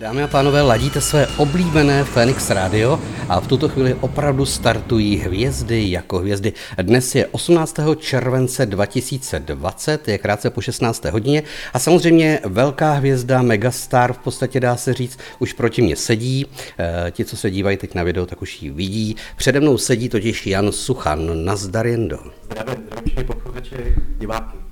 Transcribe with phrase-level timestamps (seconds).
[0.00, 5.90] Dámy a pánové, ladíte své oblíbené Phoenix Radio a v tuto chvíli opravdu startují hvězdy
[5.90, 6.52] jako hvězdy.
[6.82, 7.76] Dnes je 18.
[7.98, 11.04] července 2020, je krátce po 16.
[11.04, 11.42] hodině
[11.72, 16.46] a samozřejmě velká hvězda, megastar v podstatě dá se říct, už proti mě sedí.
[16.78, 19.16] E, ti, co se dívají teď na video, tak už ji vidí.
[19.36, 21.44] Přede mnou sedí totiž Jan Suchan.
[21.44, 22.18] Nazdar Jendo.
[22.44, 24.69] Zdravím, zdravím diváky.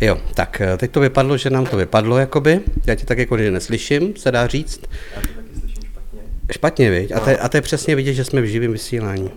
[0.00, 2.60] Jo, tak eh, teď to vypadlo, že nám to vypadlo, jakoby.
[2.86, 4.80] Já ti tak jako neslyším, se dá říct.
[5.16, 6.20] Já to taky slyším špatně.
[6.52, 7.12] Špatně, viď?
[7.12, 9.30] A, to, a to je přesně vidět, že jsme v živém vysílání.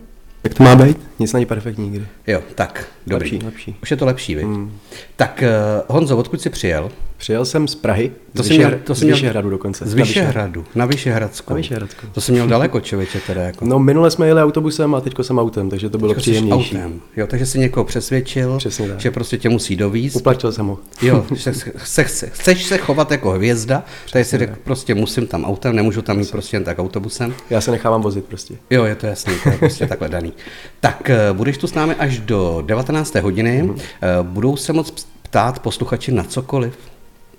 [0.43, 0.97] Jak to má být?
[1.19, 2.07] Nic není perfektní nikdy.
[2.27, 3.31] Jo, tak, dobrý.
[3.31, 3.75] Lepší, lepší.
[3.83, 4.45] Už je to lepší, viď?
[4.45, 4.79] Mm.
[5.15, 6.91] Tak uh, Honzo, odkud jsi přijel?
[7.17, 9.85] Přijel jsem z Prahy, to z, Vyšehr- to z Vyšehradu dokonce.
[9.85, 11.53] Z Vyšehradu, na Vyšehradsku.
[11.53, 12.07] Na Vyšehradsku.
[12.11, 13.65] To jsem měl daleko, člověče, teda jako.
[13.65, 16.75] No minule jsme jeli autobusem a teďko jsem autem, takže to bylo teďko příjemnější.
[16.77, 17.01] Autem.
[17.17, 18.99] Jo, takže si někoho přesvědčil, Přesně tak.
[18.99, 20.15] že prostě tě musí dovízt.
[20.15, 20.79] Uplatil jsem ho.
[21.01, 25.45] Jo, se, se, se, chceš se chovat jako hvězda, tady si řekl, prostě musím tam
[25.45, 27.33] autem, nemůžu tam jít prostě jen tak autobusem.
[27.49, 28.55] Já se nechávám vozit prostě.
[28.69, 30.33] Jo, je to jasný, to je prostě takhle daný.
[30.79, 33.15] Tak eh, budeš tu s námi až do 19.
[33.15, 33.63] hodiny.
[33.63, 34.23] Mm-hmm.
[34.23, 36.77] Budou se moc ptát posluchači na cokoliv?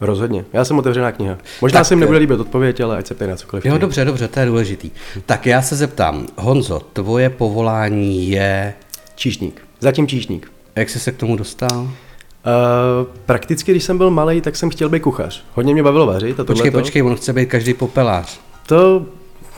[0.01, 0.45] Rozhodně.
[0.53, 1.39] Já jsem otevřená kniha.
[1.63, 3.67] Možná tak, se jim nebude líbit odpověď, ale ať se ptají na cokoliv.
[3.67, 4.91] Jo, dobře, dobře, to je důležitý.
[5.27, 8.75] Tak já se zeptám, Honzo, tvoje povolání je...
[9.15, 9.63] Číšník.
[9.81, 10.53] Zatím číšník.
[10.77, 11.81] A jak jsi se k tomu dostal?
[11.81, 11.91] Uh,
[13.27, 15.45] prakticky, když jsem byl malý, tak jsem chtěl být kuchař.
[15.55, 16.41] Hodně mě bavilo vařit.
[16.41, 18.41] A počkej, počkej, on chce být každý popelář.
[18.67, 19.07] To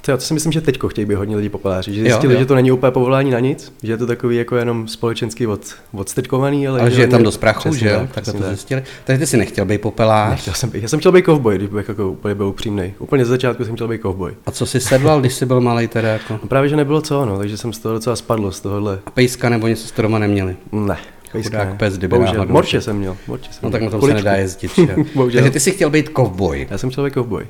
[0.00, 2.42] to, to si myslím, že teďko chtějí být hodně lidí populáři, že zjistili, jo, jo.
[2.42, 5.60] že to není úplně povolání na nic, že je to takový jako jenom společensky od,
[5.92, 8.82] odstrčkovaný, ale, ale že je tam dost prachu, že jo, tak to zjistili.
[9.04, 10.30] Takže ty si nechtěl být popelář.
[10.30, 12.94] Nechtěl jsem být, já jsem chtěl být kovboj, když bych jako úplně byl upřímný.
[12.98, 14.34] Úplně z začátku jsem chtěl být kovboj.
[14.46, 16.32] A co jsi sedlal, když jsi byl malý teda jako?
[16.32, 18.98] No právě, že nebylo co, no, takže jsem z toho docela spadl z tohohle.
[19.06, 20.56] A pejska nebo něco s doma neměli?
[20.72, 20.96] Ne.
[21.32, 23.16] Chudák pes, kdyby Bohužel, morče jsem měl.
[23.26, 24.72] Morče jsem no tak na tom se nedá jezdit.
[25.32, 26.66] Takže ty jsi chtěl být kovboj.
[26.70, 27.46] Já jsem chtěl být kovboj.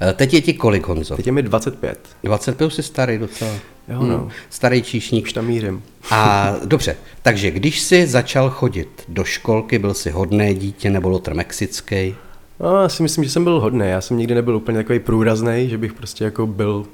[0.00, 1.16] Eh, teď je ti kolik, Honzo?
[1.16, 1.98] Teď je mi 25.
[2.24, 3.50] 25 jsi starý docela.
[3.88, 4.18] Jo, no.
[4.18, 4.28] Hmm.
[4.50, 5.24] Starý číšník.
[5.24, 5.82] Už tam mířím.
[6.10, 11.34] A dobře, takže když jsi začal chodit do školky, byl jsi hodné dítě nebo lotr
[11.34, 12.14] mexický?
[12.60, 13.88] No, já si myslím, že jsem byl hodný.
[13.88, 16.84] Já jsem nikdy nebyl úplně takový průrazný, že bych prostě jako byl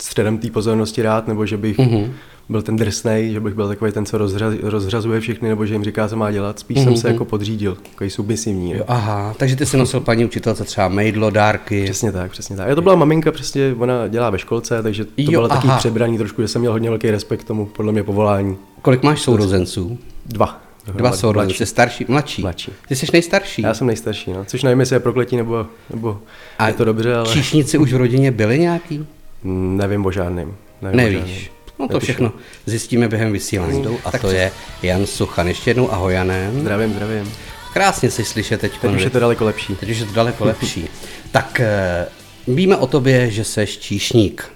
[0.00, 2.10] středem té pozornosti rád, nebo že bych mm-hmm.
[2.48, 5.84] Byl ten drsnej, že bych byl takový ten, co rozřaz, rozřazuje všechny, nebo že jim
[5.84, 6.58] říká, co má dělat.
[6.58, 6.84] Spíš mm-hmm.
[6.84, 7.14] jsem se mhm.
[7.14, 8.72] jako podřídil, takový submisivní.
[8.72, 11.84] Jo, aha, takže ty si nosil paní učitelce třeba mejdlo, dárky.
[11.84, 12.70] Přesně tak, přesně tak.
[12.70, 16.18] A to byla maminka, přesně ona dělá ve školce, takže to jo, bylo taky přebraný
[16.18, 18.56] trošku, že jsem měl hodně velký respekt k tomu, podle mě povolání.
[18.82, 19.98] Kolik máš sourozenců?
[20.26, 20.62] Dva.
[20.94, 22.42] Dva sourozenci, jsi starší, mladší.
[22.42, 22.72] Mladší.
[22.88, 23.62] Ty jsi nejstarší.
[23.62, 24.44] Já jsem nejstarší, no.
[24.44, 26.18] což nevím, jestli je prokletí nebo, nebo
[26.58, 27.32] a je to dobře, ale...
[27.32, 29.06] číšníci už v rodině byli nějaký?
[29.44, 30.56] Nevím o žádným.
[30.82, 31.20] Nevím Nevíš.
[31.20, 31.55] O žádným.
[31.78, 32.04] No to Nepíšu.
[32.12, 32.32] všechno
[32.66, 33.82] zjistíme během vysílání.
[33.84, 35.48] Hmm, a to je Jan Suchan.
[35.48, 36.50] Ještě jednou ahoj Jané.
[36.60, 37.32] Zdravím, zdravím.
[37.72, 38.72] Krásně si slyšet teď.
[38.80, 39.74] Teď už je to daleko lepší.
[39.74, 40.88] Teď už je to daleko lepší.
[41.30, 42.06] tak eh,
[42.48, 44.55] víme o tobě, že seš číšník.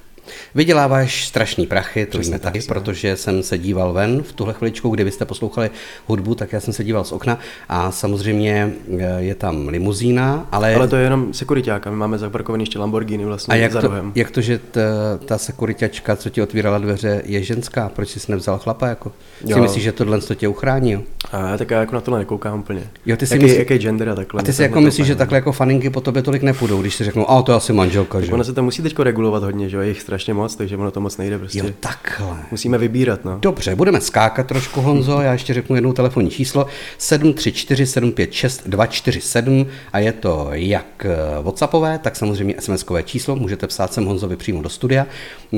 [0.54, 5.04] Vyděláváš strašný prachy, to víme taky, protože jsem se díval ven v tuhle chviličku, kdy
[5.04, 5.70] vy jste poslouchali
[6.06, 10.74] hudbu, tak já jsem se díval z okna a samozřejmě eh, je tam limuzína, ale...
[10.74, 13.88] Ale to je jenom sekuritáka, my máme zaparkovaný ještě Lamborghini vlastně a jak za to,
[13.88, 14.12] rohem.
[14.14, 14.80] jak to, že ta,
[15.24, 17.88] ta sekuritáčka, co ti otvírala dveře, je ženská?
[17.88, 18.88] Proč jsi nevzal chlapa?
[18.88, 19.12] Jako?
[19.46, 19.54] Jo.
[19.56, 20.92] Si myslíš, že tohle to tě uchrání?
[20.92, 21.02] Jo?
[21.32, 22.90] A tak já jako na tohle nekoukám úplně.
[23.06, 23.58] Jo, ty si jaký, myslí...
[23.58, 24.40] jaký gender a takhle.
[24.40, 27.04] A ty si jako myslíš, že takhle jako faninky po tobě tolik nepůjdou, když si
[27.04, 28.32] řeknou, a to je asi manželka, že?
[28.32, 30.90] Ono se to musí teď regulovat hodně, že jo, je jich strašně moc, takže ono
[30.90, 31.58] to moc nejde prostě.
[31.58, 32.36] Jo, takhle.
[32.50, 33.38] Musíme vybírat, no.
[33.38, 35.20] Dobře, budeme skákat trošku, Honzo.
[35.20, 36.66] Já ještě řeknu jednou telefonní číslo
[36.98, 43.36] 734 756 247 a je to jak eh, WhatsAppové, tak samozřejmě SMS-kové číslo.
[43.36, 45.06] Můžete psát sem Honzovi přímo do studia.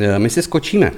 [0.00, 0.92] Eh, my si skočíme.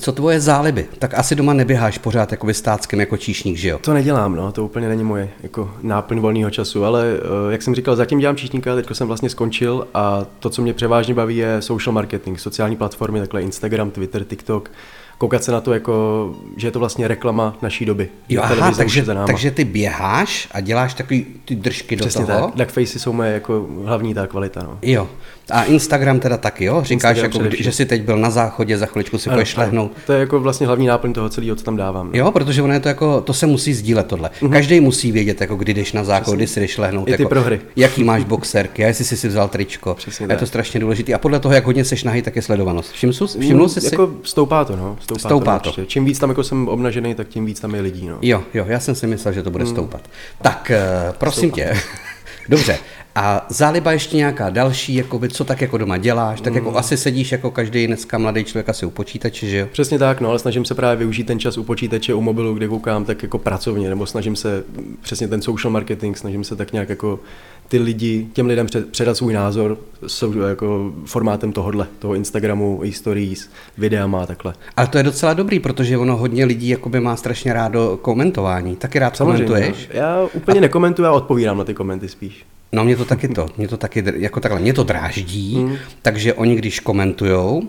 [0.00, 0.86] Co tvoje záliby?
[0.98, 3.78] Tak asi doma neběháš pořád jako vystáckým jako číšník, že jo?
[3.78, 7.74] To nedělám, no, to úplně není moje jako náplň volného času, ale uh, jak jsem
[7.74, 11.62] říkal, zatím dělám číšníka, teď jsem vlastně skončil a to, co mě převážně baví, je
[11.62, 14.70] social marketing, sociální platformy, takhle Instagram, Twitter, TikTok,
[15.18, 18.08] koukat se na to jako, že je to vlastně reklama naší doby.
[18.28, 22.46] Jo, aha, takže, takže ty běháš a děláš takový ty držky Přesně do toho?
[22.46, 24.62] tak, duckfacey jsou moje jako hlavní ta kvalita.
[24.62, 24.78] No.
[24.82, 25.08] Jo,
[25.50, 26.82] a Instagram teda taky, jo?
[26.84, 29.92] Říkáš, jako, že jsi teď byl na záchodě, za chviličku si půjdeš lehnout.
[30.06, 32.06] To je jako vlastně hlavní náplň toho celého, co tam dávám.
[32.06, 32.18] No.
[32.18, 34.30] Jo, protože ono je to jako, to se musí sdílet tohle.
[34.40, 34.50] Mm-hmm.
[34.50, 37.08] Každý musí vědět, jako kdy jdeš na záchod, kdy si jdeš lehnout.
[37.08, 37.60] I ty jako, prohry.
[37.76, 39.94] Jaký máš boxerky, a jestli jsi si vzal tričko.
[39.94, 41.14] Přesně je to strašně důležité.
[41.14, 42.92] A podle toho, jak hodně seš nahý, tak je sledovanost.
[42.92, 43.86] Všiml jsi, všiml jsi si?
[43.94, 44.96] Jako stoupá to, no.
[45.00, 45.72] Stoupá, stoupá to.
[45.72, 45.84] to.
[45.84, 48.18] Čím víc tam jako jsem obnažený, tak tím víc tam je lidí, no.
[48.22, 49.70] Jo, jo, já jsem si myslel, že to bude mm.
[49.70, 50.00] stoupat.
[50.42, 50.72] Tak,
[51.08, 51.72] uh, prosím tě.
[52.48, 52.78] Dobře,
[53.14, 56.76] a záliba ještě nějaká další, jakoby, co tak jako doma děláš, tak jako mm.
[56.76, 59.66] asi sedíš jako každý dneska mladý člověk asi u počítače, že jo?
[59.72, 62.68] Přesně tak, no, ale snažím se právě využít ten čas u počítače, u mobilu, kde
[62.68, 64.64] koukám, tak jako pracovně, nebo snažím se
[65.00, 67.20] přesně ten social marketing, snažím se tak nějak jako
[67.68, 74.22] ty lidi, těm lidem předat svůj názor jsou jako formátem tohohle, toho Instagramu, stories, videama
[74.22, 74.54] a takhle.
[74.76, 78.76] Ale to je docela dobrý, protože ono hodně lidí jakoby má strašně rádo komentování.
[78.76, 79.88] Taky rád Samozřejmě, komentuješ?
[79.92, 80.60] Já úplně a...
[80.60, 82.44] nekomentuju, já odpovídám na ty komenty spíš.
[82.72, 85.76] No mě to taky to, mě to taky, jako takhle, mě to dráždí, mm.
[86.02, 87.62] takže oni když komentujou,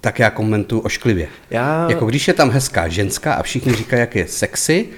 [0.00, 1.28] tak já komentuju ošklivě.
[1.50, 1.86] Já...
[1.90, 4.88] Jako když je tam hezká ženská a všichni říkají, jak je sexy,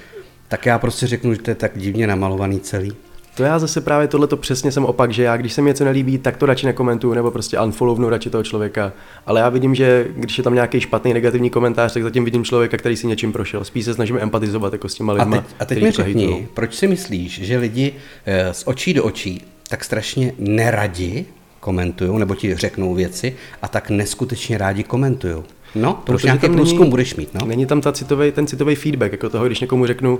[0.47, 2.95] tak já prostě řeknu, že to je tak divně namalovaný celý.
[3.39, 5.85] To já zase právě tohle to přesně jsem opak, že já, když se mi něco
[5.85, 8.93] nelíbí, tak to radši nekomentuju nebo prostě unfollownu radši toho člověka.
[9.25, 12.77] Ale já vidím, že když je tam nějaký špatný negativní komentář, tak zatím vidím člověka,
[12.77, 13.63] který si něčím prošel.
[13.63, 15.37] Spíš se snažím empatizovat jako s těma lidma.
[15.37, 17.93] A teď, a teď mi řekni, proč si myslíš, že lidi
[18.25, 21.25] eh, z očí do očí tak strašně neradi
[21.59, 25.35] komentují nebo ti řeknou věci a tak neskutečně rádi komentují?
[25.75, 27.47] No, to už nějaký průzkum není, budeš mít, no.
[27.47, 30.19] Není tam ta citový, ten citový feedback, jako toho, když někomu řeknu,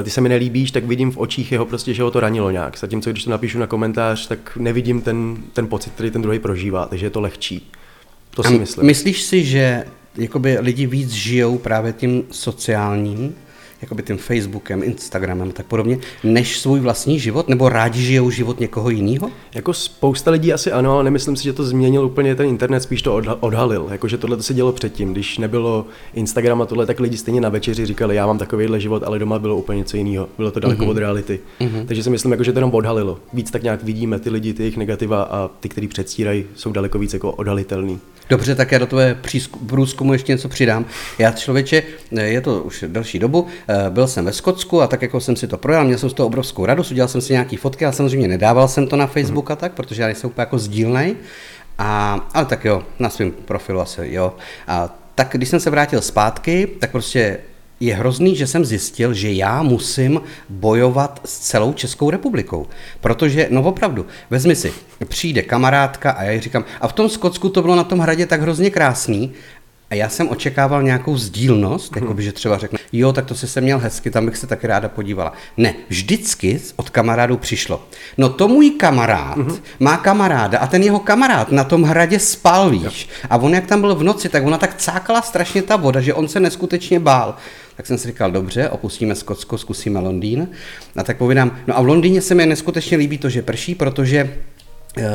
[0.00, 2.50] eh, ty se mi nelíbíš, tak vidím v očích jeho prostě, že ho to ranilo
[2.50, 2.78] nějak.
[2.78, 6.86] Zatímco když to napíšu na komentář, tak nevidím ten, ten pocit, který ten druhý prožívá,
[6.86, 7.70] takže je to lehčí.
[8.34, 8.86] To si myslím.
[8.86, 9.84] Myslíš si, že
[10.16, 13.34] jakoby lidi víc žijou právě tím sociálním,
[13.82, 17.48] jakoby tím Facebookem, Instagramem a tak podobně, než svůj vlastní život?
[17.48, 19.30] Nebo rádi žijou život někoho jiného?
[19.54, 23.02] Jako spousta lidí asi ano, ale nemyslím si, že to změnil úplně ten internet, spíš
[23.02, 23.88] to odhalil.
[23.90, 25.12] Jakože tohle to se dělo předtím.
[25.12, 29.02] Když nebylo Instagram a tohle, tak lidi stejně na večeři říkali, já mám takovýhle život,
[29.02, 30.28] ale doma bylo úplně něco jiného.
[30.36, 30.90] Bylo to daleko mm-hmm.
[30.90, 31.40] od reality.
[31.60, 31.86] Mm-hmm.
[31.86, 33.18] Takže si myslím, jako, že to jenom odhalilo.
[33.32, 36.98] Víc tak nějak vidíme ty lidi, ty jejich negativa a ty, kteří předstírají, jsou daleko
[36.98, 37.98] víc jako odhalitelný.
[38.32, 39.16] Dobře, tak já do tvoje
[39.66, 40.86] průzkumu ještě něco přidám.
[41.18, 41.82] Já člověče,
[42.12, 45.46] je to už další dobu, eh, byl jsem ve Skotsku a tak jako jsem si
[45.46, 48.28] to projel, měl jsem z toho obrovskou radost, udělal jsem si nějaký fotky, ale samozřejmě
[48.28, 51.16] nedával jsem to na Facebook a tak, protože já nejsem úplně jako sdílnej.
[51.78, 54.34] A, ale tak jo, na svém profilu asi jo.
[54.68, 57.38] A tak když jsem se vrátil zpátky, tak prostě
[57.82, 62.66] je hrozný, že jsem zjistil, že já musím bojovat s celou Českou republikou.
[63.00, 64.72] Protože, no opravdu, vezmi si,
[65.08, 68.26] přijde kamarádka a já jí říkám, a v tom Skotsku to bylo na tom hradě
[68.26, 69.32] tak hrozně krásný,
[69.92, 73.48] a já jsem očekával nějakou sdílnost, jako by, že třeba řekne, jo, tak to si
[73.48, 75.32] se měl hezky, tam bych se taky ráda podívala.
[75.56, 77.84] Ne, vždycky od kamarádů přišlo.
[78.18, 79.60] No to můj kamarád uh-huh.
[79.80, 83.08] má kamaráda a ten jeho kamarád na tom hradě spal, víš.
[83.30, 86.14] A on jak tam byl v noci, tak ona tak cákala strašně ta voda, že
[86.14, 87.36] on se neskutečně bál.
[87.76, 90.48] Tak jsem si říkal, dobře, opustíme Skotsko, zkusíme Londýn.
[90.96, 94.36] A tak povídám, no a v Londýně se mi neskutečně líbí to, že prší, protože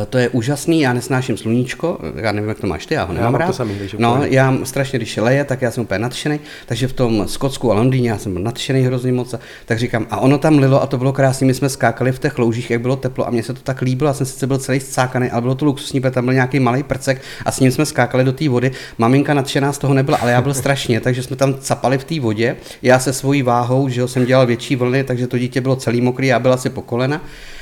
[0.10, 3.34] to je úžasný, já nesnáším sluníčko, já nevím, jak to máš ty, já ho nemám
[3.34, 3.48] já rád.
[3.48, 6.94] To samý, no, já strašně, když je leje, tak já jsem úplně nadšený, takže v
[6.94, 9.36] tom Skotsku a Londýně já jsem byl nadšený hrozně moc,
[9.66, 12.38] tak říkám, a ono tam lilo a to bylo krásné, my jsme skákali v těch
[12.38, 14.80] loužích, jak bylo teplo a mně se to tak líbilo, já jsem sice byl celý
[14.80, 17.86] scákaný, ale bylo to luxusní, protože tam byl nějaký malý prcek a s ním jsme
[17.86, 18.72] skákali do té vody.
[18.98, 22.20] Maminka nadšená z toho nebyla, ale já byl strašně, takže jsme tam capali v té
[22.20, 26.02] vodě, já se svojí váhou, že jsem dělal větší vlny, takže to dítě bylo celý
[26.02, 27.22] mokrý, já byl asi po kolena.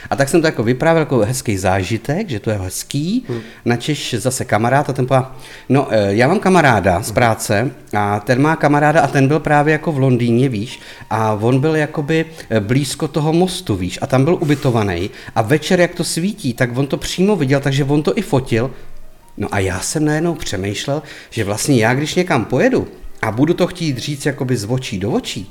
[0.10, 3.25] A tak jsem to jako vyprávěl jako hezký zážitek, že to je hezký.
[3.28, 3.42] Hmm.
[3.66, 5.31] Načeš zase kamarád a ten povedal,
[5.69, 9.72] no eh, já mám kamaráda z práce a ten má kamaráda a ten byl právě
[9.72, 10.80] jako v Londýně, víš,
[11.10, 15.80] a on byl jakoby eh, blízko toho mostu, víš, a tam byl ubytovaný a večer,
[15.80, 18.72] jak to svítí, tak on to přímo viděl, takže on to i fotil.
[19.38, 22.88] No a já jsem najednou přemýšlel, že vlastně já, když někam pojedu
[23.22, 25.50] a budu to chtít říct jakoby z očí do očí,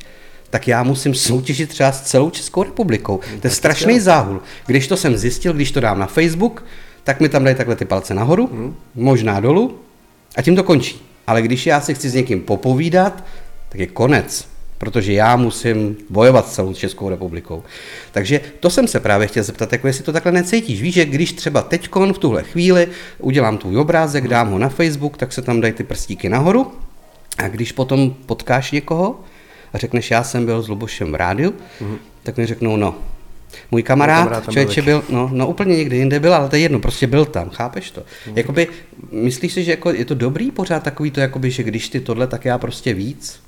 [0.55, 3.21] tak já musím soutěžit třeba s celou Českou republikou.
[3.41, 4.41] To je strašný záhul.
[4.67, 6.65] Když to jsem zjistil, když to dám na Facebook,
[7.05, 8.75] tak mi tam dají takhle ty palce nahoru, hmm.
[8.95, 9.79] možná dolů
[10.37, 11.03] a tím to končí.
[11.27, 13.25] Ale když já si chci s někým popovídat,
[13.69, 17.63] tak je konec, protože já musím bojovat s celou Českou republikou.
[18.13, 20.83] Takže to jsem se právě chtěl zeptat, jako jestli to takhle necítíš.
[20.83, 22.89] Víš, že když třeba teďkon v tuhle chvíli
[23.19, 26.73] udělám tvůj obrázek, dám ho na Facebook, tak se tam dají ty prstíky nahoru
[27.39, 29.21] a když potom potkáš někoho,
[29.75, 31.99] a řekneš, já jsem byl s Lubošem v rádiu, mm-hmm.
[32.23, 32.95] tak mi řeknou, no,
[33.71, 36.79] můj kamarád, kamarád člověče byl, no, no úplně někde jinde byl, ale to je jedno,
[36.79, 38.01] prostě byl tam, chápeš to?
[38.01, 38.33] Mm-hmm.
[38.37, 38.69] Jakoby,
[39.13, 42.27] myslíš si, že jako je to dobrý pořád takový to, jakoby, že když ty tohle,
[42.27, 43.41] tak já prostě víc?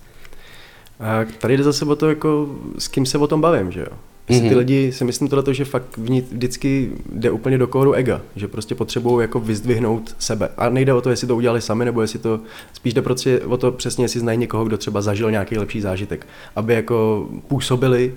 [1.00, 3.98] A tady jde zase o to, jako, s kým se o tom bavím, že jo?
[4.28, 4.40] Mm-hmm.
[4.40, 4.58] Ty mhm.
[4.58, 9.24] lidi si myslím tohle, že fakt vždycky jde úplně do kóru ega, že prostě potřebují
[9.24, 10.48] jako vyzdvihnout sebe.
[10.56, 12.40] A nejde o to, jestli to udělali sami, nebo jestli to
[12.72, 16.26] spíš jde prostě o to přesně, jestli znají někoho, kdo třeba zažil nějaký lepší zážitek.
[16.56, 18.12] Aby jako působili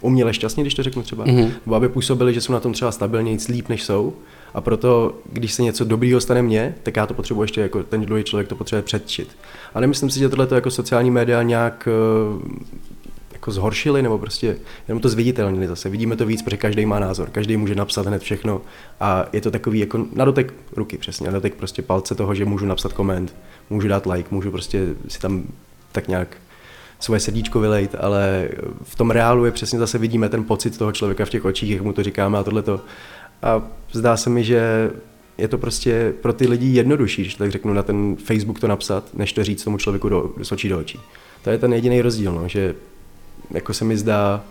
[0.00, 1.50] uměle šťastně, když to řeknu třeba, mm-hmm.
[1.66, 4.12] nebo aby působili, že jsou na tom třeba stabilně líp, než jsou.
[4.54, 8.00] A proto, když se něco dobrýho stane mně, tak já to potřebuji ještě jako ten
[8.00, 9.28] druhý člověk to potřebuje předčit.
[9.74, 11.88] A nemyslím si, že tohle jako sociální média nějak
[13.46, 14.56] jako zhoršili, nebo prostě
[14.88, 15.88] jenom to zviditelnili zase.
[15.88, 18.60] Vidíme to víc, protože každý má názor, každý může napsat hned všechno
[19.00, 22.44] a je to takový jako na dotek ruky přesně, na dotek prostě palce toho, že
[22.44, 23.36] můžu napsat koment,
[23.70, 25.44] můžu dát like, můžu prostě si tam
[25.92, 26.36] tak nějak
[27.00, 28.48] svoje srdíčko vylejt, ale
[28.82, 31.82] v tom reálu je přesně zase vidíme ten pocit toho člověka v těch očích, jak
[31.82, 32.80] mu to říkáme a tohleto.
[33.42, 33.62] A
[33.92, 34.90] zdá se mi, že
[35.38, 39.14] je to prostě pro ty lidi jednodušší, když tak řeknu, na ten Facebook to napsat,
[39.14, 41.00] než to říct tomu člověku do, z očí do očí.
[41.44, 42.74] To je ten jediný rozdíl, no, že
[43.50, 44.44] jako se mi zdá,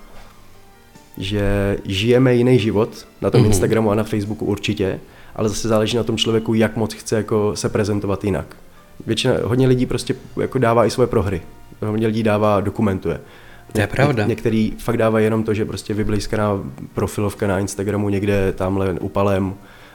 [1.17, 3.45] že žijeme jiný život na tom mm-hmm.
[3.45, 4.99] Instagramu a na Facebooku určitě,
[5.35, 8.55] ale zase záleží na tom člověku, jak moc chce jako se prezentovat jinak.
[9.07, 11.41] Většina, hodně lidí prostě jako dává i svoje prohry.
[11.81, 13.21] Hodně lidí dává, dokumentuje.
[13.71, 14.23] To je pravda.
[14.23, 19.53] Ně, některý fakt dávají jenom to, že prostě vyblízkaná profilovka na Instagramu někde tamhle upalem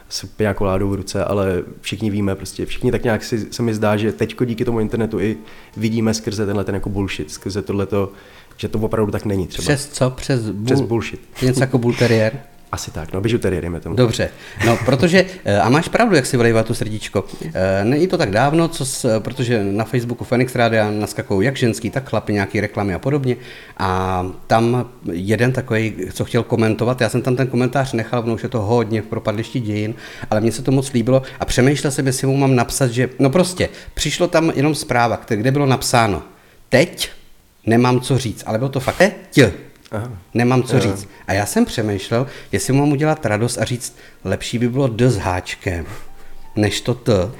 [0.09, 3.75] s nějakou ládou v ruce, ale všichni víme, prostě všichni tak nějak si, se mi
[3.75, 5.37] zdá, že teďko díky tomu internetu i
[5.76, 8.12] vidíme skrze tenhle ten jako bullshit, skrze tohleto,
[8.61, 9.62] že to opravdu tak není třeba.
[9.62, 10.11] Přes co?
[10.11, 10.64] Přes, bull...
[10.64, 11.21] Přes bullshit.
[11.43, 12.33] Něco jako bulteriér?
[12.73, 13.97] Asi tak, no bižuterie, dejme tomu.
[13.97, 14.31] Dobře,
[14.67, 17.25] no protože, eh, a máš pravdu, jak si vylejvá tu srdíčko.
[17.55, 21.90] Eh, není to tak dávno, co s, protože na Facebooku Phoenix Rádia naskakují jak ženský,
[21.90, 23.37] tak chlapi, nějaký reklamy a podobně.
[23.79, 28.43] A tam jeden takový, co chtěl komentovat, já jsem tam ten komentář nechal, ono už
[28.43, 29.95] je to hodně v propadlišti dějin,
[30.31, 33.31] ale mně se to moc líbilo a přemýšlel jsem, jestli mu mám napsat, že, no
[33.31, 36.23] prostě, přišlo tam jenom zpráva, kde bylo napsáno,
[36.69, 37.11] teď
[37.67, 39.00] nemám co říct, ale bylo to fakt
[39.90, 40.12] Aha.
[40.35, 40.83] Nemám co Aha.
[40.83, 41.09] říct.
[41.26, 45.17] A já jsem přemýšlel, jestli mám udělat radost a říct, lepší by bylo d s
[45.17, 45.87] háčkem,
[46.57, 47.31] než to t.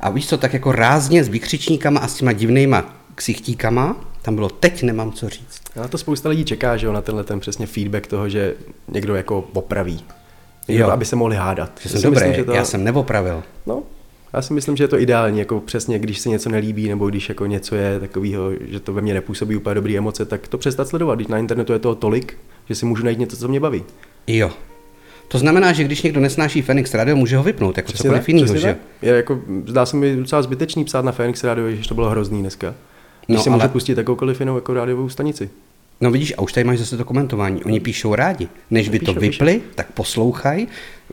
[0.00, 4.48] A víš co, tak jako rázně s vykřičníkama a s těma divnýma ksichtíkama, tam bylo
[4.48, 5.62] teď nemám co říct.
[5.84, 8.54] A to spousta lidí čeká, že jo, na tenhle ten přesně feedback toho, že
[8.88, 10.04] někdo jako opraví.
[10.68, 10.90] Jo.
[10.90, 11.70] Aby se mohli hádat.
[11.82, 12.52] Že jsem dobré, myslím, že to...
[12.52, 13.42] já jsem neopravil.
[13.66, 13.82] No,
[14.32, 17.28] já si myslím, že je to ideální, jako přesně, když se něco nelíbí, nebo když
[17.28, 20.88] jako něco je takového, že to ve mně nepůsobí úplně dobré emoce, tak to přestat
[20.88, 21.14] sledovat.
[21.14, 22.36] Když na internetu je toho tolik,
[22.68, 23.84] že si můžu najít něco, co mě baví.
[24.26, 24.50] Jo.
[25.28, 28.56] To znamená, že když někdo nesnáší Phoenix Radio, může ho vypnout, jako přesně cokoliv jiného,
[28.56, 28.76] že?
[29.02, 32.40] Je jako, zdá se mi docela zbytečný psát na Phoenix Radio, že to bylo hrozný
[32.40, 32.74] dneska.
[33.26, 33.56] Když no, si ale...
[33.58, 35.50] může pustit jakoukoliv jinou jako rádiovou stanici.
[36.00, 37.64] No vidíš, a už tady máš zase to komentování.
[37.64, 38.48] Oni píšou rádi.
[38.70, 39.70] Než by to vypli, píšou.
[39.74, 40.68] tak poslouchají,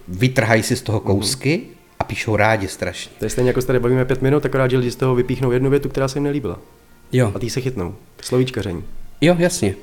[0.08, 1.76] vytrhají si z toho kousky mm a
[2.08, 3.12] píšou rádi strašně.
[3.20, 5.52] To je stejně jako se tady bavíme pět minut, akorát, že lidi z toho vypíchnou
[5.52, 6.60] jednu větu, která se jim nelíbila.
[7.12, 7.32] Jo.
[7.36, 7.96] A ty se chytnou.
[8.22, 8.84] Slovíčkaření.
[9.22, 9.76] Jo, jasně.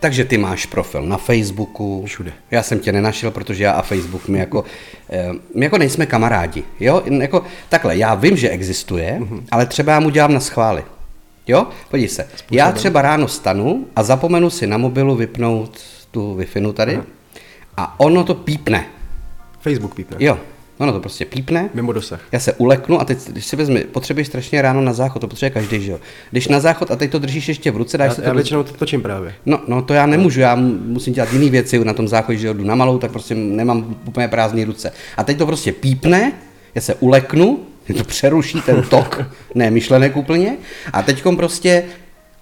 [0.00, 2.04] Takže ty máš profil na Facebooku.
[2.06, 2.32] Všude.
[2.50, 4.64] Já jsem tě nenašel, protože já a Facebook, my jako,
[5.10, 6.64] eh, my jako nejsme kamarádi.
[6.80, 7.02] Jo?
[7.20, 9.42] Jako, takhle, já vím, že existuje, mm-hmm.
[9.50, 10.84] ale třeba já mu dělám na schvály.
[11.46, 11.66] Jo?
[11.90, 12.22] Podívej se.
[12.22, 12.58] Způsobem.
[12.58, 17.04] Já třeba ráno stanu a zapomenu si na mobilu vypnout tu wi tady Aha.
[17.76, 18.86] a ono to pípne.
[19.60, 20.16] Facebook pípne.
[20.20, 20.38] Jo,
[20.80, 21.70] Ono to prostě pípne.
[21.74, 22.20] Mimo dosah.
[22.32, 25.50] Já se uleknu a teď, když si vezmi, potřebuješ strašně ráno na záchod, to potřebuje
[25.50, 25.98] každý, že jo.
[26.30, 28.34] Když na záchod a teď to držíš ještě v ruce, dáš já, se já to.
[28.34, 29.34] většinou to točím právě.
[29.46, 30.54] No, no, to já nemůžu, já
[30.86, 34.28] musím dělat jiné věci na tom záchodě, že jdu na malou, tak prostě nemám úplně
[34.28, 34.92] prázdné ruce.
[35.16, 36.32] A teď to prostě pípne,
[36.74, 37.60] já se uleknu,
[37.96, 40.56] to přeruší ten tok, ne myšlenek úplně,
[40.92, 41.84] a teď prostě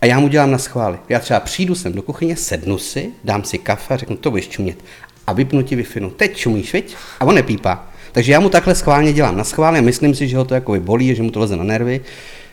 [0.01, 0.99] a já mu dělám na schvály.
[1.09, 4.49] Já třeba přijdu sem do kuchyně, sednu si, dám si kafe a řeknu, to budeš
[4.49, 4.85] čumět.
[5.27, 5.85] A vypnu ti wi
[6.17, 6.97] Teď čumíš, viď?
[7.21, 7.88] A on nepípá.
[8.19, 11.15] Takže já mu takhle schválně dělám na schválně, myslím si, že ho to jako bolí,
[11.15, 12.01] že mu to leze na nervy.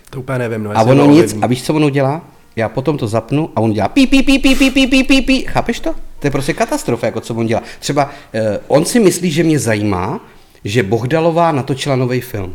[0.10, 0.64] To úplně nevím.
[0.64, 2.22] No, a ono nic, a víš, co ono dělá?
[2.56, 5.22] Já potom to zapnu a on dělá pí, pí, pí, pí, pí, pí, pí, pí,
[5.22, 5.42] pí.
[5.42, 5.96] Chápeš to?
[6.20, 7.64] To je prostě katastrofa, jako co on dělá.
[7.80, 10.26] Třeba eh, on si myslí, že mě zajímá,
[10.64, 12.54] že Bohdalová natočila nový film.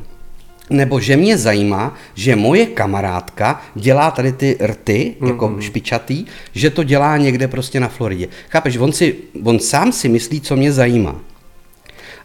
[0.70, 5.60] Nebo že mě zajímá, že moje kamarádka dělá tady ty rty, jako mm-hmm.
[5.60, 8.28] špičatý, že to dělá někde prostě na Floridě.
[8.48, 11.29] Chápeš, on, si, on sám si myslí, co mě zajímá.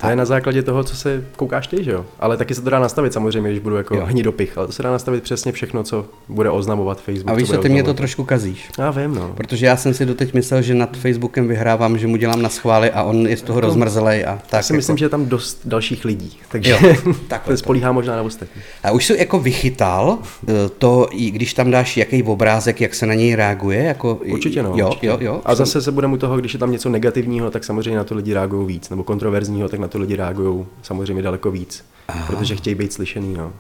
[0.02, 2.06] To je na základě toho, co se koukáš ty, že jo?
[2.20, 4.92] Ale taky se to dá nastavit samozřejmě, když budu jako hnidopich, ale to se dá
[4.92, 7.30] nastavit přesně všechno, co bude oznamovat Facebook.
[7.30, 8.70] A víš, co ty mě to trošku kazíš.
[8.78, 9.34] Já vím, no.
[9.38, 12.92] Protože já jsem si doteď myslel, že nad Facebookem vyhrávám, že mu dělám na schvály
[12.92, 14.54] a on je z toho no, rozmrzlej a tak.
[14.54, 14.78] Já si jako...
[14.78, 16.96] myslím, že je tam dost dalších lidí, takže jo,
[17.28, 18.62] tak to spolíhá možná na ostatní.
[18.84, 23.14] A už jsi jako vychytal eh, to, když tam dáš jaký obrázek, jak se na
[23.14, 23.84] něj reaguje?
[23.84, 24.16] Jako...
[24.16, 24.74] Určitě no.
[24.76, 25.08] Jo, určitě.
[25.08, 25.42] jo, jo.
[25.46, 28.16] A zase se budeme u toho, když je tam něco negativního, tak samozřejmě na to
[28.16, 32.28] lidi reagují víc, nebo kontroverzního, tak na to lidi reagují samozřejmě daleko víc, Aha.
[32.28, 33.34] protože chtějí být slyšený.
[33.34, 33.54] No.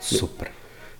[0.00, 0.48] Super.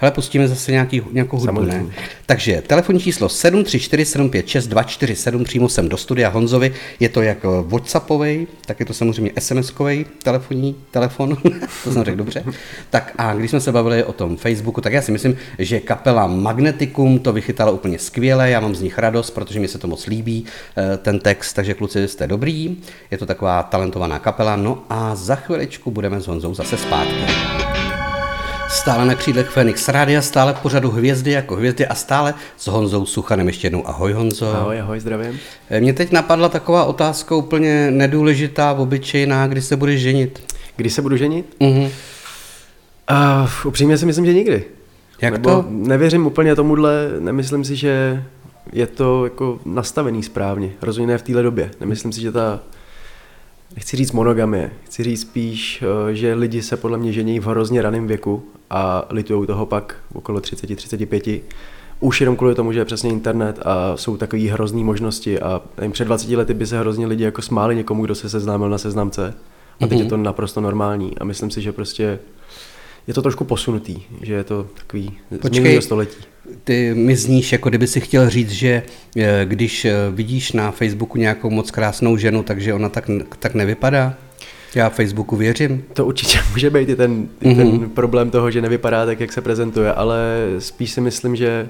[0.00, 1.86] Hele, pustíme zase nějaký, nějakou hudbu, ne?
[2.26, 6.74] Takže telefonní číslo 734756247 přímo sem do studia Honzovi.
[7.00, 11.36] Je to jak Whatsappový, tak je to samozřejmě SMS-kový telefonní telefon,
[11.84, 12.44] to jsem řekl dobře.
[12.90, 16.26] Tak a když jsme se bavili o tom Facebooku, tak já si myslím, že kapela
[16.26, 20.06] Magneticum to vychytala úplně skvěle, já mám z nich radost, protože mi se to moc
[20.06, 20.44] líbí,
[20.76, 22.76] eh, ten text, takže kluci jste dobrý,
[23.10, 27.67] je to taková talentovaná kapela, no a za chviličku budeme s Honzou zase zpátky.
[28.88, 33.06] Stále na křídlech Fenix Rádia, stále v pořadu Hvězdy jako hvězdy a stále s Honzou
[33.06, 33.46] Suchanem.
[33.46, 34.54] Ještě jednou ahoj Honzo.
[34.54, 35.38] Ahoj, ahoj, zdravím.
[35.70, 40.54] Eh, Mě teď napadla taková otázka úplně nedůležitá, obyčejná, kdy se budeš ženit?
[40.76, 41.56] Kdy se budu ženit?
[41.60, 41.90] Uh-huh.
[43.10, 44.64] Uh, upřímně si myslím, že nikdy.
[45.20, 45.64] Jak Nebo to?
[45.68, 48.24] Nevěřím úplně tomuhle, nemyslím si, že
[48.72, 51.70] je to jako nastavený správně, rozhodně ne v téhle době.
[51.80, 52.60] Nemyslím si, že ta,
[53.76, 57.82] nechci říct monogamie, chci říct spíš, eh, že lidi se podle mě žení v hrozně
[57.82, 61.40] raném věku a litujou toho pak okolo 30-35,
[62.00, 65.92] už jenom kvůli tomu, že je přesně internet a jsou takové hrozný možnosti a nevím,
[65.92, 69.34] před 20 lety by se hrozně lidi jako smáli někomu, kdo se seznámil na seznamce
[69.80, 70.02] a teď mm-hmm.
[70.02, 72.18] je to naprosto normální a myslím si, že prostě
[73.06, 76.24] je to trošku posunutý, že je to takový Počkej, století.
[76.64, 78.82] Ty mi zníš, jako kdyby si chtěl říct, že
[79.16, 84.14] eh, když eh, vidíš na Facebooku nějakou moc krásnou ženu, takže ona tak, tak nevypadá?
[84.74, 85.84] Já Facebooku věřím.
[85.92, 87.88] To určitě může být i ten, i ten mm-hmm.
[87.88, 91.68] problém toho, že nevypadá tak, jak se prezentuje, ale spíš si myslím, že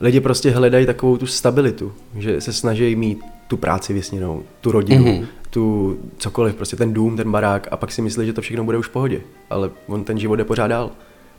[0.00, 5.04] lidi prostě hledají takovou tu stabilitu, že se snaží mít tu práci vysněnou, tu rodinu,
[5.04, 5.26] mm-hmm.
[5.50, 8.78] tu cokoliv, prostě ten dům, ten barák a pak si myslí, že to všechno bude
[8.78, 9.20] už v pohodě,
[9.50, 10.90] ale on ten život je pořád dál.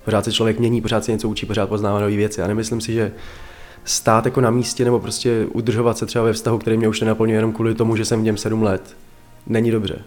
[0.05, 2.93] Pořád se člověk mění, pořád se něco učí, pořád poznává nové věci a nemyslím si,
[2.93, 3.11] že
[3.83, 7.37] stát jako na místě nebo prostě udržovat se třeba ve vztahu, který mě už nenaplňuje
[7.37, 8.97] jenom kvůli tomu, že jsem v něm sedm let,
[9.47, 10.01] není dobře.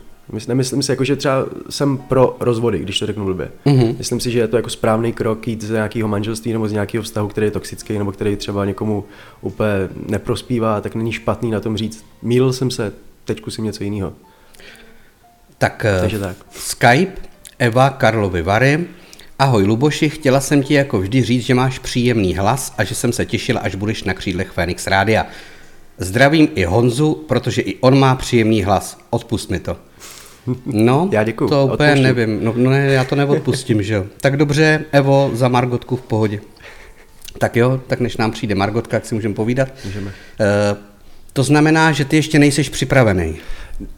[0.49, 3.50] Nemyslím si, jako, že třeba jsem pro rozvody, když to řeknu blbě.
[3.67, 3.95] Mm-hmm.
[3.99, 7.02] Myslím si, že je to jako správný krok jít z nějakého manželství nebo z nějakého
[7.02, 9.05] vztahu, který je toxický nebo který třeba někomu
[9.41, 12.93] úplně neprospívá, tak není špatný na tom říct, mýlil jsem se,
[13.25, 14.12] teď zkusím něco jiného.
[15.59, 16.37] Tak, eh, Takže tak.
[16.50, 17.12] Skype,
[17.59, 18.87] Eva Karlovy Vary.
[19.38, 23.12] Ahoj Luboši, chtěla jsem ti jako vždy říct, že máš příjemný hlas a že jsem
[23.12, 25.26] se těšila, až budeš na křídlech Phoenix Rádia.
[25.99, 28.99] Zdravím i Honzu, protože i on má příjemný hlas.
[29.11, 29.76] Odpust mi to.
[30.66, 31.50] No, já děkuju.
[31.50, 32.02] To úplně Odpuštím.
[32.02, 32.44] nevím.
[32.44, 34.04] No, no ne, já to neodpustím, že jo.
[34.20, 36.40] Tak dobře, Evo, za Margotku v pohodě.
[37.38, 39.68] Tak jo, tak než nám přijde Margotka, jak si můžeme povídat.
[39.84, 40.06] Můžeme.
[40.06, 40.78] Uh,
[41.32, 43.37] to znamená, že ty ještě nejseš připravený.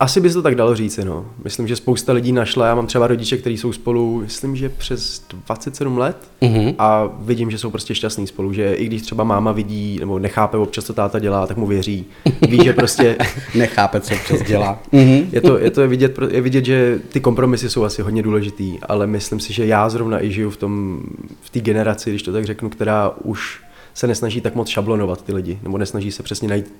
[0.01, 1.27] Asi by se to tak dalo říct, no.
[1.45, 5.23] Myslím, že spousta lidí našla, já mám třeba rodiče, kteří jsou spolu, myslím, že přes
[5.47, 6.75] 27 let mm-hmm.
[6.79, 10.57] a vidím, že jsou prostě šťastní spolu, že i když třeba máma vidí nebo nechápe
[10.57, 12.07] občas, co táta dělá, tak mu věří.
[12.49, 13.17] Ví, že prostě...
[13.55, 14.83] nechápe, co občas dělá.
[14.93, 15.27] mm-hmm.
[15.33, 19.07] je, to, je to vidět, je vidět, že ty kompromisy jsou asi hodně důležitý, ale
[19.07, 21.03] myslím si, že já zrovna i žiju v tom,
[21.41, 23.61] v té generaci, když to tak řeknu, která už
[23.95, 26.75] se nesnaží tak moc šablonovat ty lidi, nebo nesnaží se přesně najít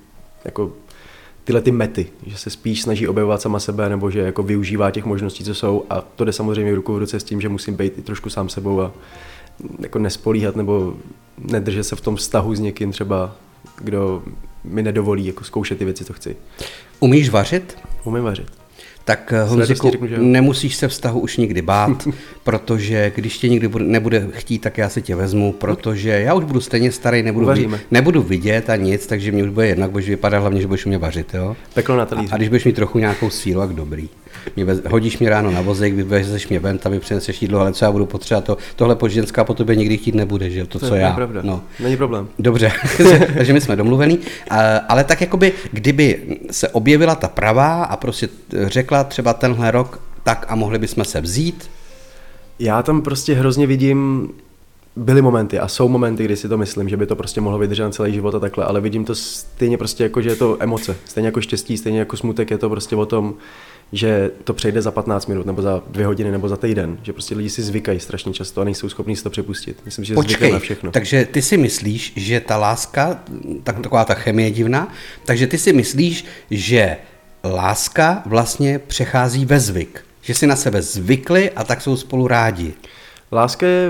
[0.45, 0.71] jako
[1.45, 5.05] tyhle ty mety, že se spíš snaží objevovat sama sebe, nebo že jako využívá těch
[5.05, 7.75] možností, co jsou a to jde samozřejmě v ruku v ruce s tím, že musím
[7.75, 8.91] být i trošku sám sebou a
[9.79, 10.93] jako nespolíhat nebo
[11.37, 13.35] nedržet se v tom vztahu s někým třeba,
[13.77, 14.23] kdo
[14.63, 16.37] mi nedovolí jako zkoušet ty věci, co chci.
[16.99, 17.77] Umíš vařit?
[18.03, 18.64] Umím vařit.
[19.05, 22.07] Tak eh, Honziku, nemusíš se vztahu už nikdy bát,
[22.43, 26.61] protože když tě nikdy nebude chtít, tak já si tě vezmu, protože já už budu
[26.61, 27.47] stejně starý, nebudu,
[27.91, 30.97] nebudu vidět a nic, takže mě už bude jednak, budeš vypadat hlavně, že budeš mě
[30.97, 31.33] vařit.
[31.33, 31.55] Jo?
[31.73, 32.31] Peklo na talíři.
[32.31, 34.09] A, a když budeš mít trochu nějakou sílu, tak dobrý
[34.55, 37.73] mě vez, hodíš mě ráno na vozek, vyvezeš mě ven, tam mi přineseš jídlo, ale
[37.73, 40.79] co já budu potřebovat, to, tohle po ženská po tobě nikdy chtít nebude, že to,
[40.79, 41.11] to co je já.
[41.11, 41.41] Pravda.
[41.43, 41.61] No.
[41.79, 42.27] Není problém.
[42.39, 42.71] Dobře,
[43.37, 44.19] takže my jsme domluvení,
[44.89, 48.29] ale tak jakoby, kdyby se objevila ta pravá a prostě
[48.63, 51.69] řekla třeba tenhle rok, tak a mohli bychom se vzít,
[52.59, 54.29] já tam prostě hrozně vidím
[54.95, 57.93] byly momenty a jsou momenty, kdy si to myslím, že by to prostě mohlo vydržet
[57.93, 61.27] celý život a takhle, ale vidím to stejně prostě jako, že je to emoce, stejně
[61.27, 63.33] jako štěstí, stejně jako smutek, je to prostě o tom,
[63.91, 66.97] že to přejde za 15 minut, nebo za dvě hodiny, nebo za týden.
[67.03, 69.77] Že prostě lidi si zvykají strašně často a nejsou schopni si to přepustit.
[69.85, 70.91] Myslím, že Počkej, na všechno.
[70.91, 73.19] takže ty si myslíš, že ta láska,
[73.63, 74.93] tak, taková ta chemie divná,
[75.25, 76.97] takže ty si myslíš, že
[77.43, 80.05] láska vlastně přechází ve zvyk.
[80.21, 82.73] Že si na sebe zvykli a tak jsou spolu rádi.
[83.31, 83.89] Láska je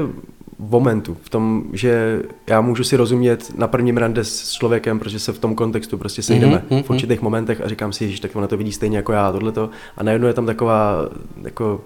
[0.60, 5.34] momentu, v tom, že já můžu si rozumět na prvním rande s člověkem, protože se
[5.34, 8.48] v tom kontextu prostě sejdeme mm-hmm, v určitých momentech a říkám si, že tak ona
[8.48, 9.70] to vidí stejně jako já, tohleto.
[9.98, 11.10] A najednou je tam taková,
[11.42, 11.82] jako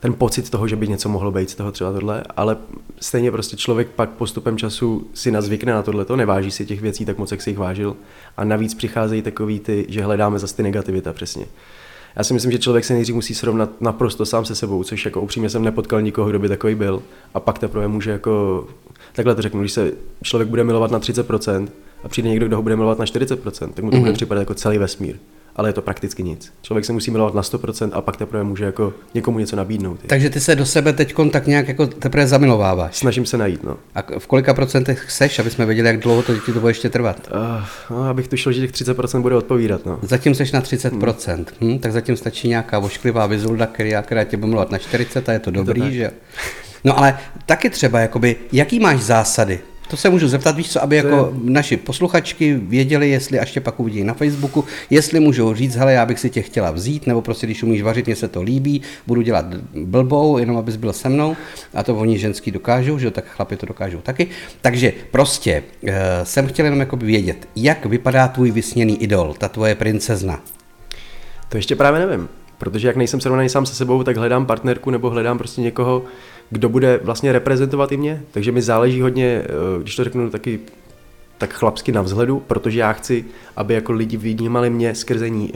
[0.00, 2.56] ten pocit toho, že by něco mohlo být z toho třeba tohle, ale
[3.00, 7.18] stejně prostě člověk pak postupem času si nazvykne na tohleto, neváží si těch věcí tak
[7.18, 7.96] moc, jak si jich vážil
[8.36, 11.46] a navíc přicházejí takový ty, že hledáme zase ty negativita přesně.
[12.16, 15.20] Já si myslím, že člověk se nejdřív musí srovnat naprosto sám se sebou, což jako
[15.20, 17.02] upřímně jsem nepotkal nikoho, kdo by takový byl.
[17.34, 18.66] A pak teprve může jako,
[19.12, 21.68] takhle to řeknu, když se člověk bude milovat na 30%
[22.04, 24.00] a přijde někdo, kdo ho bude milovat na 40%, tak mu to mm-hmm.
[24.00, 25.16] bude připadat jako celý vesmír
[25.56, 26.52] ale je to prakticky nic.
[26.62, 30.00] Člověk se musí milovat na 100% a pak teprve může jako někomu něco nabídnout.
[30.06, 32.96] Takže ty se do sebe teď tak nějak jako teprve zamilováváš?
[32.96, 33.76] Snažím se najít, no.
[33.94, 36.90] A v kolika procentech seš, aby jsme věděli, jak dlouho to ti to bude ještě
[36.90, 37.30] trvat?
[37.90, 39.98] Uh, no, abych tušil, že těch 30% bude odpovídat, no.
[40.02, 41.72] Zatím seš na 30%, hmm.
[41.74, 45.32] Hm, tak zatím stačí nějaká ošklivá vizulda, která, která tě bude milovat na 40 a
[45.32, 46.10] je to dobrý, je to že?
[46.84, 49.60] No ale taky třeba, jakoby, jaký máš zásady
[49.92, 51.50] To se můžu zeptat, víš co, aby jako je...
[51.50, 56.06] naši posluchačky věděli, jestli až tě pak uvidí na Facebooku, jestli můžou říct, hele, já
[56.06, 59.22] bych si tě chtěla vzít, nebo prostě když umíš vařit, mně se to líbí, budu
[59.22, 59.46] dělat
[59.84, 61.36] blbou, jenom abys byl se mnou,
[61.74, 64.28] a to oni ženský dokážou, že jo, tak chlapi to dokážou taky.
[64.60, 65.90] Takže prostě uh,
[66.22, 70.40] jsem chtěl jenom jako vědět, jak vypadá tvůj vysněný idol, ta tvoje princezna.
[71.48, 72.28] To ještě právě nevím,
[72.58, 76.04] protože jak nejsem srovnaný sám se sebou, tak hledám partnerku nebo hledám prostě někoho,
[76.52, 78.22] kdo bude vlastně reprezentovat i mě.
[78.30, 80.60] Takže mi záleží hodně, eh, když to řeknu taky
[81.38, 83.24] tak chlapsky na vzhledu, protože já chci,
[83.56, 85.52] aby jako lidi vnímali mě skrze ní.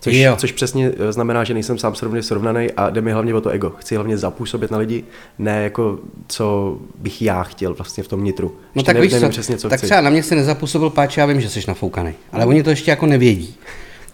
[0.00, 3.40] Což, což přesně eh, znamená, že nejsem sám srovně srovnaný a jde mi hlavně o
[3.40, 3.70] to ego.
[3.70, 5.04] Chci hlavně zapůsobit na lidi,
[5.38, 8.48] ne jako co bych já chtěl vlastně v tom nitru.
[8.48, 9.86] No ještě tak víš co, přesně, co tak chci.
[9.86, 12.48] třeba na mě se nezapůsobil páč, já vím, že jsi nafoukaný, ale mm.
[12.48, 13.54] oni to ještě jako nevědí.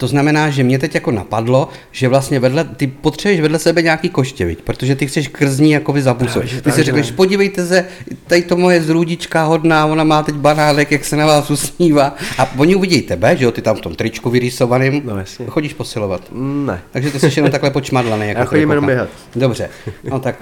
[0.03, 4.09] To znamená, že mě teď jako napadlo, že vlastně vedle, ty potřebuješ vedle sebe nějaký
[4.09, 4.63] koště, viď?
[4.63, 6.63] protože ty chceš krzní jako vy zapůsobit.
[6.63, 7.85] Ty si řekneš, podívejte se,
[8.27, 12.15] tady to moje zrůdička hodná, ona má teď banánek, jak se na vás usmívá.
[12.39, 15.47] A oni uvidí tebe, že jo, ty tam v tom tričku vyrýsovaným, no, jasně.
[15.49, 16.23] chodíš posilovat.
[16.67, 16.81] Ne.
[16.91, 18.29] Takže ty jsi jenom takhle počmadlaný.
[18.29, 19.09] Jako Já chodím jenom běhat.
[19.37, 19.69] Dobře,
[20.05, 20.37] no tak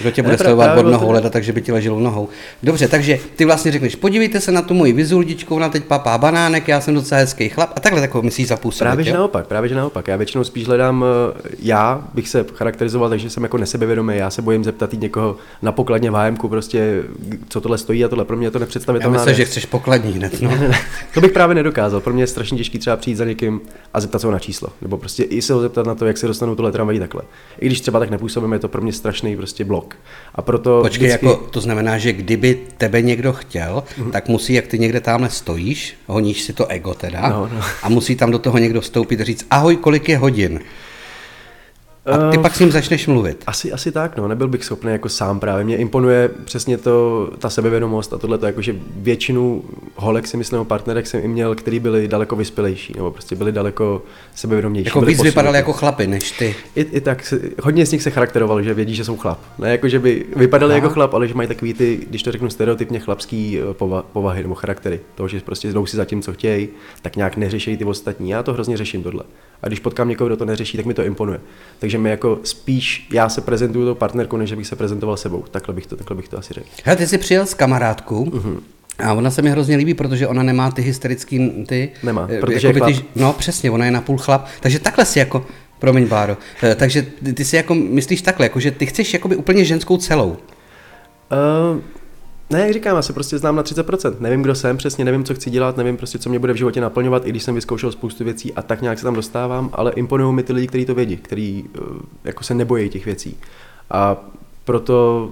[0.00, 2.28] kdo tě bude sledovat od nohou leda, takže by ti leželo nohou.
[2.62, 6.68] Dobře, takže ty vlastně řekneš, podívejte se na tu moji vizuldičku, ona teď papá banánek,
[6.68, 8.89] já jsem docela hezký chlap a takhle takovou myslíš zapůsobit.
[8.90, 10.08] Právě že naopak, právě že naopak.
[10.08, 14.42] Já většinou spíš hledám, eh, já bych se charakterizoval, takže jsem jako nesebevědomý, já se
[14.42, 17.02] bojím zeptat někoho na pokladně v hájemku, prostě
[17.48, 19.16] co tohle stojí a tohle pro mě je to nepředstavitelné.
[19.18, 20.50] Já myslím, že chceš pokladní hned, no.
[21.14, 22.00] to bych právě nedokázal.
[22.00, 23.60] Pro mě je strašně těžké třeba přijít za někým
[23.94, 24.68] a zeptat se ho na číslo.
[24.82, 27.22] Nebo prostě i se ho zeptat na to, jak se dostanu tohle tramvají takhle.
[27.58, 29.96] I když třeba tak nepůsobím, je to pro mě strašný prostě blok.
[30.34, 31.26] A proto Počkej, vždycky...
[31.26, 34.10] jako, to znamená, že kdyby tebe někdo chtěl, mm-hmm.
[34.10, 37.60] tak musí, jak ty někde tamhle stojíš, honíš si to ego teda, no, no.
[37.82, 40.60] a musí tam do toho někdo vstoupit a říct, ahoj, kolik je hodin?
[42.10, 43.44] A ty uh, pak s ním začneš mluvit.
[43.46, 45.64] Asi, asi tak, no, nebyl bych schopný jako sám právě.
[45.64, 49.64] Mě imponuje přesně to, ta sebevědomost a tohle, jakože většinu
[49.96, 54.02] holek si myslím, partnerek jsem i měl, který byli daleko vyspělejší, nebo prostě byli daleko
[54.34, 54.88] sebevědomější.
[54.88, 56.54] Jako víc vypadali jako chlapy než ty.
[56.74, 59.38] I, i tak, hodně z nich se charakterovalo, že vědí, že jsou chlap.
[59.58, 60.82] Ne jako, že by vypadali Aha.
[60.82, 64.42] jako chlap, ale že mají takový ty, když to řeknu stereotypně, chlapský eh, pova, povahy
[64.42, 65.00] nebo charaktery.
[65.14, 66.68] To, že prostě jdou si za tím, co chtějí,
[67.02, 68.30] tak nějak neřeší ty ostatní.
[68.30, 69.24] Já to hrozně řeším tohle.
[69.62, 71.40] A když potkám někoho, kdo to neřeší, tak mi to imponuje.
[71.78, 75.44] Takže mi jako spíš já se prezentuju tou partnerkou, než bych se prezentoval sebou.
[75.50, 76.68] Takhle bych to, takhle bych to asi řekl.
[76.84, 78.60] Hele, ty jsi přijel s kamarádkou, uh-huh.
[79.04, 81.90] A ona se mi hrozně líbí, protože ona nemá ty hysterický, ty...
[82.02, 84.46] Nemá, eh, protože jako je ty, No přesně, ona je napůl chlap.
[84.60, 85.46] Takže takhle si jako,
[85.78, 89.36] promiň Báro, eh, takže ty, ty si jako myslíš takhle, jako že ty chceš jakoby
[89.36, 90.30] úplně ženskou celou.
[90.30, 91.80] Uh,
[92.50, 94.16] ne, jak říkám, já se prostě znám na 30%.
[94.20, 96.80] Nevím, kdo jsem, přesně nevím, co chci dělat, nevím prostě, co mě bude v životě
[96.80, 100.34] naplňovat, i když jsem vyzkoušel spoustu věcí a tak nějak se tam dostávám, ale imponují
[100.34, 101.80] mi ty lidi, kteří to vědí, kteří eh,
[102.24, 103.36] jako se nebojí těch věcí.
[103.90, 104.16] A
[104.64, 105.30] proto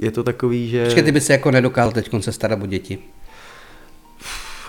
[0.00, 0.84] je to takový, že...
[0.84, 2.98] Počkej, ty by se jako nedokázal teď se starat o děti.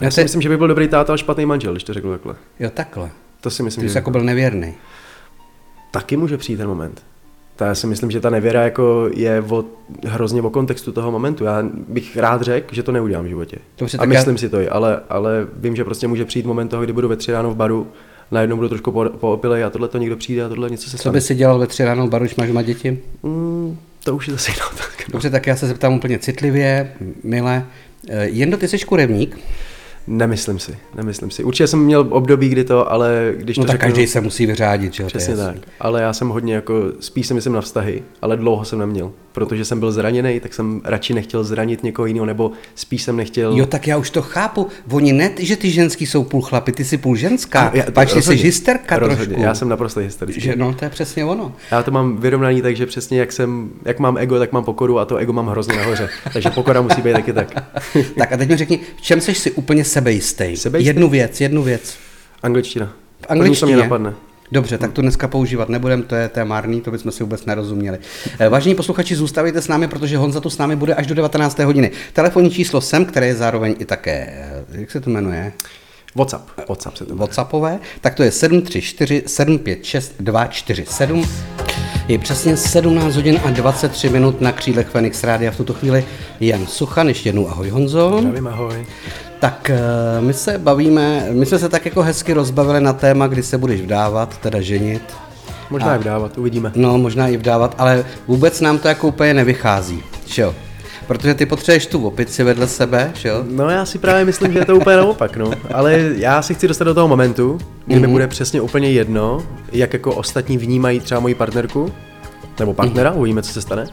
[0.02, 2.36] Já si myslím, že by byl dobrý táta, ale špatný manžel, když to řeknu takhle.
[2.60, 3.10] Jo, takhle.
[3.42, 4.00] To si myslím, ty jsi že...
[4.00, 4.74] jako byl nevěrný.
[5.92, 7.04] Taky může přijít ten moment
[7.56, 9.66] ta, já si myslím, že ta nevěra jako je o,
[10.06, 11.44] hrozně o kontextu toho momentu.
[11.44, 13.58] Já bych rád řekl, že to neudělám v životě.
[13.78, 14.40] Dobře, a myslím já...
[14.40, 17.16] si to i, ale, ale vím, že prostě může přijít moment toho, kdy budu ve
[17.16, 17.88] tři ráno v baru,
[18.32, 21.12] najednou budu trošku po, poopilej a tohle to někdo přijde a tohle něco se stane.
[21.12, 23.00] Co by si dělal ve tři ráno v baru, když máš má děti?
[23.24, 25.12] Mm, to už je zase jiná No.
[25.12, 27.66] Dobře, tak já se zeptám úplně citlivě, milé.
[28.10, 29.40] Eh, Jendo, ty jsi kurevník?
[30.08, 31.44] Nemyslím si, nemyslím si.
[31.44, 34.46] Určitě jsem měl období, kdy to, ale když no to tak řeknu, každý se musí
[34.46, 35.56] vyřádit, že Přesně tak.
[35.80, 39.66] Ale já jsem hodně jako, spíš si myslím na vztahy, ale dlouho jsem neměl protože
[39.66, 43.58] jsem byl zraněný, tak jsem radši nechtěl zranit někoho jiného, nebo spíš jsem nechtěl...
[43.58, 44.68] Jo, tak já už to chápu.
[44.92, 47.72] Oni ne, že ty ženský jsou půl chlapy, ty jsi půl ženská.
[47.74, 49.26] Já, Pač ty jsi hysterka rozhodně.
[49.26, 49.42] trošku.
[49.44, 50.42] Já jsem naprosto hysterický.
[50.42, 51.56] Že, no, to je přesně ono.
[51.72, 55.00] Já to mám vyrovnaný tak, že přesně jak jsem, jak mám ego, tak mám pokoru
[55.00, 56.10] a to ego mám hrozně nahoře.
[56.34, 57.64] Takže pokora musí být taky tak.
[58.18, 60.58] tak a teď mi řekni, v čem jsi si úplně sebejistý?
[60.58, 60.88] sebejistý?
[60.88, 61.98] Jednu věc, jednu věc.
[62.44, 62.94] Angličtina.
[63.22, 63.74] V angličtině?
[63.74, 64.14] mě napadne.
[64.54, 67.46] Dobře, tak to dneska používat nebudem, to je, to je marný, to bychom si vůbec
[67.46, 67.98] nerozuměli.
[68.40, 71.60] Eh, vážení posluchači, zůstavejte s námi, protože Honza tu s námi bude až do 19.
[71.60, 71.92] hodiny.
[72.14, 75.54] Telefonní číslo sem, které je zároveň i také, eh, jak se to jmenuje?
[76.16, 76.50] WhatsApp.
[76.70, 77.20] WhatsApp se to jmenuje.
[77.20, 81.26] WhatsAppové, tak to je 734 756 247.
[82.08, 86.06] Je přesně 17 hodin a 23 minut na křídlech Fenix Rádia v tuto chvíli
[86.40, 88.18] Jan Suchan, ještě jednou ahoj Honzo.
[88.20, 88.86] Zdravím, ahoj.
[89.40, 93.44] Tak eh, my se bavíme, my jsme se tak jako hezky rozbavili na téma, kdy
[93.44, 95.02] se budeš vdávat, teda ženit.
[95.70, 96.72] Možná a, i vdávat, uvidíme.
[96.76, 100.56] No, možná i vdávat, ale vůbec nám to jako úplně nevychází, že jo?
[101.08, 103.44] Protože ty potřebuješ tu opici vedle sebe, že jo?
[103.50, 105.52] No já si právě myslím, že je to úplně naopak, no.
[105.74, 108.00] Ale já si chci dostat do toho momentu, kdy mm-hmm.
[108.00, 108.12] mi mhm.
[108.12, 111.92] bude přesně úplně jedno, jak jako ostatní vnímají třeba moji partnerku,
[112.60, 113.18] nebo partnera, mm-hmm.
[113.18, 113.88] uvidíme, co se stane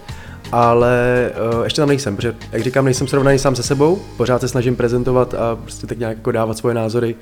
[0.52, 4.48] ale uh, ještě tam nejsem, protože, jak říkám, nejsem srovnaný sám se sebou, pořád se
[4.48, 7.14] snažím prezentovat a prostě tak nějak jako dávat svoje názory,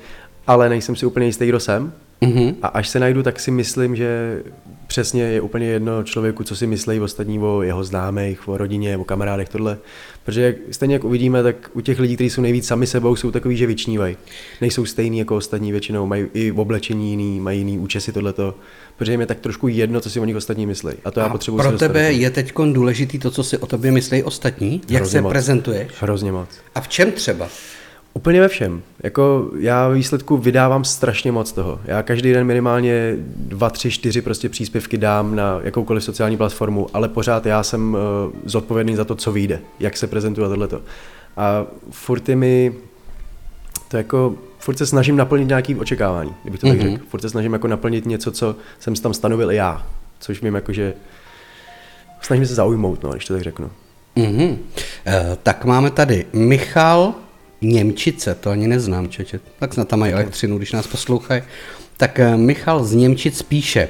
[0.47, 1.93] ale nejsem si úplně jistý, kdo jsem.
[2.21, 2.55] Mm-hmm.
[2.61, 4.41] A až se najdu, tak si myslím, že
[4.89, 9.03] přesně je úplně jedno člověku, co si myslí ostatní o jeho známých, o rodině, o
[9.03, 9.77] kamarádech, tohle.
[10.25, 13.57] Protože stejně jak uvidíme, tak u těch lidí, kteří jsou nejvíc sami sebou, jsou takový,
[13.57, 14.17] že vyčnívají.
[14.61, 18.55] Nejsou stejní jako ostatní většinou, mají i v oblečení jiný, mají jiný účesy, tohleto.
[18.97, 20.93] Protože jim je tak trošku jedno, co si o nich ostatní myslí.
[21.05, 23.91] A to a já potřebuji Pro tebe je teď důležitý to, co si o tobě
[23.91, 24.81] myslí ostatní?
[24.89, 25.29] Jak Hrozně se moc.
[25.29, 25.87] prezentuješ?
[25.99, 26.49] Hrozně moc.
[26.75, 27.49] A v čem třeba?
[28.13, 28.81] Úplně ve všem.
[29.03, 31.79] Jako já výsledku vydávám strašně moc toho.
[31.85, 37.09] Já každý den minimálně dva, tři, čtyři prostě příspěvky dám na jakoukoliv sociální platformu, ale
[37.09, 37.99] pořád já jsem uh,
[38.45, 40.81] zodpovědný za to, co vyjde, jak se prezentuje tohleto.
[41.37, 42.73] A furt je mi
[43.87, 46.77] to jako, furt se snažím naplnit nějaký očekávání, kdybych to mm-hmm.
[46.77, 46.91] tak mhm.
[46.91, 47.05] řekl.
[47.09, 49.87] Furt se snažím jako naplnit něco, co jsem si tam stanovil i já,
[50.19, 50.93] což vím jako, že
[52.21, 53.71] snažím se zaujmout, no, když to tak řeknu.
[54.17, 54.57] Mm-hmm.
[55.07, 57.13] E, tak máme tady Michal
[57.61, 59.39] Němčice, to ani neznám, čeče.
[59.59, 61.41] Tak snad tam mají elektřinu, když nás poslouchají.
[61.97, 63.89] Tak eh, Michal z Němčic píše,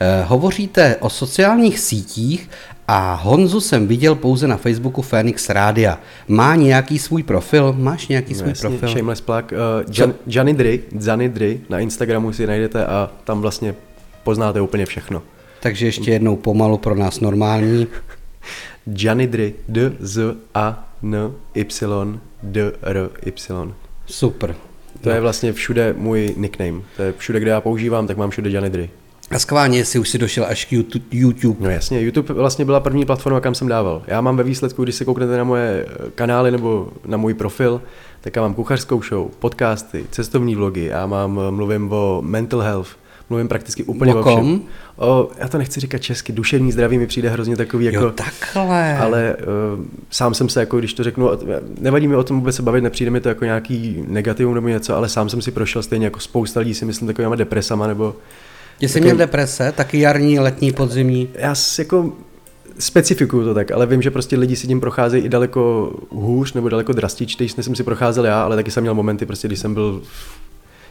[0.00, 2.50] eh, hovoříte o sociálních sítích
[2.88, 5.98] a Honzu jsem viděl pouze na Facebooku Phoenix Rádia.
[6.28, 7.74] Má nějaký svůj profil?
[7.78, 8.88] Máš nějaký no, svůj jasně, profil?
[8.88, 9.44] Shameless plug.
[9.52, 13.74] Uh, Jan, Janidry, Zanidry na Instagramu si najdete a tam vlastně
[14.24, 15.22] poznáte úplně všechno.
[15.60, 17.86] Takže ještě jednou pomalu pro nás normální.
[18.86, 23.74] Janidry, D, Z, A, N, Y, D, R, Y.
[24.06, 24.54] Super.
[25.00, 25.14] To no.
[25.14, 26.80] je vlastně všude můj nickname.
[26.96, 28.90] To je všude, kde já používám, tak mám všude Janidry.
[29.30, 30.72] A skválně, jestli už si došel až k
[31.10, 31.56] YouTube.
[31.60, 34.02] No jasně, YouTube vlastně byla první platforma, kam jsem dával.
[34.06, 37.82] Já mám ve výsledku, když se kouknete na moje kanály nebo na můj profil,
[38.20, 42.88] tak já mám kuchařskou show, podcasty, cestovní vlogy, já mám, mluvím o mental health,
[43.30, 44.60] mluvím prakticky úplně o, všem.
[44.96, 48.04] O, já to nechci říkat česky, duševní zdraví mi přijde hrozně takový jako...
[48.04, 48.98] Jo, takhle.
[48.98, 49.36] Ale
[49.76, 51.30] uh, sám jsem se, jako když to řeknu,
[51.80, 54.96] nevadí mi o tom vůbec se bavit, nepřijde mi to jako nějaký negativum nebo něco,
[54.96, 58.16] ale sám jsem si prošel stejně jako spousta lidí si myslím takovými depresama nebo...
[58.80, 61.28] Jsi měl deprese, taky jarní, letní, podzimní?
[61.34, 62.12] Já jako
[62.78, 66.68] specifikuju to tak, ale vím, že prostě lidi si tím procházejí i daleko hůř nebo
[66.68, 69.74] daleko drastičtěji, než jsem si procházel já, ale taky jsem měl momenty, prostě, když jsem
[69.74, 70.02] byl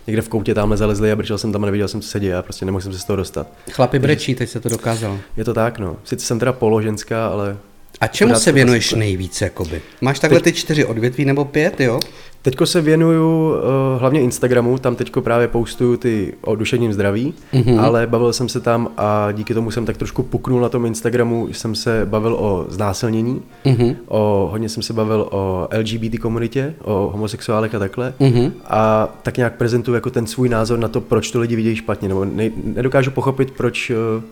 [0.08, 2.36] někde v koutě tamhle zalezli a brčel jsem tam a neviděl jsem, co se děje
[2.36, 3.48] a prostě nemohl jsem se z toho dostat.
[3.72, 5.18] Chlapi brečí, teď se to dokázal.
[5.38, 5.98] Je to tak, no.
[6.04, 7.58] Sice jsem teda položenská, ale
[8.02, 9.82] a čemu se věnuješ nejvíc, jakoby?
[10.02, 12.00] Máš takhle ty čtyři odvětví nebo pět, jo?
[12.46, 13.60] Teďko se věnuju uh,
[14.00, 17.80] hlavně Instagramu, tam teďko právě postuju ty o duševním zdraví, mm-hmm.
[17.80, 21.48] ale bavil jsem se tam a díky tomu jsem tak trošku puknul na tom Instagramu,
[21.48, 23.96] jsem se bavil o znásilnění, mm-hmm.
[24.08, 28.52] o, hodně jsem se bavil o LGBT komunitě, o homosexuálech a takhle mm-hmm.
[28.66, 32.08] a tak nějak prezentuju jako ten svůj názor na to, proč to lidi vidějí špatně,
[32.08, 34.24] nebo ne, nedokážu pochopit, proč uh,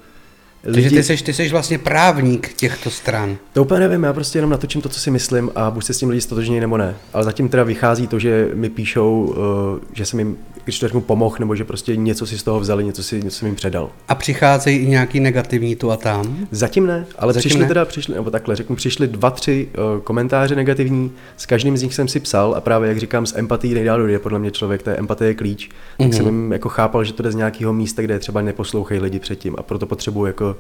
[0.64, 0.90] lidi...
[0.90, 3.38] Takže ty jsi, ty jsi vlastně právník těchto stran.
[3.54, 5.98] To úplně nevím, já prostě jenom natočím to, co si myslím a buď se s
[5.98, 6.96] tím lidi stotožnějí nebo ne.
[7.14, 11.02] Ale zatím teda vychází to, že mi píšou, uh, že jsem jim, když to řeknu,
[11.02, 13.90] pomohl, nebo že prostě něco si z toho vzali, něco si něco jim předal.
[14.08, 16.48] A přicházejí i nějaký negativní tu a tam?
[16.52, 17.68] Zatím ne, ale Zatím přišli ne?
[17.68, 21.94] teda, přišli, nebo takhle, řeknu, přišli dva, tři uh, komentáře negativní, s každým z nich
[21.94, 24.90] jsem si psal a právě, jak říkám, s empatí nejdál dojde podle mě člověk, to
[24.90, 25.70] je empatie je klíč.
[25.98, 26.16] Tak mm-hmm.
[26.16, 29.56] jsem jim jako chápal, že to jde z nějakého místa, kde třeba neposlouchají lidi předtím
[29.58, 30.56] a proto potřebuji jako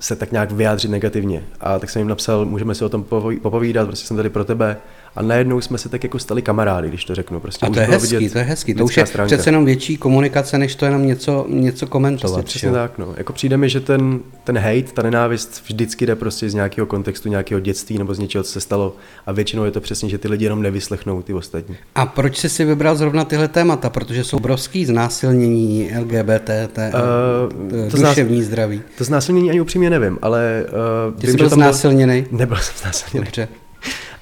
[0.00, 1.44] se tak nějak vyjádřit negativně.
[1.60, 3.04] A tak jsem jim napsal, můžeme si o tom
[3.42, 4.76] popovídat, prostě jsem tady pro tebe.
[5.16, 7.40] A najednou jsme se tak jako stali kamarády, když to řeknu.
[7.40, 8.74] Prostě a to je hezký, to je hezký.
[8.74, 9.26] To už je stránka.
[9.26, 12.44] přece jenom větší komunikace, než to jenom něco, něco komentovat.
[12.44, 13.14] Přesně, přesně tak, no.
[13.16, 17.28] Jako přijde mi, že ten, ten hate, ta nenávist vždycky jde prostě z nějakého kontextu,
[17.28, 18.96] nějakého dětství nebo z něčeho, co se stalo.
[19.26, 21.76] A většinou je to přesně, že ty lidi jenom nevyslechnou ty ostatní.
[21.94, 23.90] A proč jsi si vybral zrovna tyhle témata?
[23.90, 28.82] Protože jsou obrovský znásilnění LGBT, té, uh, to duševní zdraví.
[28.98, 30.64] To znásilnění ani upřímně nevím, ale...
[31.08, 32.26] Uh, Ty vím, jsi byl znásilněný?
[32.30, 33.24] Nebyl jsem znásilněný.
[33.24, 33.48] Dobře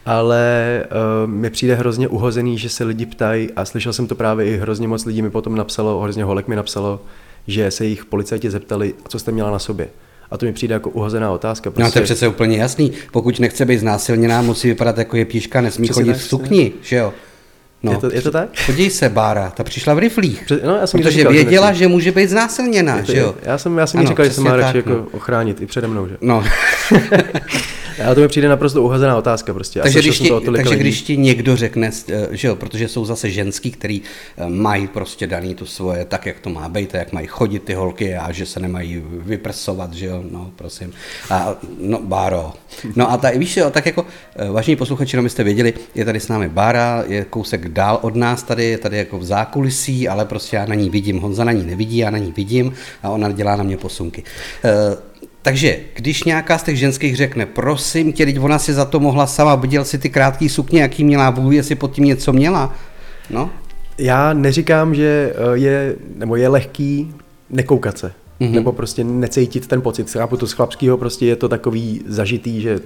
[0.07, 4.47] ale uh, mi přijde hrozně uhozený, že se lidi ptají a slyšel jsem to právě
[4.47, 7.01] i hrozně moc lidí mi potom napsalo, hrozně holek mi napsalo,
[7.47, 9.89] že se jich policajti zeptali, co jste měla na sobě.
[10.31, 11.71] A to mi přijde jako uhozená otázka.
[11.71, 11.83] Prostě...
[11.83, 12.93] No to je prostě- přece úplně jasný.
[13.13, 16.73] Pokud nechce být znásilněná, musí vypadat jako je píška, nesmí Přesně chodit tak, v sukni,
[16.83, 17.13] že jo?
[17.83, 17.93] No.
[17.93, 18.49] Je, to, je to tak?
[18.67, 20.43] Podívej se, Bára, ta přišla v riflích.
[20.45, 23.35] Přes, no, já jsem protože říkal, věděla, že, že může být znásilněná, to, že jo?
[23.43, 25.07] Já jsem, já jsem ano, říkal, že se má radši jako no.
[25.13, 26.17] ochránit i přede mnou, že?
[26.21, 26.45] No.
[28.07, 29.81] Ale to mi přijde naprosto uhozená otázka prostě.
[29.81, 33.71] Takže, když ti, takže když ti někdo řekne, eh, že jo, protože jsou zase ženský,
[33.71, 34.03] který
[34.37, 37.75] eh, mají prostě daný to svoje tak, jak to má být, jak mají chodit ty
[37.75, 40.93] holky a že se nemají vyprsovat, že jo, no prosím.
[41.31, 42.53] A, no, Báro.
[42.97, 46.21] No a ta, víš, jo, tak jako, eh, vážení posluchači, no jste věděli, je tady
[46.21, 50.25] s námi Bára, je kousek dál od nás tady, je tady jako v zákulisí, ale
[50.25, 53.33] prostě já na ní vidím, Honza na ní nevidí, já na ní vidím a ona
[53.33, 54.23] dělá na mě posunky.
[55.45, 59.27] Takže když nějaká z těch ženských řekne, prosím tě, teď ona si za to mohla
[59.27, 62.75] sama, viděl si ty krátký sukně, jaký měla, vůbec jestli pod tím něco měla.
[63.31, 63.51] No.
[63.99, 67.15] Já neříkám, že eh, je, nebo je lehký
[67.51, 68.13] nekoukat se.
[68.41, 68.51] Mm-hmm.
[68.51, 70.11] Nebo prostě necítit ten pocit.
[70.11, 72.81] Chápu to z chlapského, prostě je to takový zažitý, že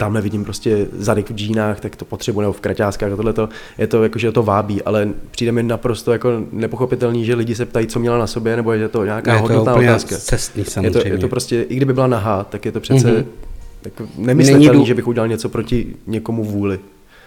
[0.00, 3.34] tamhle vidím prostě zadek v džínách, tak to potřebuji, nebo v kraťáskách a tohle
[3.78, 7.66] je to jako, že to vábí, ale přijde mi naprosto jako nepochopitelný, že lidi se
[7.66, 10.16] ptají, co měla na sobě, nebo je to nějaká Ne, hodnotná to otázka.
[10.18, 13.16] cestný Je to, je to prostě, i kdyby byla nahá, tak je to přece Mhm.
[13.16, 13.24] mm-hmm.
[13.84, 16.78] jako nemyslitelný, dů- že bych udělal něco proti někomu vůli.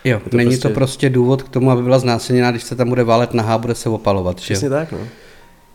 [0.06, 2.76] Jo, je to není prostě- to prostě důvod k tomu, aby byla znásilněná, když se
[2.76, 4.40] tam bude válet nahá, bude se opalovat.
[4.40, 4.44] Že?
[4.54, 4.98] Přesně tak, no.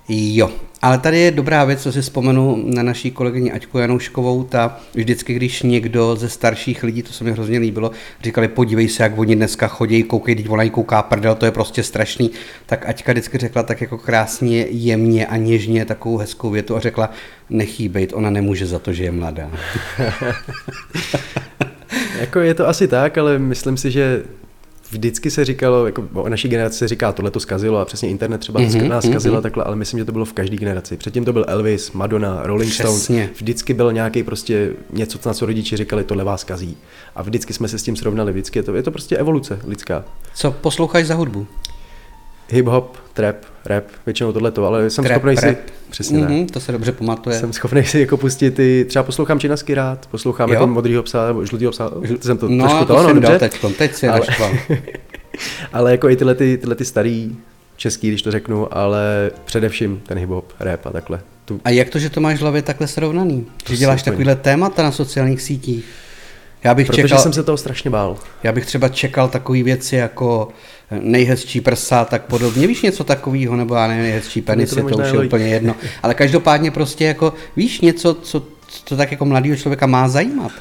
[0.08, 0.50] Jo,
[0.82, 5.34] ale tady je dobrá věc, co si vzpomenu na naší kolegyni Aťku Janouškovou, ta vždycky,
[5.34, 7.90] když někdo ze starších lidí, to se mi hrozně líbilo,
[8.22, 11.82] říkali, podívej se, jak oni dneska chodí, koukej, teď ona kouká prdel, to je prostě
[11.82, 12.30] strašný,
[12.66, 17.10] tak Aťka vždycky řekla tak jako krásně, jemně a něžně takovou hezkou větu a řekla,
[17.50, 19.50] nechý bejt, ona nemůže za to, že je mladá.
[22.20, 24.22] Jako je to asi tak, ale myslím si, že
[24.90, 28.38] vždycky se říkalo, jako o naší generaci se říká, tohle to zkazilo a přesně internet
[28.38, 29.42] třeba Mhm, mm-hmm, nás zkazila mhm.
[29.42, 30.96] takhle, ale myslím, že to bylo v každé generaci.
[30.96, 32.72] Předtím to byl Elvis, Madonna, Rolling.
[32.72, 33.10] Stones.
[33.36, 36.76] Vždycky byl nějaký prostě něco, na co rodiči říkali, tohle vás kazí.
[37.14, 40.04] A vždycky jsme se s tím srovnali, vždycky je to, je to prostě evoluce lidská.
[40.34, 41.46] Co posloucháš za hudbu?
[42.50, 42.84] Hip-hop,
[43.14, 45.56] trap, rap, většinou tohleto, ale jsem Trap, schopný si,
[45.90, 46.30] přesně tak.
[46.30, 47.38] Mhm, to se dobře pamatuje.
[47.38, 50.54] Jsem schopný si jako pustit i, třeba poslouchám činasky rád, poslouchám Jo?
[50.54, 53.38] jako modrýho psa, nebo žlutýho psa, jsem to no, trošku to, to, no, dal dobře.
[53.38, 54.26] teď, teď si Ale-.
[55.72, 57.36] Ale jako i tyhle, ty, tyhle ty starý
[57.76, 61.20] český, když to řeknu, ale především ten hip-hop, rap a takhle.
[61.44, 63.46] Tu, A jak to, že to máš v hlavě takhle srovnaný?
[63.64, 65.84] To Že děláš takovýhle témata na sociálních sítích?
[66.64, 68.16] Já bych, protože čekal, jsem se toho strašně bál.
[68.42, 70.48] já bych třeba čekal takové věci jako
[70.90, 72.66] nejhezčí prsa, tak podobně.
[72.66, 75.76] Víš něco takového, nebo já nevím, nejhezčí penis, to je to už je úplně jedno.
[76.02, 80.52] Ale každopádně prostě jako, víš něco, co, co to tak jako mladého člověka má zajímat.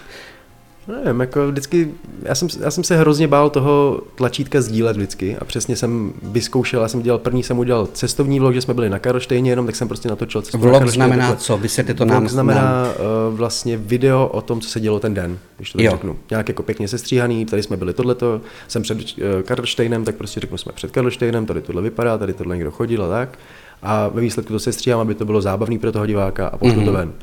[0.87, 1.91] Nevím, jako vždycky,
[2.23, 6.81] já jsem, já jsem se hrozně bál toho tlačítka sdílet vždycky a přesně jsem vyzkoušel,
[6.81, 9.75] já jsem dělal, první jsem udělal cestovní vlog, že jsme byli na Karlštejně jenom, tak
[9.75, 11.43] jsem prostě natočil cestu na Vlog Karlštejn, znamená takhle.
[11.45, 11.57] co?
[11.57, 12.23] Vysvětli to Vlog nám.
[12.23, 12.29] nám.
[12.29, 12.85] znamená
[13.29, 16.15] uh, vlastně video o tom, co se dělo ten den, když to tak řeknu.
[16.29, 19.05] Nějak jako pěkně sestříhaný, tady jsme byli tohleto, jsem před uh,
[19.45, 23.09] Karlštejnem, tak prostě řeknu, jsme před Karlštejnem, tady tohle vypadá, tady tohle někdo chodil a
[23.09, 23.39] tak.
[23.83, 26.85] A ve výsledku to sestříhám, aby to bylo zábavný pro toho diváka a pošlu Mhm.
[26.85, 27.13] to ven.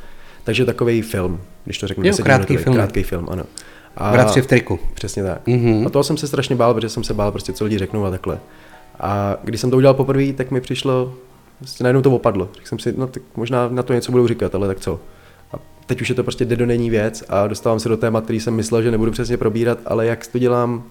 [0.44, 2.04] Takže takový film, když to řeknu.
[2.06, 2.76] Jo, krátký film.
[2.76, 3.44] Krátký film, ano.
[3.96, 4.78] A Bratři v triku.
[4.94, 5.46] Přesně tak.
[5.46, 5.86] Mhm.
[5.86, 8.10] A toho jsem se strašně bál, protože jsem se bál prostě, co lidi řeknou a
[8.10, 8.38] takhle.
[9.00, 11.14] A když jsem to udělal poprvé, tak mi přišlo,
[11.58, 12.48] prostě najednou to opadlo.
[12.54, 15.00] Řekl jsem si, no tak možná na to něco budou říkat, ale tak co.
[15.52, 18.54] A teď už je to prostě není věc a dostávám se do témat, který jsem
[18.54, 20.82] myslel, že nebudu přesně probírat, ale jak to dělám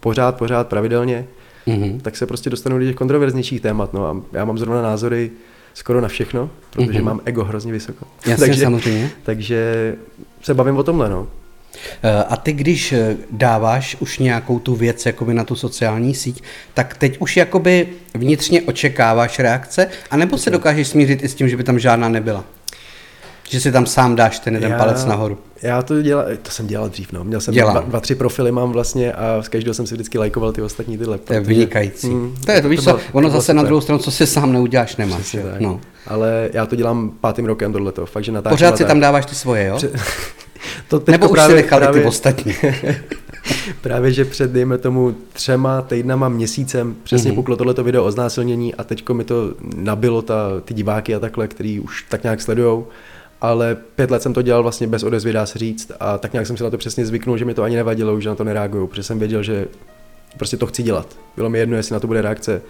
[0.00, 1.26] pořád, pořád, pravidelně,
[1.66, 2.00] Mhm.
[2.00, 3.92] tak se prostě dostanu do těch kontroverznějších témat.
[3.94, 5.30] No a já mám zrovna názory
[5.74, 7.04] skoro na všechno, protože Mhm.
[7.04, 8.06] mám ego hrozně vysoko.
[8.26, 9.10] Jasně, takže, samozřejmě.
[9.22, 9.94] takže
[10.42, 11.26] se bavím o tomhle, no.
[12.02, 16.42] Eh, A ty, když eh, dáváš už nějakou tu věc jakoby na tu sociální síť,
[16.74, 21.56] tak teď už jakoby vnitřně očekáváš reakce, anebo se dokážeš smířit i s tím, že
[21.56, 22.44] by tam žádná nebyla?
[23.50, 25.38] Že si tam sám dáš ten jeden Já- palec nahoru.
[25.62, 27.24] Já to dělal, to jsem dělal dřív, no.
[27.24, 27.74] Měl jsem Dělám.
[27.74, 30.98] dva, dva, tři profily mám vlastně a z každého jsem si vždycky lajkoval ty ostatní
[30.98, 31.18] tyhle.
[31.18, 32.08] To je protože- vynikající.
[32.08, 33.66] Mm, to je to, víš to bylo- to ono bylo zase na super.
[33.68, 35.20] druhou stranu, co si sám neuděláš, nemáš.
[35.20, 35.60] Přesně tak.
[35.60, 35.80] No.
[36.06, 38.54] Ale já to dělám pátým rokem tohleto, fakt, že natáčím.
[38.56, 38.88] Pořád si tak.
[38.88, 39.76] tam dáváš ty svoje, jo?
[39.76, 39.90] Pře-
[40.88, 42.54] to Nebo už právě, si nechali právě, ty ostatní.
[43.80, 47.32] právě, že před, dejme tomu, třema týdnama, měsícem přesně Mhm.
[47.32, 47.40] mm-hmm.
[47.42, 51.48] puklo tohleto video o znásilnění a teďko mi to nabilo ta, ty diváky a takhle,
[51.48, 52.86] který už tak nějak sledujou.
[53.40, 56.46] Ale pět let jsem to dělal vlastně bez odezvy, dá se říct, a tak nějak
[56.46, 58.86] jsem si na to přesně zvyknul, že mi to ani nevadilo, už na to nereaguju,
[58.86, 59.66] protože jsem věděl, že
[60.36, 61.18] prostě to chci dělat.
[61.36, 62.62] Bylo mi jedno, jestli na to bude reakce.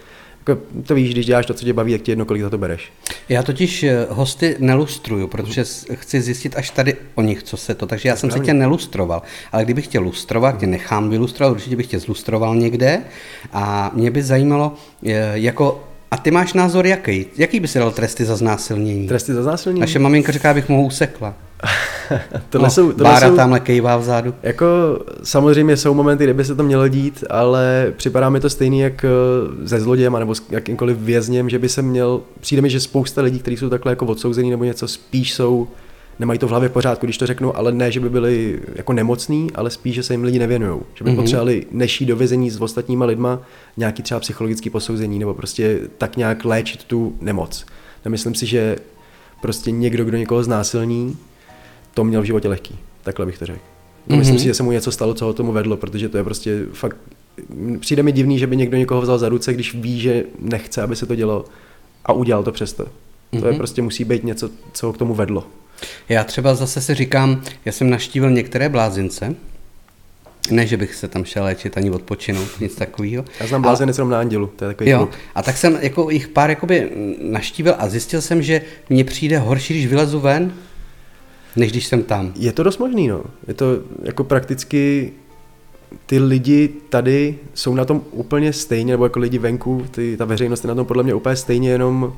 [0.49, 2.59] Jako, to víš, když děláš to, co tě baví, jak ti jedno, kolik za to
[2.59, 2.93] bereš.
[3.29, 7.87] Já totiž eh, hosty nelustruju, protože chci zjistit až tady o nich, co se to.
[7.87, 9.23] Takže já jsem se tě nelustroval.
[9.53, 13.03] Ale kdybych tě lustroval, tě nechám vylustrovat, určitě bych tě zlustroval někde.
[13.53, 14.75] A mě by zajímalo,
[15.07, 17.27] eh, jako, a ty máš názor jaký?
[17.37, 19.09] Jaký by si dal tresty za znásilnění?
[19.09, 19.81] Tresty za znásilnění?
[19.81, 21.35] Naše maminka říká, abych mu usekla.
[22.51, 24.35] tohle no, jsou, tohle Bára jsou, tamhle kejvá vzadu.
[24.43, 24.67] Jako
[25.23, 29.05] samozřejmě jsou momenty, kde by se to mělo dít, ale připadá mi to stejný jak
[29.05, 33.23] eh, se zlodějem nebo s jakýmkoliv vězněm, že by se měl, přijde mi, že spousta
[33.23, 35.69] lidí, kteří jsou takhle jako odsouzený nebo něco, spíš jsou,
[36.21, 38.93] nemají to v hlavě v pořádku, když to řeknu, ale ne, že by byli jako
[38.93, 40.81] nemocní, ale spíš, že se jim lidi nevěnují.
[40.95, 41.19] Že by Mhm.
[41.19, 41.23] mm-hmm.
[41.23, 43.41] potřebovali neší do vězení s ostatníma lidma
[43.77, 47.67] nějaký třeba psychologický posouzení nebo prostě tak nějak léčit tu nemoc.
[48.05, 48.77] Nemyslím si, že
[49.43, 51.17] prostě někdo, kdo někoho znásilní,
[51.95, 52.79] to měl v životě lehký.
[53.03, 53.59] Takhle bych to řekl.
[54.09, 54.17] Mm-hmm.
[54.19, 54.39] Myslím Mhm.
[54.41, 56.97] si, že se mu něco stalo, co ho tomu vedlo, protože to je prostě fakt...
[57.81, 60.97] Přijde mi divný, že by někdo někoho vzal za ruce, když ví, že nechce, aby
[60.97, 61.45] se to dělo
[62.05, 62.83] a udělal to přesto.
[62.85, 63.41] Mm-hmm.
[63.41, 63.59] To je Mhm.
[63.59, 65.45] prostě musí být něco, co ho k tomu vedlo.
[66.09, 69.35] Já třeba zase si říkám, já jsem naštívil některé blázince,
[70.51, 73.25] ne, že bych se tam šel léčit ani odpočinout, nic takového.
[73.41, 76.29] Já znám blázinec jenom na Andělu, to je takový Jo, a tak jsem jako jich
[76.29, 76.91] pár jakoby
[77.23, 80.53] naštívil a zjistil jsem, že mně přijde horší, když vylezu ven,
[81.57, 82.33] než když jsem tam.
[82.37, 83.23] Je to dost možný, no.
[83.49, 83.67] Je to
[84.03, 85.13] jako prakticky
[86.07, 90.65] ty lidi tady jsou na tom úplně stejně, nebo jako lidi venku, ty, ta veřejnost
[90.65, 92.13] je na tom podle mě úplně stejně, jenom mm,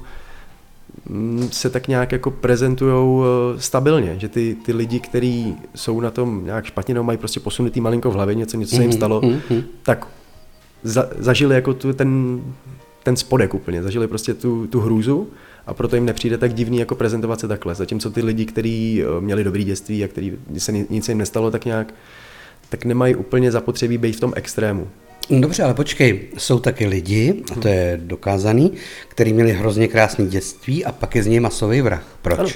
[1.51, 6.45] se tak nějak jako prezentujou eh, stabilně, že ty, ty lidi, kteří jsou na tom
[6.45, 9.21] nějak špatně, nebo mají prostě posunutý malinko v hlavě, něco, něco se jim Mhm, stalo,
[9.25, 9.63] mhm.
[9.83, 10.07] tak
[10.83, 12.41] za, zažili jako tu, ten,
[13.03, 15.29] ten spodek úplně, zažili prostě tu, tu hrůzu
[15.67, 17.75] a proto jim nepřijde tak divný jako prezentovat se takhle.
[17.75, 21.51] Zatímco ty lidi, kteří eh, měli dobrý dětství a který se ni- nic jim nestalo
[21.51, 21.95] tak nějak,
[22.69, 24.89] tak nemají úplně zapotřebí být v tom extrému.
[25.31, 28.73] No Dobře, ale počkej, jsou taky lidi, a to je dokázaný,
[29.09, 32.07] kteří měli hrozně krásné dětství a pak je z něj masový vrah.
[32.23, 32.39] Proč?
[32.39, 32.49] Ano.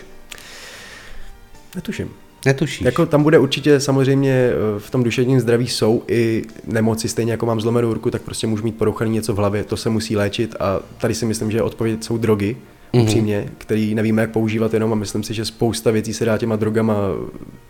[1.75, 2.11] Netuším.
[2.47, 2.81] Netušíš.
[2.85, 7.47] Jako tam bude určitě samozřejmě eh, v tom duševním zdraví jsou i nemoci, stejně jako
[7.47, 10.55] mám zlomenou ruku, tak prostě můžu mít porouchaný něco v hlavě, to se musí léčit
[10.61, 12.57] a tady si myslím, že odpověď jsou drogy,
[12.93, 13.03] Mhm.
[13.03, 16.57] upřímně, který nevíme, jak používat jenom a myslím si, že spousta věcí se dá těma
[16.57, 16.95] drogama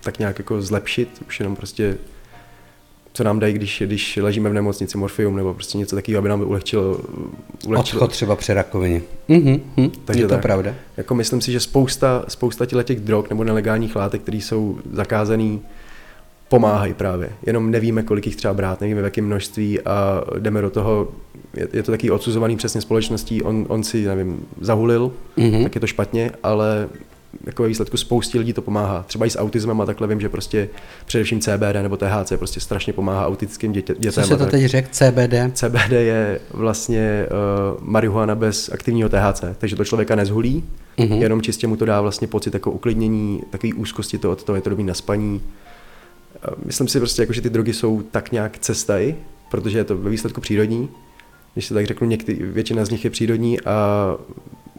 [0.01, 1.97] tak nějak jako zlepšit, už jenom prostě
[3.17, 6.41] co nám dají, když, když ležíme v nemocnici, morfium nebo prostě něco takového, aby nám
[6.41, 7.01] ulehčilo,
[7.67, 8.03] ulehčilo.
[8.03, 9.03] Odchod třeba při rakovině.
[9.29, 10.43] Mhm, mhm, Takže je to tak.
[10.43, 10.75] pravda.
[10.97, 15.61] Jako myslím si, že spousta, spousta těch drog nebo nelegálních látek, které jsou zakázaný,
[16.49, 17.31] pomáhají právě.
[17.47, 21.09] Jenom nevíme, kolik jich třeba brát, nevíme, v jakém množství a jdeme do toho,
[21.55, 25.51] je, je to taky odsuzovaný přesně společností, on, on si, nevím, zahulil, Mhm.
[25.51, 25.63] mm-hmm.
[25.63, 26.89] tak je to špatně, ale
[27.45, 29.05] jako ve výsledku spoustě lidí to pomáhá.
[29.07, 30.69] Třeba i s autismem a takhle vím, že prostě
[31.07, 34.25] především CBD nebo THC prostě strašně pomáhá autistickým dětě, Co dětem.
[34.25, 34.51] se a to tak.
[34.51, 34.89] teď řekl?
[34.91, 35.35] CBD?
[35.53, 40.65] CBD je vlastně uh, marihuana bez aktivního THC, takže to člověka nezhulí,
[40.99, 41.21] mm-hmm.
[41.21, 44.63] jenom čistě mu to dá vlastně pocit jako uklidnění, takový úzkosti to od toho, je
[44.63, 45.43] to dobrý na spaní.
[46.49, 49.15] Uh, myslím si prostě, jako, že ty drogy jsou tak nějak cestaj,
[49.51, 50.89] protože je to ve výsledku přírodní,
[51.55, 54.17] když se tak řeknu, některý, většina z nich je přírodní a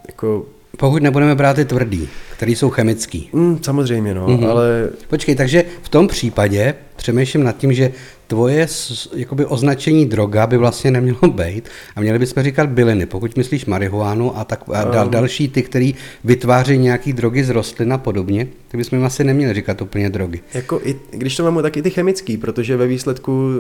[0.08, 0.46] jako,
[0.78, 3.30] Pokud nebudeme brát ty tvrdý, který jsou chemický.
[3.34, 4.38] mm, samozřejmě no, Mhm.
[4.38, 4.50] mm-hmm.
[4.50, 7.92] ale Počkej, takže v tom případě přemýšlím nad tím, že
[8.28, 8.68] tvoje
[9.16, 14.38] jakoby označení droga by vlastně nemělo být a měli bychom říkat byliny, pokud myslíš marihuánu
[14.38, 18.78] a, tak, a dal, další ty, který vytváří nějaký drogy z rostlin a podobně, tak
[18.78, 20.42] bychom jim asi neměli říkat úplně drogy.
[20.54, 23.52] Jako i, když to mám tak i ty chemický, protože ve výsledku,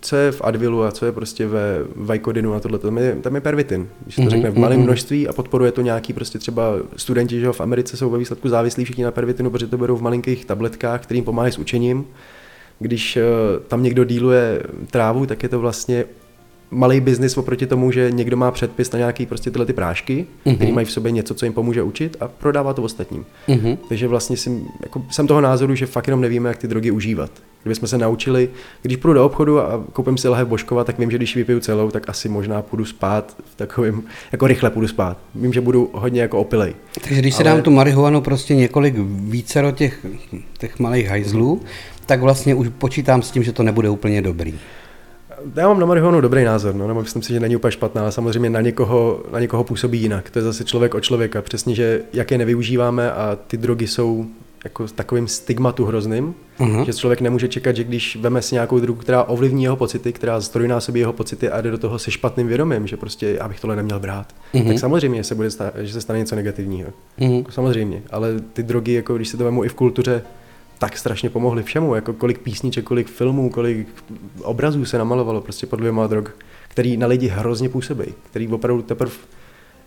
[0.00, 3.34] co je v Advilu a co je prostě ve Vicodinu a tohle, tam je, tam
[3.34, 4.86] je pervitin, když to Mhm, řekne v malém mhm.
[4.86, 6.62] množství a podporuje to nějaký prostě třeba
[6.96, 10.02] studenti, že v Americe jsou ve výsledku závislí všichni na pervitinu, protože to berou v
[10.02, 12.04] malinkých tabletkách, kterým pomáhají s učením.
[12.78, 13.22] Když eh,
[13.68, 16.04] tam někdo díluje trávu, tak je to vlastně
[16.72, 20.56] malý biznis oproti tomu, že někdo má předpis na nějaký prostě tyhle ty prášky, Mhm.
[20.56, 23.24] které mají v sobě něco, co jim pomůže učit a prodává to ostatním.
[23.48, 23.78] Mhm.
[23.88, 27.30] Takže vlastně jsem, jako, jsem toho názoru, že fakt jenom nevíme, jak ty drogy užívat.
[27.62, 28.48] Kdybychom se naučili,
[28.82, 31.60] když půjdu do obchodu a koupím si lahev Božkova, tak vím, že když ji vypiju
[31.60, 34.02] celou, tak asi možná půjdu spát v takovém,
[34.32, 35.18] jako rychle půjdu spát.
[35.34, 36.74] Vím, že budu hodně jako opilej.
[37.04, 40.06] Takže když si Ale- dám tu marihuanu prostě několik vícero těch,
[40.58, 41.60] těch malých hajzlů,
[42.06, 44.54] tak vlastně už počítám s tím, že to nebude úplně dobrý.
[45.56, 48.12] Já mám na marihuanu dobrý názor, no, nebo myslím si, že není úplně špatná, ale
[48.12, 50.30] samozřejmě na někoho, na někoho působí jinak.
[50.30, 51.42] To je zase člověk od člověka.
[51.42, 54.26] Přesně, že jak je nevyužíváme a ty drogy jsou
[54.64, 56.84] jako s takovým stigmatu hrozným, Mhm.
[56.84, 60.40] že člověk nemůže čekat, že když veme si nějakou drogu, která ovlivní jeho pocity, která
[60.40, 63.76] strojnásobí jeho pocity a jde do toho se špatným vědomím, že prostě já bych tohle
[63.76, 64.68] neměl brát, Mhm.
[64.68, 66.90] tak samozřejmě že se, bude stát, že se stane něco negativního.
[67.18, 70.22] Jako samozřejmě, ale ty drogy, jako když se to vemu i v kultuře,
[70.82, 73.88] tak strašně pomohly všemu, jako kolik písniček, kolik filmů, kolik
[74.42, 76.24] obrazů se namalovalo prostě pod vlivem drog,
[76.68, 79.12] který na lidi hrozně působí, který opravdu teprve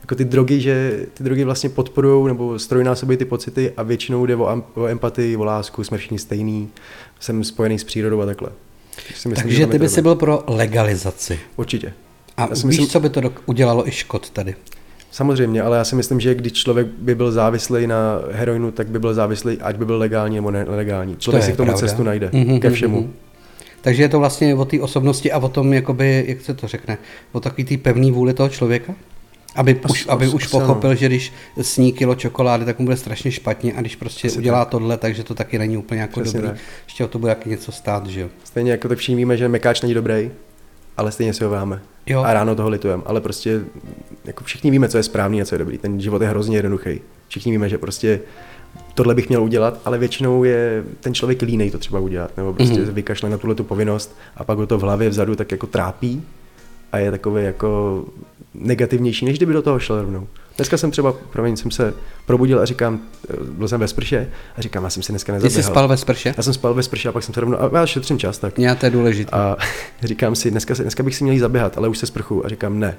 [0.01, 4.35] jako ty drogy, že ty drogy vlastně podporují nebo strojnásobí ty pocity a většinou jde
[4.35, 6.69] o, o empatii, o lásku, jsme všichni stejní,
[7.19, 8.49] jsem spojený s přírodou a takhle.
[9.15, 11.39] Si myslím, Takže ty by si byl pro legalizaci.
[11.55, 11.93] Určitě.
[12.37, 14.55] A Já víš, myslím- co by to udělalo i škod tady?
[15.19, 18.99] Samozřejmě, ale já si myslím, že když člověk by byl závislý na heroinu, tak by
[18.99, 21.15] byl závislý, ať by byl legální nebo nelegální.
[21.17, 21.87] Člověk je si k tomu pravda.
[21.87, 23.01] cestu najde, Mhm, ke mhm, všemu.
[23.01, 23.13] mhm.
[23.81, 26.97] Takže je to vlastně o té osobnosti a o tom, jakoby, jak se to řekne,
[27.31, 28.95] o takový té pevný vůli toho člověka?
[29.55, 30.65] Aby, Asi- už, aby asi- už asi ano.
[30.67, 34.37] pochopil, že když sní kilo čokolády, tak mu bude strašně špatně a když prostě Asi
[34.37, 36.51] udělá tohle, takže to taky není úplně jako Přesně dobrý.
[36.57, 36.59] tak.
[36.85, 38.27] Ještě o to bude taky něco stát, že jo?
[38.43, 40.31] Stejně jako tak všichni víme, že mekáč není dobrý,
[40.97, 41.81] ale stejně si ho dáme.
[42.05, 42.23] Jo.
[42.23, 43.03] A ráno toho litujeme.
[43.05, 43.61] Ale prostě
[44.25, 45.77] jako všichni víme, co je správný a co je dobrý.
[45.77, 47.01] Ten život je hrozně jednoduchý.
[47.27, 48.19] Všichni víme, že prostě
[48.93, 52.73] tohle bych měl udělat, ale většinou je ten člověk línej to třeba udělat, nebo prostě
[52.73, 52.83] Mhm.
[52.89, 52.93] mm-hmm.
[52.93, 56.23] vykašle na tuhle tu povinnost a pak ho to v hlavě vzadu tak jako trápí
[56.91, 58.03] a je takový jako
[58.53, 60.27] negativnější, než kdyby do toho šel rovnou.
[60.57, 61.93] Dneska jsem třeba, promiň, jsem se
[62.25, 62.99] probudil a říkám,
[63.51, 65.55] byl jsem ve sprše a říkám, já jsem si dneska nezaběhal.
[65.55, 66.33] Ty jsi spal ve sprše?
[66.37, 68.59] Já jsem spal ve sprše a pak jsem se rovnou, a já šetřím čas, tak.
[68.59, 69.31] Já to je důležité.
[69.31, 69.57] A
[70.03, 72.97] říkám si, dneska, dneska bych si měl zaběhat, ale už se sprchu a říkám ne.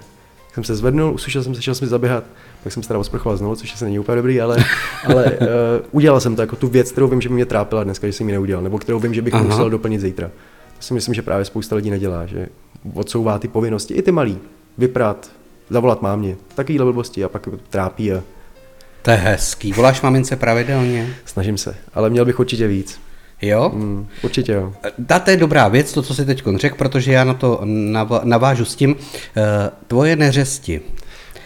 [0.55, 2.25] Jsem se zvednul, usušil jsem se, šel jsem si zaběhat,
[2.63, 4.57] pak jsem se teda osprchoval znovu, což se není úplně dobrý, ale,
[5.05, 5.47] ale uh,
[5.91, 8.29] udělal jsem to jako tu věc, kterou vím, že by mě trápila dneska, že jsem
[8.29, 9.43] ji neudělal, nebo kterou vím, že bych Aha.
[9.43, 10.31] musel doplnit zítra.
[10.77, 12.49] To si myslím, že právě spousta lidí nedělá, že
[12.95, 14.39] odsouvá ty povinnosti, i ty malý,
[14.79, 15.31] vyprat,
[15.71, 18.23] zavolat mámě, takovýhle blbosti a pak trápí a
[19.03, 19.73] to je hezký.
[19.73, 21.15] Voláš mamince pravidelně?
[21.25, 23.01] Snažím se, ale měl bych určitě víc.
[23.43, 23.71] Jo?
[23.75, 24.73] Mm, určitě jo.
[24.99, 27.61] Da, to je dobrá věc, to, co si teď řekl, protože já na to
[28.25, 28.97] navážu s tím.
[29.37, 30.81] Eh, tvoje neřesti.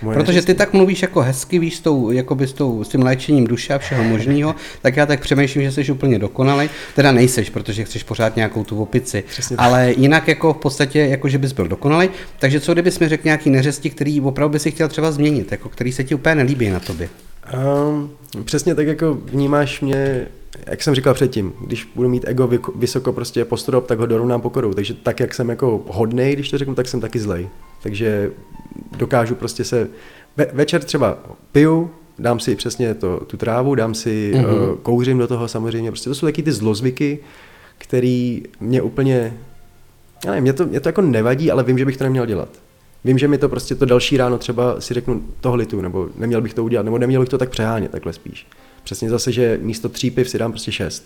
[0.03, 3.03] Moje Protože ty tak mluvíš jako hezky, víš, s, tou, jakoby s, tou, s tím
[3.03, 6.71] léčením duše a všeho možného, tak já tak přemýšlím, že jsi úplně dokonalý.
[6.95, 9.25] Teda nejseš, protože chceš pořád nějakou tu opici.
[9.29, 12.11] Přesně ale jinak jako v podstatě, jako že bys byl dokonalý.
[12.39, 15.69] Takže co kdybys mi řekl nějaký neřesti, který opravdu by si chtěl třeba změnit, jako
[15.69, 17.09] který se ti úplně nelíbí na tobě?
[17.89, 18.11] Um,
[18.45, 20.27] přesně tak, jako vnímáš mě,
[20.67, 24.75] jak jsem říkal předtím, když budu mít ego vysoko prostě postrop, tak ho dorovnám pokorou.
[24.75, 27.49] Takže tak, jak jsem jako hodnej, když to řeknu, tak jsem taky zlej.
[27.83, 28.31] Takže
[28.97, 29.89] dokážu prostě se,
[30.37, 31.19] ve, večer třeba
[31.53, 34.71] piju, dám si přesně to, tu trávu, dám si, mm-hmm.
[34.71, 37.19] uh, kouřím do toho samozřejmě, prostě to jsou taky ty zlozvyky,
[37.79, 39.37] který mě úplně,
[40.25, 42.49] já nevím, mě to, mě to jako nevadí, ale vím, že bych to neměl dělat.
[43.05, 46.41] Vím, že mi to prostě to další ráno třeba si řeknu toho litu, nebo neměl
[46.41, 48.47] bych to udělat, nebo neměl bych to tak přehánět, takhle spíš.
[48.85, 51.05] Přesně zase, že místo tří piv si dám prostě šest.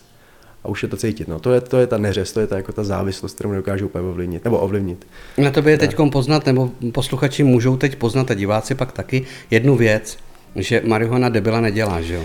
[0.64, 1.28] A už je to cítit.
[1.28, 3.86] No, to, je, to je ta neřez, to je ta, jako ta závislost, kterou nedokážu
[3.86, 5.06] úplně ovlivnit, nebo ovlivnit.
[5.38, 9.76] Na tobě je teď poznat, nebo posluchači můžou teď poznat a diváci pak taky jednu
[9.76, 10.16] věc,
[10.56, 12.22] že marihuana debila nedělá, že jo?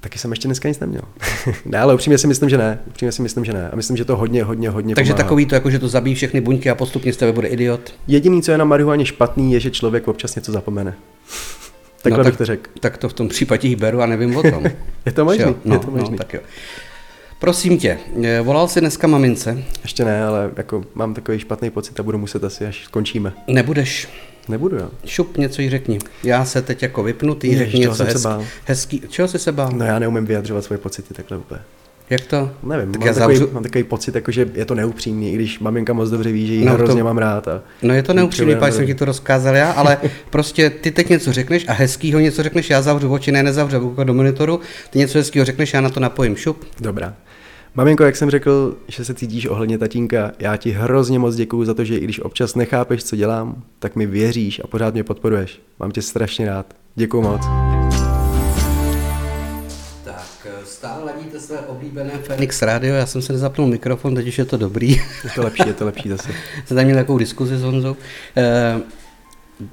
[0.00, 1.02] Taky jsem ještě dneska nic neměl.
[1.64, 2.78] ne, ale upřímně si myslím, že ne.
[2.86, 3.70] Upřímně si myslím, že ne.
[3.70, 5.24] A myslím, že to hodně, hodně, hodně Takže pomáhá.
[5.24, 7.94] takový to, jako že to zabíjí všechny buňky a postupně z tebe bude idiot.
[8.06, 10.94] Jediný, co je na marihuaně špatný, je, že člověk občas něco zapomene.
[12.02, 12.70] Takhle no, tak, bych to řekl.
[12.80, 14.64] Tak to v tom případě jich beru a nevím o tom.
[15.06, 16.10] je to možný, no, je to možný.
[16.10, 16.40] No, tak jo.
[17.38, 19.64] Prosím tě, eh, volal jsi dneska mamince?
[19.82, 23.32] Ještě ne, ale jako mám takový špatný pocit a budu muset asi, až skončíme.
[23.46, 24.08] Nebudeš.
[24.48, 24.90] Nebudu, jo.
[25.06, 25.98] Šup, něco jí řekni.
[26.24, 28.28] Já se teď jako vypnu, ty řekni něco hezký,
[28.64, 29.02] hezký.
[29.08, 29.72] Čeho jsi se bál?
[29.72, 31.60] No já neumím vyjadřovat svoje pocity takhle úplně.
[32.10, 32.50] Jak to?
[32.62, 33.54] Nevím, tak mám, já takový, zavřu...
[33.54, 36.54] mám takový pocit, jako, že je to neupřímný, i když maminka moc dobře ví, že
[36.54, 37.04] ji no hrozně to...
[37.04, 37.48] mám rád.
[37.48, 37.62] A...
[37.82, 39.98] No je to neupřímný, pak jsem ti to rozkázal já, ale
[40.30, 44.14] prostě ty teď něco řekneš a hezkýho něco řekneš, já zavřu oči, ne, nezavřu do
[44.14, 46.64] monitoru, ty něco hezkýho řekneš, já na to napojím, šup.
[46.80, 47.14] Dobrá.
[47.76, 51.74] Maminko, jak jsem řekl, že se cítíš ohledně tatínka, já ti hrozně moc děkuju za
[51.74, 55.60] to, že i když občas nechápeš, co dělám, tak mi věříš a pořád mě podporuješ.
[55.80, 56.74] Mám tě strašně rád.
[56.94, 57.42] Děkuju moc.
[57.44, 58.23] Eh,
[60.84, 64.56] stále ladíte své oblíbené Phoenix Radio, já jsem se nezapnul mikrofon, teď už je to
[64.56, 64.90] dobrý.
[64.90, 66.28] Je to lepší, je to lepší zase.
[66.64, 67.96] Jste tam měl takovou diskuzi s Honzou.
[68.36, 68.80] Eh,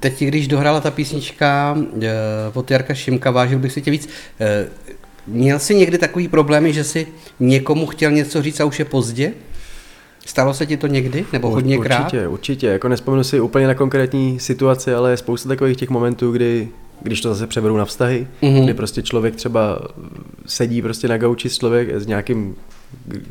[0.00, 2.10] teď, když dohrála ta písnička eh,
[2.54, 4.08] od Jarka Šimka, vážil bych si tě víc.
[5.26, 7.06] Měl jsi někdy takový problémy, že si
[7.40, 9.32] někomu chtěl něco říct a už je pozdě?
[10.26, 12.00] Stalo se ti to někdy, nebo hodněkrát?
[12.00, 12.66] Určitě, určitě.
[12.66, 16.68] Jako nespomenu si úplně na konkrétní situaci, ale je spousta takových těch momentů, kdy,
[17.02, 18.64] když to zase převedu na vztahy, mm-hmm.
[18.64, 19.78] kdy prostě člověk třeba
[20.46, 22.54] sedí prostě na gauči s člověk s nějakým,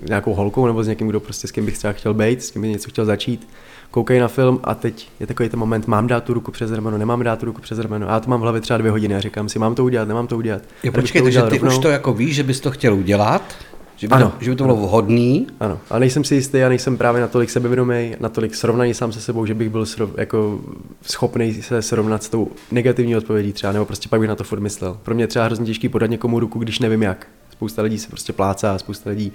[0.07, 2.61] nějakou holkou nebo s někým, kdo prostě s kým bych třeba chtěl být, s kým
[2.61, 3.47] by něco chtěl začít
[3.91, 6.97] koukají na film a teď je takový ten moment, mám dát tu ruku přes rameno,
[6.97, 8.09] nemám dát tu ruku přes rameno.
[8.09, 10.07] A já to mám v hlavě třeba dvě hodiny a říkám si, mám to udělat,
[10.07, 10.61] nemám to udělat.
[10.84, 11.78] Jo, počkej, takže ty rovnou.
[11.78, 13.55] už to jako víš, že bys to chtěl udělat,
[14.01, 15.47] že by, ano, to, že by to bylo vhodný.
[15.59, 19.45] Ano, a nejsem si jistý, já nejsem právě natolik sebevědomý, natolik srovnaný sám se sebou,
[19.45, 20.59] že bych byl srov, jako
[21.01, 24.59] schopný se srovnat s tou negativní odpovědí třeba, nebo prostě pak bych na to furt
[24.59, 24.97] myslel.
[25.03, 27.27] Pro mě je třeba hrozně těžký podat někomu ruku, když nevím jak.
[27.51, 29.31] Spousta lidí se prostě plácá, spousta lidí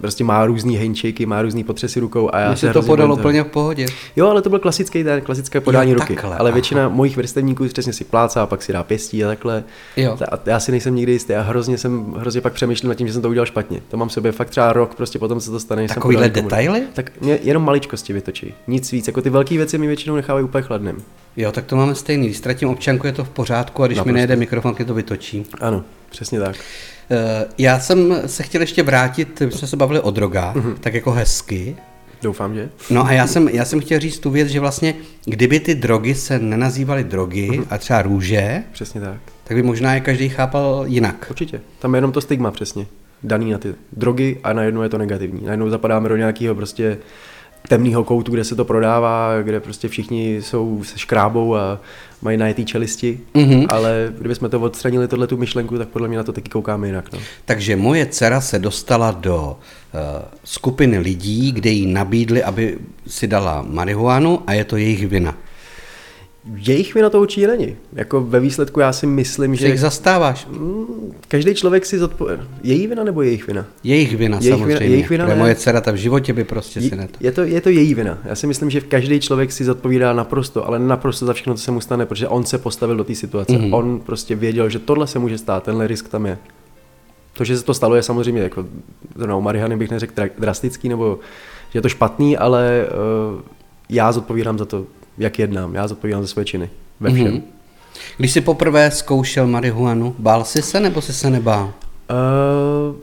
[0.00, 3.46] prostě má různý henčeky, má různý potřesy rukou a já se to podal úplně v
[3.46, 3.86] pohodě.
[4.16, 6.14] Jo, ale to byl klasický ten, klasické podání jo, ruky.
[6.14, 6.54] Takhle, ale aha.
[6.54, 9.64] většina mojich vrstevníků přesně si plácá, pak si dá pěstí a takhle.
[9.96, 10.18] Jo.
[10.32, 13.12] A já si nejsem nikdy jistý a hrozně jsem, hrozně pak přemýšlím nad tím, že
[13.12, 13.80] jsem to udělal špatně.
[13.88, 15.88] To mám v sobě fakt třeba rok, prostě potom se to stane.
[15.88, 16.82] Takovýhle detaily?
[16.92, 18.54] Tak mě jenom maličkosti vytočí.
[18.66, 21.02] Nic víc, jako ty velké věci mi většinou nechávají úplně chladným.
[21.36, 22.26] Jo, tak to máme stejný.
[22.26, 24.12] Když ztratím občanku, je to v pořádku a když Naprosto.
[24.12, 25.46] mi nejde mikrofon, je to vytočí.
[25.60, 26.56] Ano, přesně tak.
[27.10, 30.74] Eh, já jsem se chtěl ještě vrátit, my jsme se bavili o drogách, mm-hmm.
[30.80, 31.76] tak jako hezky.
[32.22, 32.68] Doufám, že.
[32.90, 34.94] No a já jsem, já jsem chtěl říct tu věc, že vlastně,
[35.24, 37.66] kdyby ty drogy se nenazývaly drogy mm-hmm.
[37.70, 39.18] a třeba růže, přesně tak.
[39.44, 41.26] tak by možná je každý chápal jinak.
[41.30, 41.60] Určitě.
[41.78, 42.86] Tam je jenom to stigma přesně.
[43.22, 45.40] Daný na ty drogy a najednou je to negativní.
[45.44, 46.98] Najednou zapadáme do nějakého prostě
[47.68, 51.80] temného koutu, kde se to prodává, kde prostě všichni jsou se škrábou a
[52.22, 53.66] mají najetý čelisti, mm-hmm.
[53.68, 57.12] ale kdybychom to odstranili tohle tu myšlenku, tak podle mě na to taky koukáme jinak.
[57.12, 57.18] No.
[57.44, 59.56] Takže moje dcera se dostala do
[59.94, 60.00] uh,
[60.44, 65.36] skupiny lidí, kde jí nabídli, aby si dala marihuanu a je to jejich vina.
[66.54, 67.76] Jejich vina to určitě není.
[67.92, 69.60] Jako ve výsledku já si myslím, že...
[69.66, 70.46] Že jich zastáváš.
[70.50, 70.84] Mm,
[71.28, 72.42] každý člověk si zodpovědá.
[72.62, 73.66] Její vina nebo jejich vina?
[73.84, 74.76] Jejich vina Jejich samozřejmě.
[74.76, 75.34] vina- jejich vina ne.
[75.34, 77.16] moje dcera ta v životě by prostě si ne to.
[77.20, 78.18] Je to, je to její vina.
[78.24, 81.70] Já si myslím, že každý člověk si zodpovídá naprosto, ale naprosto za všechno, co se
[81.70, 83.52] mu stane, protože on se postavil do té situace.
[83.52, 83.62] Mhm.
[83.64, 83.74] Mm-hmm.
[83.76, 86.38] On prostě věděl, že tohle se může stát, tenhle risk tam je.
[87.32, 88.66] To, že se to stalo, je samozřejmě jako,
[89.16, 91.18] zrovna u Mariany bych neřekl dra- drastický, nebo
[91.72, 92.86] že je to špatný, ale
[93.34, 93.40] uh,
[93.88, 94.86] já zodpovídám za to,
[95.20, 95.74] jak jednám.
[95.74, 96.70] Já zodpovídám za své činy.
[97.00, 97.32] Ve všem.
[97.32, 97.42] Mhm.
[98.16, 101.64] Když jsi poprvé zkoušel marihuanu, bál jsi se nebo jsi se nebál?
[101.64, 102.96] Uh,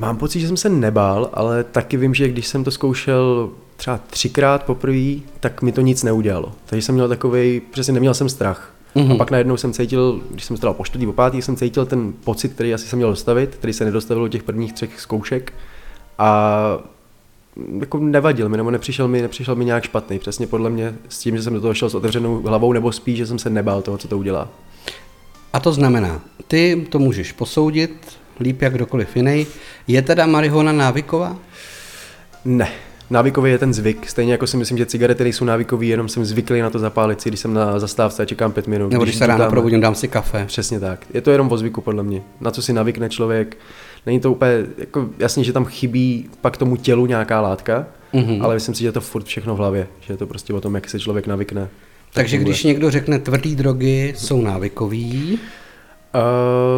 [0.00, 4.00] mám pocit, že jsem se nebál, ale taky vím, že když jsem to zkoušel třeba
[4.10, 6.52] třikrát poprvé, tak mi to nic neudělalo.
[6.66, 8.74] Takže jsem měl takový, přesně neměl jsem strach.
[8.94, 9.08] Mhm.
[9.08, 9.14] Mm-hmm.
[9.14, 12.12] A pak najednou jsem cítil, když jsem dal po čtvrtý, po pátý, jsem cítil ten
[12.24, 15.52] pocit, který asi jsem měl dostavit, který se nedostavil u těch prvních třech zkoušek.
[16.18, 16.78] A
[17.80, 20.18] jako nevadil mi, nebo nepřišel mi, nepřišel mi nějak špatný.
[20.18, 23.18] Přesně podle mě s tím, že jsem do toho šel s otevřenou hlavou, nebo spíš,
[23.18, 24.48] že jsem se nebál toho, co to udělá.
[25.52, 28.06] A to znamená, ty to můžeš posoudit
[28.40, 29.46] líp jak kdokoliv jiný.
[29.86, 31.36] Je teda marihuana návyková?
[32.44, 32.68] Ne.
[33.10, 34.10] Návykový je ten zvyk.
[34.10, 37.28] Stejně jako si myslím, že cigarety nejsou návykový, jenom jsem zvyklý na to zapálit si,
[37.30, 38.92] když jsem na zastávce a čekám pět minut.
[38.92, 40.44] Nebo když se jdu ráno tam- probudím, dám si kafe.
[40.46, 41.06] Přesně tak.
[41.14, 42.22] Je to jenom o zvyku, podle mě.
[42.40, 43.56] Na co si navykne člověk.
[44.06, 48.24] Není to úplně, jako jasně, že tam chybí pak tomu tělu nějaká látka, Mhm.
[48.24, 48.44] mm-hmm.
[48.44, 49.86] ale myslím si, že je to furt všechno v hlavě.
[50.00, 51.60] Že je to prostě o tom, jak se člověk navykne.
[51.60, 51.70] Tak
[52.12, 52.52] Takže funguje.
[52.52, 55.38] když někdo řekne tvrdý drogy jsou návykový,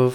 [0.07, 0.13] Uh,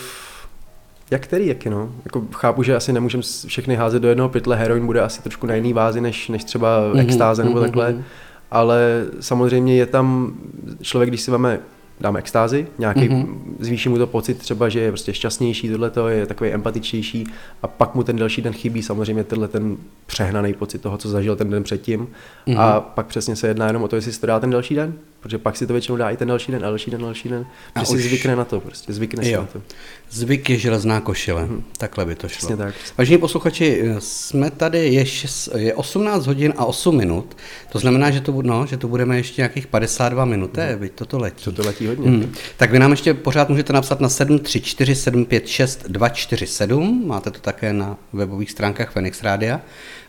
[1.12, 1.92] jak který, jak no?
[2.06, 5.56] Jako chápu, že asi nemůžeme všechny házet do jednoho pytle, heroin bude asi trošku na
[5.56, 8.04] jiný vázi, než, než třeba Mhm, mm-hmm, extáze nebo mhm, takhle, mhm.
[8.52, 10.34] ale samozřejmě je tam,
[10.82, 11.60] člověk, když si máme,
[12.02, 13.22] dáme extázi, nějaký, Mhm.
[13.24, 13.38] mm-hmm.
[13.60, 17.28] zvýší mu to pocit třeba, že je prostě šťastnější, tohleto je takový empatičtější
[17.64, 21.36] a pak mu ten další den chybí samozřejmě tenhle ten přehnaný pocit toho, co zažil
[21.36, 22.10] ten den předtím Mhm.
[22.48, 22.60] mm-hmm.
[22.62, 24.94] a pak přesně se jedná jenom o to, jestli si to dá ten další den,
[25.26, 27.46] protože pak si to většinou dá i ten další den a další den, další den,
[27.76, 29.42] A že si už- zvykne na to, prostě zvykne si Jo.
[29.42, 29.62] na to.
[30.10, 31.48] zvyk je železná košile.
[31.78, 32.38] Takhle by to šlo.
[32.38, 32.76] Přesně tak.
[32.98, 37.38] Vážení posluchači, jsme tady, je, šest, je 18 hodin a 8 minut,
[37.72, 40.80] to znamená, že to, no, že to budeme ještě nějakých 52 minut, mm.
[40.80, 41.44] byť toto letí.
[41.44, 42.10] To to letí hodně.
[42.10, 42.34] Hmm.
[42.58, 47.98] Tak vy nám ještě pořád můžete napsat na 734 756 247, máte to také na
[48.14, 49.62] webových stránkách Fenix Rádia,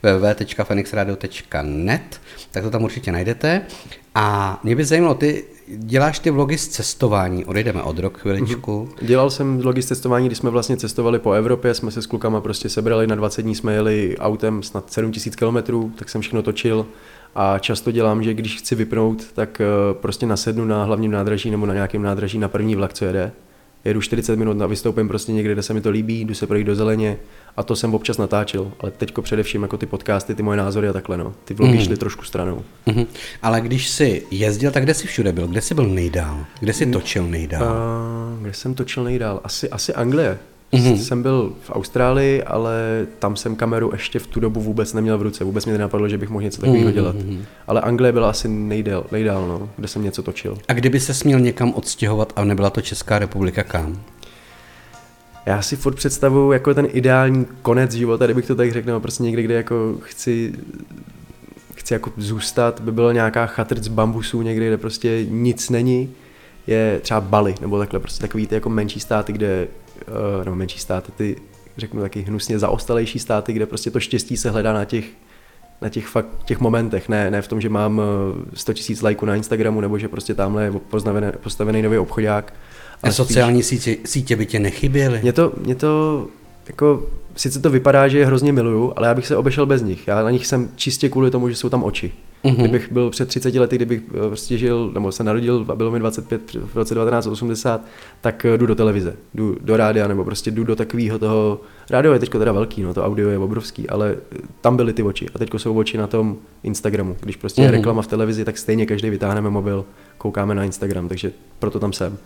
[0.03, 2.20] www.fenixradio.net,
[2.51, 3.62] tak to tam určitě najdete.
[4.14, 8.88] A mě by zajímalo, ty děláš ty vlogy z cestování, odejdeme od rok chviličku.
[9.03, 12.40] Dělal jsem vlogy z cestování, když jsme vlastně cestovali po Evropě, jsme se s klukama
[12.40, 15.57] prostě sebrali na 20 dní, jsme jeli autem snad 7000 km,
[15.97, 16.86] tak jsem všechno točil
[17.34, 21.66] a často dělám, že když chci vypnout, tak eh, prostě nasednu na hlavním nádraží nebo
[21.66, 23.32] na nějakém nádraží na první vlak, co jede.
[23.87, 26.64] Jedu 40 minut a vystoupím prostě někde, kde se mi to líbí, jdu se projít
[26.64, 27.16] do zeleně
[27.57, 30.93] a to jsem občas natáčel, ale teďko především jako ty podcasty, ty moje názory a
[30.93, 31.34] takhle no.
[31.45, 31.84] Ty vlogy Mhm.
[31.84, 32.62] šly trošku stranou.
[32.87, 33.05] Mhm.
[33.43, 35.47] Ale když jsi jezdil, tak kde jsi všude byl?
[35.49, 36.45] Kde jsi byl nejdál?
[36.61, 37.62] Kde jsi točil nejdál?
[37.62, 39.41] Uh, kde jsem točil nejdál?
[39.45, 40.39] Asi, asi Anglie.
[40.73, 40.85] Mhm.
[40.85, 40.97] Mm-hmm.
[40.97, 45.23] Jsem byl v Austrálii, ale tam jsem kameru ještě v tu dobu vůbec neměl v
[45.23, 45.45] ruce.
[45.45, 46.95] Vůbec mi nenapadlo, že bych mohl něco takového Mhm, mm-hmm.
[46.95, 47.17] dělat.
[47.67, 50.59] Ale Anglie byla asi nejdál, nejdál no, kde jsem něco točil.
[50.69, 54.03] A kdyby se směl někam odstěhovat a nebyla to Česká republika, kam?
[55.47, 59.23] Já si furt představuju jako ten ideální konec života, kdybych to tak řekl, nebo prostě
[59.23, 60.53] někde, kde jako chci
[61.75, 66.11] chci jako zůstat, by byla nějaká chatrc z bambusů někde, kde prostě nic není,
[66.67, 69.69] je třeba Bali, nebo takhle prostě takový ty jako menší státy, kde,
[70.44, 71.36] nebo menší státy, ty
[71.76, 75.05] řeknu taky hnusně zaostalejší státy, kde prostě to štěstí se hledá na těch
[75.80, 78.01] na těch fakt těch momentech, ne, ne v tom, že mám
[78.53, 82.53] eh, 100 000 lajků na Instagramu, nebo že prostě tamhle je postavený, postavený nový obchodák.
[82.53, 85.18] A ale spíš- sociální sítě, sítě by tě nechyběly?
[85.22, 86.26] mě to, mě to,
[86.66, 90.09] jako, sice to vypadá, že je hrozně miluju, ale já bych se obešel bez nich.
[90.09, 92.12] Já na nich jsem čistě kvůli tomu, že jsou tam oči.
[92.47, 92.55] Mhm.
[92.57, 92.61] Mm-hmm.
[92.62, 95.99] Kdybych byl před 30 lety, kdybych eh, prostě žil, nebo se narodil a bylo mi
[95.99, 97.80] 25 v roce 1980,
[98.20, 102.12] tak eh, jdu do televize, jdu do rádia, nebo prostě jdu do takového toho, rádio
[102.12, 105.26] je teď teda velký, no to audio je obrovský, ale eh, tam byly ty oči
[105.34, 107.16] a teď jsou oči na tom Instagramu.
[107.20, 107.76] Když prostě je Mhm.
[107.76, 109.84] reklama v televizi, tak stejně každý vytáhneme mobil,
[110.18, 112.18] koukáme na Instagram, takže proto tam jsem.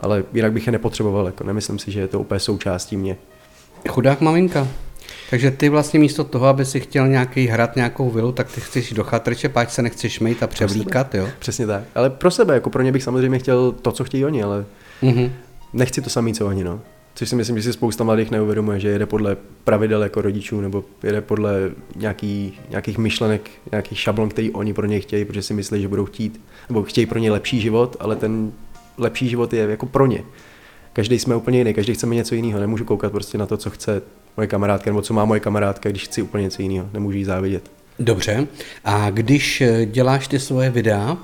[0.00, 3.16] Ale jinak bych je nepotřeboval, jako nemyslím si, že je to úplně součástí mě.
[3.88, 4.68] Chudák maminka.
[5.30, 8.92] Takže ty vlastně místo toho, aby si chtěl nějaký hrad, nějakou vilu, tak ty chceš
[8.92, 11.28] do chatrče, páč se nechceš mít a převlíkat, jo?
[11.38, 11.82] Přesně tak.
[11.94, 14.64] Ale pro sebe, jako pro ně bych samozřejmě chtěl to, co chtějí oni, ale
[15.02, 15.32] Mhm.
[15.72, 16.80] nechci to samý, co oni, no.
[17.14, 20.84] Což si myslím, že si spousta mladých neuvědomuje, že jede podle pravidel jako rodičů, nebo
[21.02, 25.82] jede podle nějaký, nějakých myšlenek, nějakých šablon, který oni pro ně chtějí, protože si myslí,
[25.82, 28.52] že budou chtít, nebo chtějí pro ně lepší život, ale ten
[28.98, 30.22] lepší život je jako pro ně.
[30.92, 34.02] Každý jsme úplně jiný, každý chceme něco jiného, nemůžu koukat prostě na to, co chce
[34.36, 37.70] moje kamarádka, nebo co má moje kamarádka, když chci úplně něco jiného, nemůžu jí závidět.
[37.98, 38.46] Dobře.
[38.84, 41.16] A když eh, děláš ty svoje videa,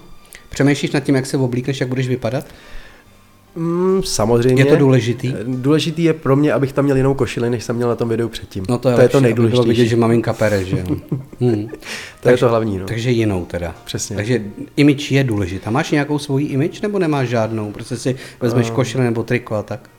[0.52, 2.44] Přemýšlíš nad tím, jak se oblíkneš, jak budeš vypadat?
[3.56, 4.62] Mm, samozřejmě.
[4.62, 5.34] Je to důležitý?
[5.46, 8.28] Důležitý je pro mě, abych tam měl jinou košili, než jsem měl na tom videu
[8.28, 8.64] předtím.
[8.68, 9.62] No to je, to, lepší, je to nejdůležitější.
[9.62, 10.96] Bylo vidět, že maminka pere, že jo.
[11.40, 11.68] Hmm.
[11.68, 11.76] to
[12.20, 12.78] takže, je to hlavní.
[12.78, 12.86] No.
[12.86, 13.74] Takže jinou teda.
[13.84, 14.16] Přesně.
[14.16, 14.42] Takže
[14.76, 15.70] image je důležitá.
[15.70, 17.72] Máš nějakou svoji image nebo nemáš žádnou?
[17.72, 19.90] Prostě si vezmeš uh, košile nebo triko a tak?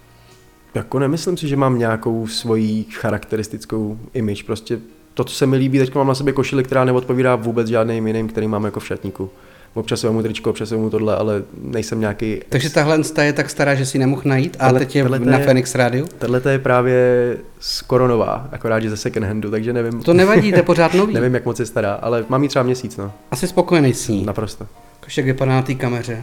[0.73, 4.43] Jako nemyslím si, že mám nějakou svoji charakteristickou image.
[4.43, 4.79] Prostě
[5.13, 8.27] to, co se mi líbí, teď mám na sobě košili, která neodpovídá vůbec žádným jiným,
[8.27, 9.29] který mám jako v šatníku
[9.73, 12.41] občas mu tričko, občas mu tohle, ale nejsem nějaký...
[12.49, 16.05] Takže tahle je tak stará, že si nemohl najít a teď je na Phoenix Radio?
[16.17, 20.01] Tahle je právě skoro nová, akorát, že ze second handu, takže nevím.
[20.01, 21.13] To nevadí, to je pořád nový.
[21.19, 23.11] nevím, jak moc je stará, ale mám ji třeba měsíc, no.
[23.31, 24.25] Asi spokojený s ní.
[24.25, 24.67] Naprosto.
[25.17, 26.21] Jak vypadá na té kameře?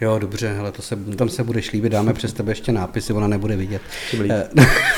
[0.00, 3.26] Jo, dobře, hele, to se, tam se budeš líbit, dáme přes tebe ještě nápisy, ona
[3.26, 3.82] nebude vidět.
[4.30, 4.48] Eh,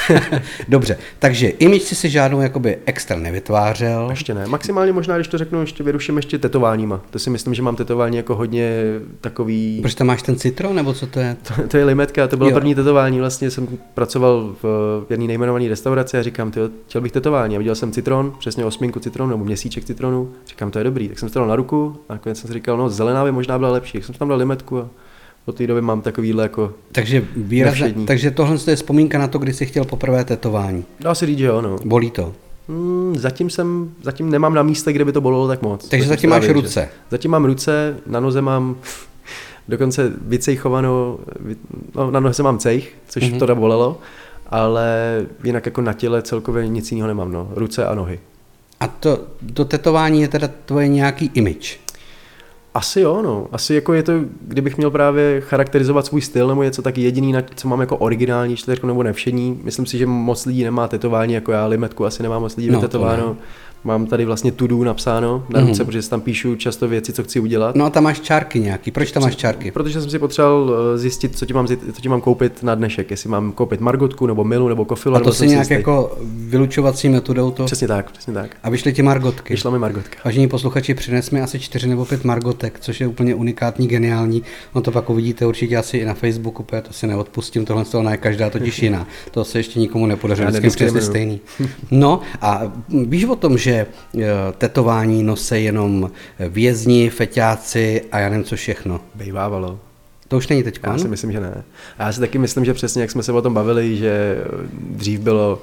[0.68, 4.06] dobře, takže image si si žádnou jakoby extra nevytvářel.
[4.10, 7.00] Ještě ne, maximálně možná, když to řeknu, ještě vyruším ještě tetováníma.
[7.10, 8.82] To si myslím, že mám tetování jako hodně
[9.20, 9.78] takový...
[9.80, 11.36] Proč tam máš ten citron, nebo co to je?
[11.56, 12.54] To, to je limetka, to bylo jo.
[12.54, 17.56] první tetování, vlastně jsem pracoval v jedné nejmenované restauraci a říkám, ty, chtěl bych tetování
[17.56, 21.18] a viděl jsem citron, přesně osminku citronu nebo měsíček citronu, říkám, to je dobrý, tak
[21.18, 23.70] jsem to dal na ruku a nakonec jsem si říkal, no zelená by možná byla
[23.70, 24.88] lepší, tak jsem tam dal limetku a
[25.46, 29.52] od té doby mám takovýhle jako Takže, výrazně, takže tohle je vzpomínka na to, kdy
[29.52, 30.84] jsi chtěl poprvé tetování.
[31.00, 31.76] Dá se říct, že jo, no.
[31.84, 32.32] Bolí to?
[32.68, 35.88] Hmm, zatím jsem, zatím nemám na místě, kde by to bolelo tak moc.
[35.88, 36.80] Takže zatím máš ruce?
[36.80, 38.76] Že, zatím mám ruce, na noze mám
[39.68, 41.18] dokonce vycejchovanou,
[41.94, 43.38] no, na noze mám cejch, což mm-hmm.
[43.38, 43.98] to bolelo,
[44.46, 47.48] ale jinak jako na těle celkově nic jiného nemám, no.
[47.54, 48.20] Ruce a nohy.
[48.80, 49.24] A to,
[49.54, 51.78] to tetování je teda tvoje nějaký image?
[52.76, 53.46] Asi jo, no.
[53.52, 57.68] Asi jako je to, kdybych měl právě charakterizovat svůj styl nebo něco tak jediný, co
[57.68, 59.60] mám jako originální čtyřku nebo nevšední.
[59.64, 62.80] Myslím si, že moc lidí nemá tetování, jako já limetku asi nemám moc lidí no,
[62.80, 63.36] tetováno.
[63.86, 65.86] Mám tady vlastně tudu napsáno na ruce, mm-hmm.
[65.86, 67.76] protože tam píšu často věci, co chci udělat.
[67.76, 68.90] No a tam máš čárky nějaký.
[68.90, 69.70] Proč tam máš čárky?
[69.70, 73.10] Protože jsem si potřeboval eh, zjistit, co ti mám, co ti mám koupit na dnešek.
[73.10, 75.16] Jestli mám koupit margotku, nebo milu, nebo kofilu.
[75.16, 77.64] A to si nějak jako vylučovací metodou to?
[77.64, 78.56] Přesně tak, přesně tak.
[78.62, 79.54] A vyšly ti margotky?
[79.54, 80.16] Vyšla mi margotka.
[80.24, 84.42] Vážení posluchači, přines mi asi čtyři nebo pět margotek, což je úplně unikátní, geniální.
[84.74, 87.90] No to pak uvidíte určitě asi i na Facebooku, protože to si neodpustím, tohle z
[87.90, 89.06] toho ne každá totiž jiná.
[89.30, 91.40] To se ještě nikomu nepodařilo, vždycky stejný.
[91.90, 92.72] No a
[93.06, 94.26] víš o tom, že eh,
[94.58, 99.00] tetování nose jenom vězni, feťáci a já nevím co všechno.
[99.14, 99.78] Bejvávalo.
[100.28, 100.80] To už není teď.
[100.82, 101.64] Já si myslím, že ne.
[101.98, 105.20] A já si taky myslím, že přesně jak jsme se o tom bavili, že dřív
[105.20, 105.62] bylo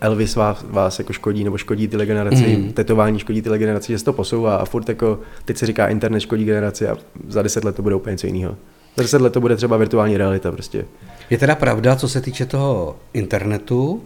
[0.00, 2.72] Elvis vás, vás jako škodí, nebo škodí ty generaci, mm.
[2.72, 6.20] tetování škodí ty generaci, že se to posouvá a furt jako, teď se říká internet
[6.20, 6.96] škodí generaci a
[7.28, 8.56] za deset let to bude úplně něco jiného.
[8.96, 10.84] Za deset let to bude třeba virtuální realita prostě.
[11.30, 14.02] Je teda pravda, co se týče toho internetu,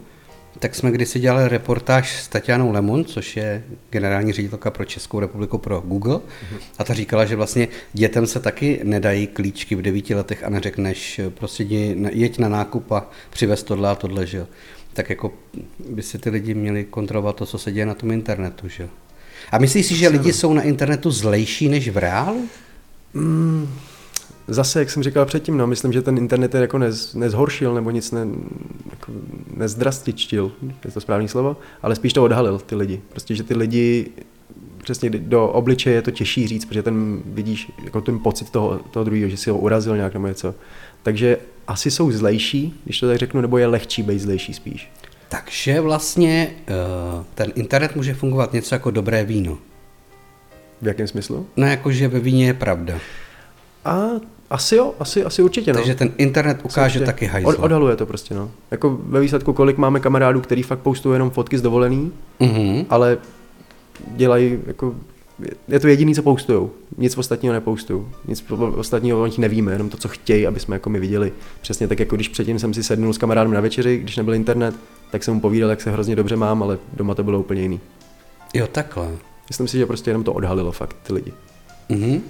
[0.59, 5.59] tak jsme kdysi dělali reportáž s Tatianou Lemon, což je generální ředitelka pro Českou republiku
[5.59, 6.21] pro Google.
[6.79, 11.21] A ta říkala, že vlastně dětem se taky nedají klíčky v devíti letech a neřekneš,
[11.29, 11.65] prostě
[12.11, 14.47] jeď na nákup a přivez tohle a tohle, že jo.
[14.93, 15.33] Tak jako
[15.91, 18.89] by si ty lidi měli kontrolovat to, co se děje na tom internetu, že jo.
[19.53, 22.49] A myslíš si, že lidi jsou na internetu zlejší než v reálu?
[23.15, 23.69] Mm,
[24.49, 27.91] zase, jak jsem říkal předtím, no, myslím, že ten internet je jako nez, nezhoršil nebo
[27.91, 28.27] nic ne,
[28.91, 29.13] jako
[29.57, 30.53] nezdrastičtil,
[30.85, 33.01] je to správný slovo, ale spíš to odhalil ty lidi.
[33.09, 34.11] Prostě, že ty lidi
[34.83, 39.05] přesně do obličeje je to těžší říct, protože ten vidíš jako ten pocit toho, toho
[39.05, 40.55] druhého, že si ho urazil nějak nebo něco.
[41.03, 44.91] Takže asi jsou zlejší, když to tak řeknu, nebo je lehčí být zlejší spíš.
[45.29, 49.59] Takže vlastně uh, ten internet může fungovat něco jako dobré víno.
[50.83, 51.47] V jakém smyslu?
[51.57, 52.99] No jako, že ve víně je pravda.
[53.85, 54.07] A
[54.51, 55.73] asi jo, asi, asi určitě.
[55.73, 55.79] No.
[55.79, 57.05] Takže ten internet ukáže určitě.
[57.05, 57.53] taky hajzla.
[57.55, 58.51] Od, odhaluje to prostě, no.
[58.71, 62.87] Jako ve výsledku, kolik máme kamarádů, který fakt postují jenom fotky z dovolený, mm-hmm.
[62.91, 63.19] ale
[64.07, 64.95] dělají jako
[65.69, 66.71] je to jediný, co poustujou.
[66.99, 68.05] Nic ostatního nepoustují.
[68.29, 68.45] Nic
[68.77, 71.33] ostatního o nich nevíme, jenom to, co chtějí, aby jsme jako my viděli.
[71.61, 74.75] Přesně tak, jako když předtím jsem si sednul s kamarádem na večeři, když nebyl internet,
[75.11, 77.81] tak jsem mu povídal, jak se hrozně dobře mám, ale doma to bylo úplně jiný.
[78.55, 79.09] Jo, takhle.
[79.49, 81.33] Myslím si, že prostě jenom to odhalilo fakt ty lidi.
[81.89, 82.23] Mhm.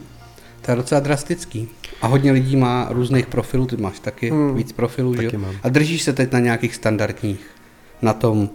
[0.67, 1.69] To je docela drastický.
[2.03, 5.39] A hodně lidí má různých profilů, ty máš taky hmm, víc profilů, taky že?
[5.39, 5.55] Mám.
[5.63, 7.51] A držíš se teď na nějakých standardních,
[8.03, 8.51] na tom.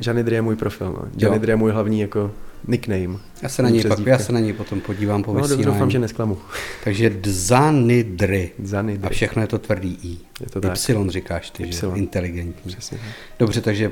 [0.00, 1.38] Johnny Dre je můj profil, no.
[1.38, 2.30] Dre je můj hlavní jako
[2.66, 3.18] nickname.
[3.42, 5.64] Já se na něj pak, já se na něj potom podívám po no, vysílání.
[5.64, 6.38] No, doufám, že nesklamu.
[6.84, 8.50] Takže Dzanidry.
[8.62, 9.06] Dzanidry.
[9.06, 10.16] A všechno je to tvrdý I.
[10.40, 10.78] Je to tak.
[10.88, 11.72] Y říkáš ty, y.
[11.72, 11.86] že?
[11.94, 12.72] Inteligentní.
[12.72, 12.98] Přesně.
[13.38, 13.90] Dobře, takže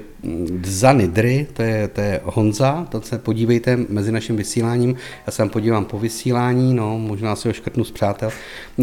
[0.61, 4.97] Dzanidry, to je, to je Honza, to se podívejte mezi naším vysíláním.
[5.27, 8.31] Já se tam podívám po vysílání, no, možná si ho škrtnu z přátel.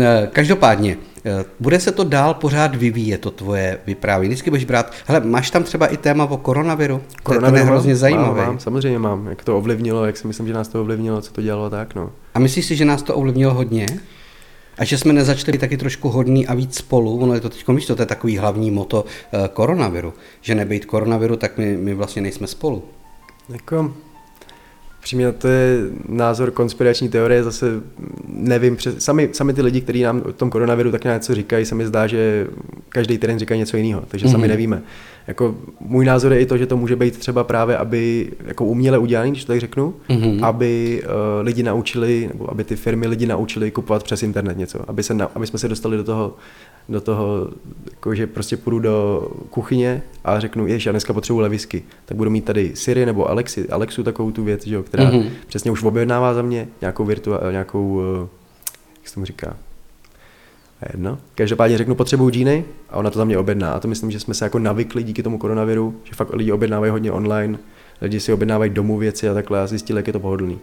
[0.02, 4.34] Eh, každopádně, Eh, bude se to dál pořád vyvíjet, to tvoje vyprávění.
[4.34, 7.02] Vždycky budeš brát, hele, máš tam třeba i téma o koronaviru?
[7.24, 8.42] Koronaviru to je hrozně zajímavé.
[8.42, 9.28] Mám, mám, samozřejmě mám.
[9.28, 12.12] Jak to ovlivnilo, jak si myslím, že nás to ovlivnilo, co to dělalo, tak no.
[12.34, 13.86] A myslíš si, že nás to ovlivnilo hodně?
[14.78, 17.68] A že jsme nezačali být taky trošku hodný a víc spolu, ono je to teď,
[17.68, 22.22] víš, to, je takový hlavní moto uh, koronaviru, že nebejt koronaviru, tak my, my vlastně
[22.22, 22.84] nejsme spolu.
[23.50, 23.94] Jako,
[25.04, 25.78] Přímě to je
[26.08, 27.82] názor konspirační teorie, zase
[28.28, 31.76] nevím, přes, sami, sami ty lidi, kteří nám o tom koronaviru tak něco říkají, se
[31.76, 32.48] mi zdá, že
[32.90, 34.32] každý týden říká něco jiného, takže mm-hmm.
[34.32, 34.50] sami mhm.
[34.50, 34.82] nevíme.
[35.28, 38.98] Jako, můj názor je i to, že to může být třeba právě, aby jako uměle
[38.98, 40.46] udělaný, když to tak řeknu, mm-hmm.
[40.46, 41.10] aby uh,
[41.42, 45.48] lidi naučili, nebo aby ty firmy lidi naučili kupovat přes internet něco, aby, se, aby
[45.48, 46.36] jsme se dostali do toho
[46.90, 47.50] do toho,
[47.92, 52.30] jako že prostě půjdu do kuchyně a řeknu, jež, já dneska potřebuji levisky, tak budu
[52.30, 55.30] mít tady Siri nebo Alexi, Alexu takovou tu věc, že jo, která mm-hmm.
[55.48, 58.28] přesně už objednává za mě nějakou virtuál, nějakou, eh,
[59.00, 59.58] jak se tomu říká,
[60.94, 61.18] jedno.
[61.36, 63.74] Každopádně řeknu, potřebuju džíny a ona to za mě objedná.
[63.74, 66.92] A to myslím, že jsme se jako navykli díky tomu koronaviru, že fakt lidi objednávají
[66.92, 67.58] hodně online,
[68.02, 70.60] lidi si objednávají domů věci a takhle a zjistili, jak je to pohodlný.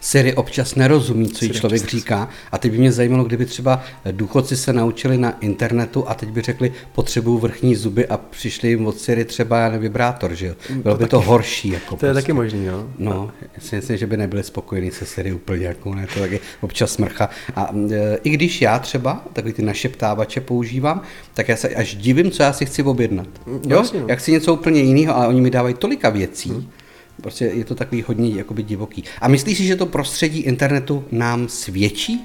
[0.00, 1.98] Siri občas nerozumí, co jí člověk občas.
[1.98, 2.28] říká.
[2.52, 6.40] A teď by mě zajímalo, kdyby třeba důchodci se naučili na internetu a teď by
[6.40, 10.54] řekli, potřebuju vrchní zuby a přišli jim od Siri třeba na vibrátor, že jo?
[10.70, 11.68] Mm, Bylo to by taky, to horší.
[11.68, 12.06] Jako to prostě.
[12.06, 12.86] je taky možný, jo.
[12.98, 16.40] No, já si myslím, že by nebyli spokojení se Siri úplně, jako ne, to taky
[16.60, 17.30] občas smrcha.
[17.56, 21.02] A e, i když já třeba takový ty našeptávače používám,
[21.34, 23.26] tak já se až divím, co já si chci objednat.
[23.46, 23.60] Mm, jo?
[23.76, 24.16] Vlastně, no.
[24.16, 26.66] Chci něco úplně jiného, ale oni mi dávají tolika věcí, hmm
[27.22, 29.04] Prostě je to takový hodně jakoby divoký.
[29.20, 32.24] A myslíš si, že to prostředí internetu nám svědčí?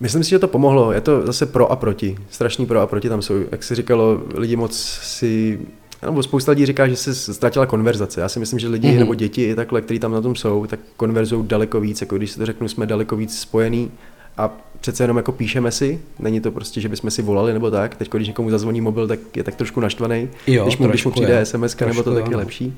[0.00, 0.92] Myslím si, že to pomohlo.
[0.92, 2.16] Je to zase pro a proti.
[2.30, 3.34] Strašný pro a proti tam jsou.
[3.52, 5.58] Jak se říkalo, lidi moc si
[6.06, 8.20] nebo spousta lidí říká, že se ztratila konverzace.
[8.20, 8.98] Já si myslím, že lidi mm-hmm.
[8.98, 12.30] nebo děti i takhle, kteří tam na tom jsou, tak konverzují daleko víc, jako když
[12.30, 13.90] si to řeknu, jsme daleko víc spojení
[14.36, 17.96] a přece jenom jako píšeme si, není to prostě, že bychom si volali nebo tak,
[17.96, 21.10] teď když někomu zazvoní mobil, tak je tak trošku naštvaný, jo, když, mu, když mu
[21.10, 22.74] přijde SMS, nebo to tak je lepší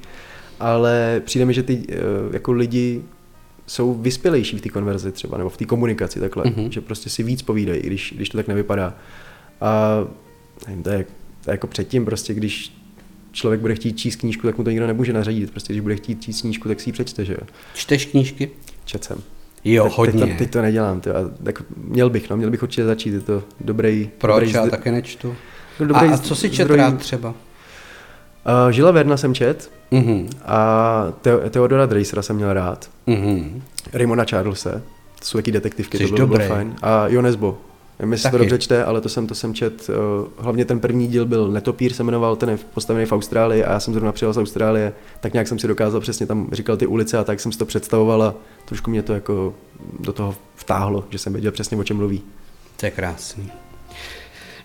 [0.61, 1.97] ale přijde mi, že ty eh,
[2.33, 3.03] jako lidi
[3.67, 6.69] jsou vyspělejší v té konverzi třeba, nebo v té komunikaci takhle, mm-hmm.
[6.69, 8.95] že prostě si víc povídají, když, když to tak nevypadá.
[9.61, 9.99] A
[10.67, 11.05] nevím, to, je,
[11.45, 12.73] to je jako předtím prostě, když
[13.33, 15.51] člověk bude chtít číst knížku, tak mu to nikdo nemůže nařídit.
[15.51, 17.47] Prostě když bude chtít číst knížku, tak si ji přečte, že jo.
[17.75, 18.51] Čteš knížky?
[18.85, 19.23] Čet jsem.
[19.65, 20.21] Jo, teď, hodně.
[20.21, 21.15] Teď to, teď to nedělám, tyjo.
[21.43, 24.11] tak měl bych, no, měl bych určitě začít, je to dobrý...
[24.19, 25.37] Proč, dobrý já také nečtu.
[25.79, 27.35] Dobrý a, a co si čet rád třeba?
[28.47, 30.29] Uh, Žila Verna jsem čet mm-hmm.
[30.45, 32.91] a Te- Theodora Dreisera jsem měl rád.
[33.09, 33.63] Mm-hmm.
[33.93, 34.71] Raymona Charlesa,
[35.19, 36.77] to jsou jaký detektivky, Jsi to bylo, bylo fajn.
[36.83, 37.59] A Jonesbo,
[37.99, 39.89] Nevím, jestli to dobře čte, ale to jsem, to jsem čet.
[39.89, 39.95] Uh,
[40.39, 43.81] hlavně ten první díl byl Netopír, se jmenoval, ten je postavený v Austrálii a já
[43.81, 47.19] jsem zrovna přijel z Austrálie, tak nějak jsem si dokázal přesně tam říkal ty ulice
[47.19, 48.35] a tak jsem si to představoval a
[48.65, 49.55] trošku mě to jako
[50.01, 52.23] do toho vtáhlo, že jsem věděl přesně, o čem mluví.
[52.77, 53.51] To je krásný.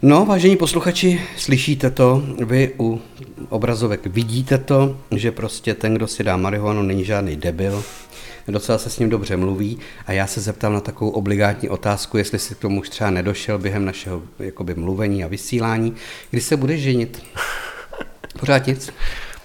[0.03, 3.01] No, vážení posluchači, slyšíte to, vy u
[3.49, 7.83] obrazovek vidíte to, že prostě ten, kdo si dá marihuanu, není žádný debil,
[8.47, 12.39] docela se s ním dobře mluví a já se zeptám na takovou obligátní otázku, jestli
[12.39, 15.93] si k tomu už třeba nedošel během našeho jakoby, mluvení a vysílání,
[16.31, 17.23] kdy se budeš ženit?
[18.39, 18.89] Pořád nic?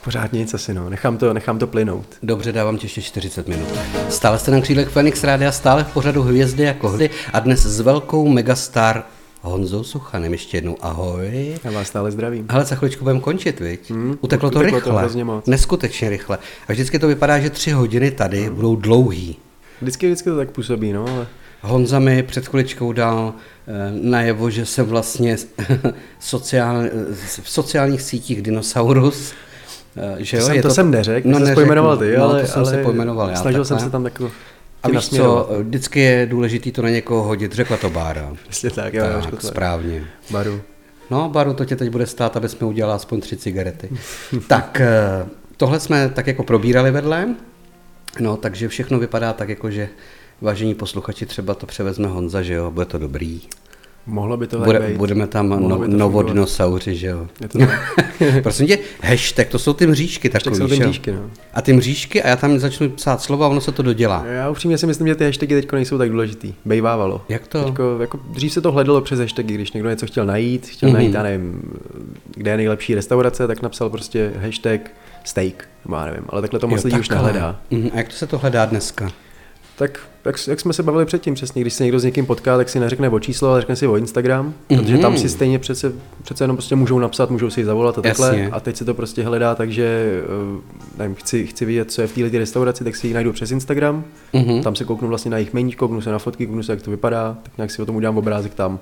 [0.05, 0.91] Pořád nic asi, no.
[0.91, 2.07] Nechám to, nechám to plynout.
[2.23, 3.69] Dobře, dávám ti ještě 40 minut.
[4.09, 7.81] Stále jste na křídlech Phoenix Rádia, stále v pořadu Hvězdy jako hdy a dnes s
[7.81, 9.05] velkou megastar
[9.47, 10.33] Honzou Suchanem.
[10.33, 11.55] Ještě jednou ahoj.
[11.65, 12.47] Já vás stále zdravím.
[12.49, 13.91] Ale za chviličku budeme končit, viď?
[13.91, 15.09] Hmm, Uteklo to uteklo rychle.
[15.09, 15.47] To moc.
[15.47, 16.39] Neskutečně rychle.
[16.69, 18.55] A vždycky to vypadá, že tři hodiny tady hmm.
[18.55, 19.37] budou dlouhý.
[19.81, 21.27] Vždycky, vždycky to tak působí, no, ale...
[21.61, 23.35] Honza mi před chviličkou dal
[23.69, 23.73] eh,
[24.03, 25.37] najevo, že jsem vlastně
[26.21, 26.83] sociál,
[27.43, 29.33] v sociálních sítích dinosaurus.
[29.97, 30.43] Eh, že jo?
[30.43, 32.71] To, jsem, to, to jsem neřekl, no, jsem pojmenoval ty, no, ale, to jsem ale
[32.71, 33.37] si pojmenoval já.
[33.37, 33.79] Snažil takhle.
[33.79, 34.31] jsem se tam jako
[34.83, 38.37] a víš co, vždycky je důležité to na někoho hodit, řekla to Bára.
[38.49, 40.05] Přesně tak, jo, tak, správně.
[40.31, 40.61] Baru.
[41.11, 43.91] No, Baru, to tě teď bude stát, aby jsme udělali aspoň tři cigarety.
[44.49, 47.35] tak, eh, tohle jsme tak jako probírali vedle,
[48.21, 49.89] no, takže všechno vypadá tak jako, že
[50.41, 53.41] vážení posluchači, třeba to převezme Honza, že jo, bude to dobrý.
[54.07, 54.97] Mohlo by to Bude, být.
[54.97, 57.27] Budeme tam no, novodinosauri, že jo?
[57.41, 57.59] Je to
[58.43, 61.31] Prosím tě, hashtag, to jsou ty mřížky takový, jsou ty mřížky, no.
[61.55, 64.25] A ty mřížky, a já tam začnu psát slova a ono se to dodělá.
[64.27, 66.55] Já upřímně si myslím, že ty hashtagy teď nejsou tak důležitý.
[66.65, 67.21] Bejvávalo.
[67.29, 67.65] Jak to?
[67.65, 70.93] Teďko, jako, dřív se to hledalo přes hashtagy, když někdo něco chtěl najít, chtěl mm-hmm.
[70.93, 71.63] najít, já nevím,
[72.35, 74.91] kde je nejlepší restaurace, tak napsal prostě hashtag
[75.25, 77.61] steak, já nevím, ale takhle to moc lidí už nehledá.
[77.71, 79.11] Mm, a jak to se to hledá dneska?
[79.79, 82.69] Tak jak, jak jsme se bavili předtím přesně, když se někdo s někým potká, tak
[82.69, 84.79] si neřekne o číslo, ale řekne si o Instagram, mm-hmm.
[84.79, 88.03] protože tam si stejně přece, přece jenom prostě můžou napsat, můžou si ji zavolat a
[88.03, 88.29] takhle.
[88.29, 88.51] Jasně.
[88.51, 92.15] A teď se to prostě hledá, takže eh, nevím, chci, chci vidět, co je v
[92.15, 94.05] této restauraci, tak si ji najdu přes Instagram,
[94.35, 94.63] mm-hmm.
[94.63, 96.91] tam se kouknu vlastně na jejich meníčko, kouknu se na fotky, kouknu se, jak to
[96.91, 98.79] vypadá, tak nějak si o tom udělám obrázek tam.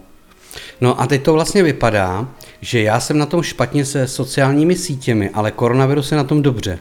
[0.81, 2.29] No a teď to vlastně vypadá,
[2.61, 6.79] že já jsem na tom špatně se sociálními sítěmi, ale koronavirus je na tom dobře.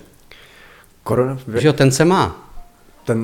[1.03, 2.52] Korona, Že jo, ten se má.
[3.05, 3.19] Ten,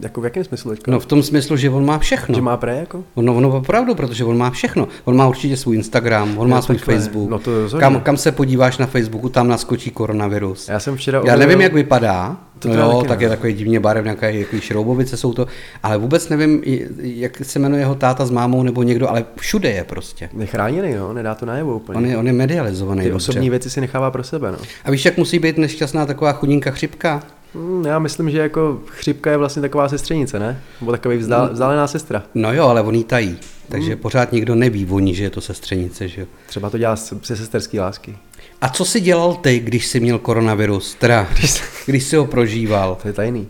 [0.00, 0.90] jako v jakém smyslu teďka?
[0.90, 2.34] No v tom smyslu, že on má všechno.
[2.34, 3.04] Že má pre jako?
[3.16, 4.88] No, ono opravdu, protože on má všechno.
[5.04, 6.94] On má určitě svůj Instagram, on Jo, má svůj takhle.
[6.94, 7.30] Facebook.
[7.30, 7.80] No to rozhodně.
[7.80, 10.68] kam, kam se podíváš na Facebooku, tam naskočí koronavirus.
[10.68, 12.36] Já jsem včera Já nevím, jak vypadá.
[12.58, 15.46] To no jo, tak je takový divně barev, nějaké jaký šroubovice jsou to,
[15.82, 16.62] ale vůbec nevím,
[16.98, 20.28] jak se jmenuje jeho táta s mámou nebo někdo, ale všude je prostě.
[20.38, 21.98] Je chráněný, no, nedá to najevo úplně.
[21.98, 23.02] On je, on je medializovaný.
[23.02, 23.30] Ty dobře.
[23.30, 24.58] osobní věci si nechává pro sebe, no.
[24.84, 27.22] A víš, jak musí být nešťastná taková chudinka chřipka?
[27.54, 30.62] Hmm, já myslím, že jako chřipka je vlastně taková sestřenice, ne?
[30.80, 32.22] Nebo takový vzdál, vzdálená sestra.
[32.34, 33.38] No jo, ale on jí tají.
[33.68, 36.26] Takže pořád nikdo neví o ní, že je to sestřenice, že jo.
[36.46, 38.16] Třeba to dělá ze sesterský lásky.
[38.60, 40.94] A co jsi dělal ty, když jsi měl koronavirus?
[40.94, 41.28] Teda,
[41.86, 42.98] když jsi ho prožíval?
[43.02, 43.48] To je tajný.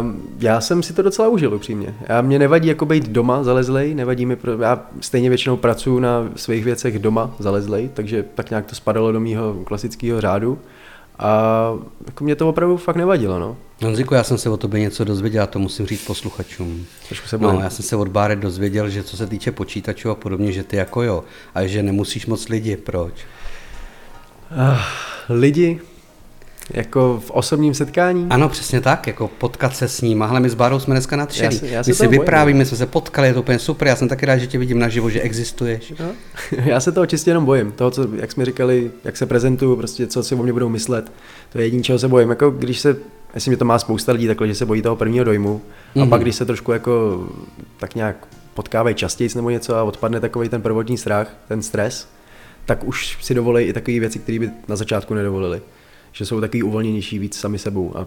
[0.00, 1.94] Um, já jsem si to docela užil, upřímně.
[2.08, 6.28] Já, mě nevadí jako být doma zalezlej, nevadí mi, pro, já stejně většinou pracuji na
[6.36, 10.58] svých věcech doma zalezlej, takže tak nějak to spadalo do mýho klasického řádu.
[11.22, 11.72] A
[12.06, 13.56] jako mě to opravdu fakt nevadilo, no.
[13.82, 16.86] Honziku, já jsem se o tobě něco dozvěděl, a to musím říct posluchačům.
[17.08, 20.14] Trošku se No, já jsem se od Báret dozvěděl, že co se týče počítačů a
[20.14, 23.12] podobně, že ty jako jo, a že nemusíš moc lidi, proč?
[24.56, 24.80] Ah,
[25.28, 25.80] lidi,
[26.70, 30.22] jako v osobním setkání, Ano, přesně tak, jako potkat se s ním.
[30.22, 31.16] Ale my s Bárou jsme dneska.
[31.16, 32.20] Já já se my si bojím, no.
[32.22, 33.88] vyprávíme, jsme se potkali, je to úplně super.
[33.88, 35.92] Já jsem taky rád, že tě vidím naživo, že existuješ.
[36.00, 36.06] No,
[36.64, 37.72] já se toho čistě jenom bojím.
[37.72, 41.12] Toho, co, jak jsme říkali, jak se prezentuju, prostě co si o mě budou myslet.
[41.52, 42.30] To je jediné, čeho se bojím.
[42.30, 42.96] Jako když se,
[43.34, 45.60] myslím, že to má spousta lidí takhle, že se bojí toho prvního dojmu.
[45.96, 46.08] A Mhm.
[46.10, 47.24] pak, když se trošku jako
[47.78, 48.16] tak nějak
[48.54, 52.08] potkávají častěji nebo něco a odpadne takový ten prvotní strach, ten stres,
[52.66, 55.60] tak už si dovolí i takové věci, které by na začátku nedovolili.
[56.12, 57.96] Že jsou takový uvolněnější víc sami sebou.
[57.96, 58.06] A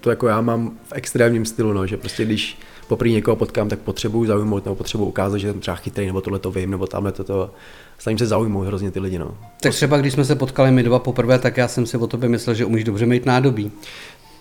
[0.00, 2.58] to jako já mám v extrémním stylu, no, že prostě když
[2.88, 6.38] poprvé někoho potkám, tak potřebuju zaujmout nebo potřebuju ukázat, že jsem třeba chytrý, nebo tohle
[6.38, 7.50] to vím, nebo tamhle toto.
[7.98, 9.38] Snažím se zaujmout hrozně ty lidi, no.
[9.60, 12.28] Tak třeba když jsme se potkali my dva poprvé, tak já jsem si o tobě
[12.28, 13.72] myslel, že umíš dobře mít nádobí.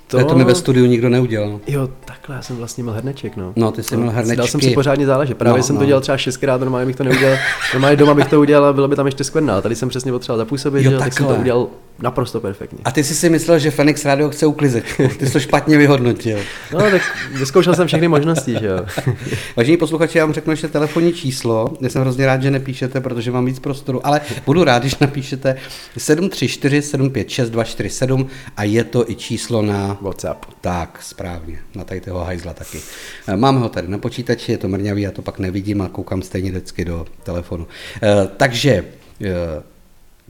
[0.07, 1.59] To, to mi ve studiu nikdo neudělal.
[1.67, 3.53] Jo, takhle, já jsem vlastně měl hrneček, no.
[3.55, 4.37] No, ty jsi měl hrnečky.
[4.37, 5.87] Dal jsem si pořádně záležet, právě No, jsem to no.
[5.87, 7.37] dělal třeba šestkrát, normálně bych to neudělal,
[7.73, 10.37] normálně doma bych to udělal a bylo by tam ještě skvrna, tady jsem přesně potřeboval
[10.37, 11.67] zapůsobit, Jo, že, tak jsem to udělal
[12.01, 12.79] naprosto perfektně.
[12.85, 15.07] A ty jsi si myslel, že Fenix Radio chce uklizečku.
[15.19, 16.39] Ty jsi to špatně vyhodnotil.
[16.73, 17.01] No, tak
[17.39, 18.85] vyzkoušel jsem všechny možnosti, že jo.
[19.55, 21.73] Vážení posluchači, já vám řeknu ještě telefonní číslo.
[21.81, 25.55] Já jsem hrozně rád, že nepíšete, protože mám víc prostoru, ale budu rád, když napíšete
[25.97, 28.27] 734 756 247
[28.57, 30.45] a je to i číslo na WhatsApp.
[30.61, 32.79] tak, správně, na tady toho hajzla taky.
[33.27, 36.21] Eh, Máme ho tady na počítači, je to mrňavý, já to pak nevidím a koukám
[36.21, 37.67] stejně vždycky do telefonu.
[38.03, 38.85] Eh, Takže
[39.21, 39.63] eh,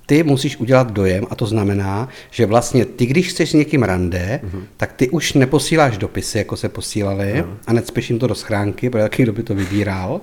[0.05, 4.39] ty musíš udělat dojem a to znamená, že vlastně ty, když chceš s někým rande,
[4.43, 4.63] mm-hmm.
[4.77, 7.57] tak ty už neposíláš dopisy, jako se posílali mm.
[7.67, 10.21] a necpeš jim to do schránky, protože jaký kdo by to vybíral,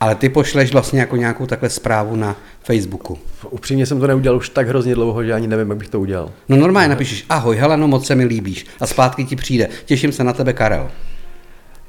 [0.00, 3.18] ale ty pošleš vlastně jako nějakou takhle zprávu na Facebooku.
[3.50, 6.30] Upřímně jsem to neudělal už tak hrozně dlouho, že ani nevím, jak bych to udělal.
[6.48, 10.24] No normálně napíšeš, ahoj Heleno, moc se mi líbíš a zpátky ti přijde, těším se
[10.24, 10.90] na tebe Karel.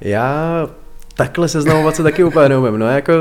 [0.01, 0.67] Já
[1.19, 2.79] takhle seznamovat se taky úplně neumím.
[2.79, 3.13] No jako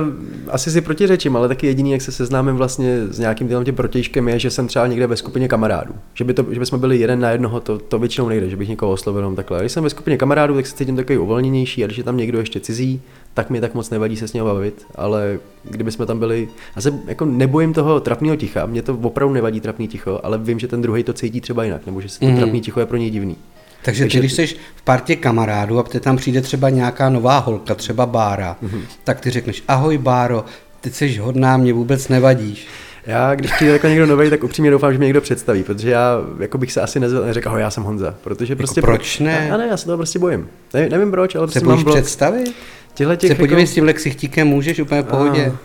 [0.49, 4.29] asi si protiřečím, ale taky jediný, jak se seznámím vlastně s nějakým těm, tím protějškem,
[4.29, 5.95] je, že jsem třeba někde ve skupině kamarádů.
[6.15, 8.57] Že by, to, že by jsme byli jeden na jednoho, to, to většinou nejde, že
[8.57, 9.61] bych někoho oslovil jenom takhle.
[9.61, 12.39] Když jsem ve skupině kamarádů, tak se cítím takový uvolněnější a když je tam někdo
[12.39, 13.03] ještě cizí,
[13.39, 16.83] tak mi tak moc nevadí se s ním bavit, ale kdyby jsme tam byli, já
[16.83, 20.69] se jako nebojím toho trapného ticha, mě to opravdu nevadí trapný ticho, ale vím, že
[20.69, 22.37] ten druhý to cítí třeba jinak, nebo že se to mm.
[22.37, 23.37] trapný ticho je pro něj divný.
[23.83, 27.39] Takže ty, Takže když jsi v partě kamarádů a teď tam přijde třeba nějaká nová
[27.39, 28.81] holka, třeba Bára, mm-hmm.
[29.05, 30.45] tak ty řekneš, ahoj Báro,
[30.81, 32.67] ty jsi hodná, mě vůbec nevadíš.
[33.07, 36.19] Já, když přijde jako někdo nový, tak upřímně doufám, že mě někdo představí, protože já
[36.39, 38.81] jako bych se asi nezvedl, neřekl, ahoj, já jsem Honza, protože prostě...
[38.81, 39.47] proč ne?
[39.49, 40.49] Já, ne, já se toho prostě bojím.
[40.75, 41.97] Ne, nevím proč, ale Se prostě mám blok.
[41.97, 42.55] představit?
[42.99, 43.71] Těhle Se těch podívej jako...
[43.71, 45.53] s tímhle ksichtíkem, můžeš úplně v pohodě.
[45.55, 45.59] Ah.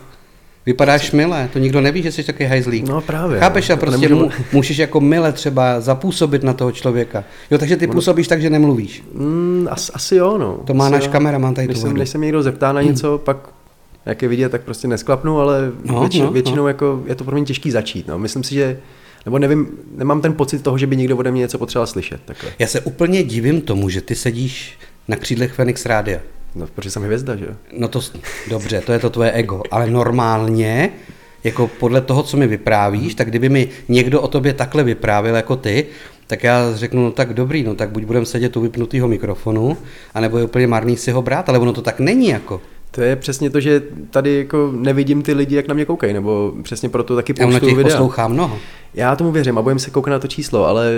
[0.66, 2.88] Vypadáš milé, to nikdo neví, že jsi takový hajzlík.
[2.88, 3.80] No právě, Chápeš a no.
[3.80, 7.24] prostě Nemůžu- můžeš jako mile třeba zapůsobit na toho člověka.
[7.50, 9.04] Jo, takže ty působíš tak, že nemluvíš.
[9.14, 10.58] Mm, as, asi jo, no.
[10.66, 11.10] To má asi náš jo.
[11.12, 11.96] kameraman tady Když vodu.
[11.96, 13.36] než se mě někdo zeptá na něco, pak
[14.06, 17.36] jak je vidět, tak prostě nesklapnu, ale No, větši, no, většinou jako je to pro
[17.36, 18.08] mě těžký začít.
[18.08, 18.18] No.
[18.18, 18.78] Myslím si, že
[19.24, 22.20] nebo nevím, nemám ten pocit toho, že by někdo ode mě něco potřeboval slyšet.
[22.24, 22.50] Takhle.
[22.58, 24.78] Já se úplně divím tomu, že ty sedíš
[25.08, 26.20] na křídlech Phoenix Rádia.
[26.54, 27.52] No, protože jsem hvězda, že jo?
[27.72, 28.00] No to,
[28.50, 30.90] dobře, to je to tvoje ego, ale normálně,
[31.44, 35.56] jako podle toho, co mi vyprávíš, tak kdyby mi někdo o tobě takhle vyprávěl jako
[35.56, 35.86] ty,
[36.26, 39.76] tak já řeknu, no tak dobrý, no tak buď budeme sedět u vypnutého mikrofonu,
[40.14, 42.60] anebo je úplně marný si ho brát, ale ono to tak není jako.
[42.94, 46.52] To je přesně to, že tady jako nevidím ty lidi, jak na mě koukají, nebo
[46.62, 47.82] přesně proto taky Já těch videa.
[47.82, 48.58] poslouchá mnoho.
[48.94, 50.90] Já tomu věřím a bojím se koukat na to číslo, ale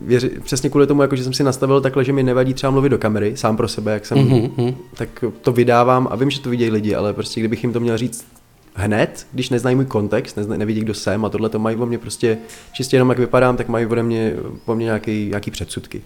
[0.00, 2.88] věři, přesně kvůli tomu, jako že jsem si nastavil takhle, že mi nevadí třeba mluvit
[2.88, 4.74] do kamery, sám pro sebe, jak jsem, Mhm, mm-hmm.
[4.94, 7.98] tak to vydávám a vím, že to vidějí lidi, ale prostě kdybych jim to měl
[7.98, 8.26] říct
[8.74, 11.98] hned, když neznají můj kontext, nezna, nevidí, kdo jsem a tohle to mají o mě
[11.98, 12.38] prostě,
[12.72, 14.32] čistě jenom jak vypadám, tak mají ode mě,
[14.64, 16.02] po mně nějaký, nějaký předsudky.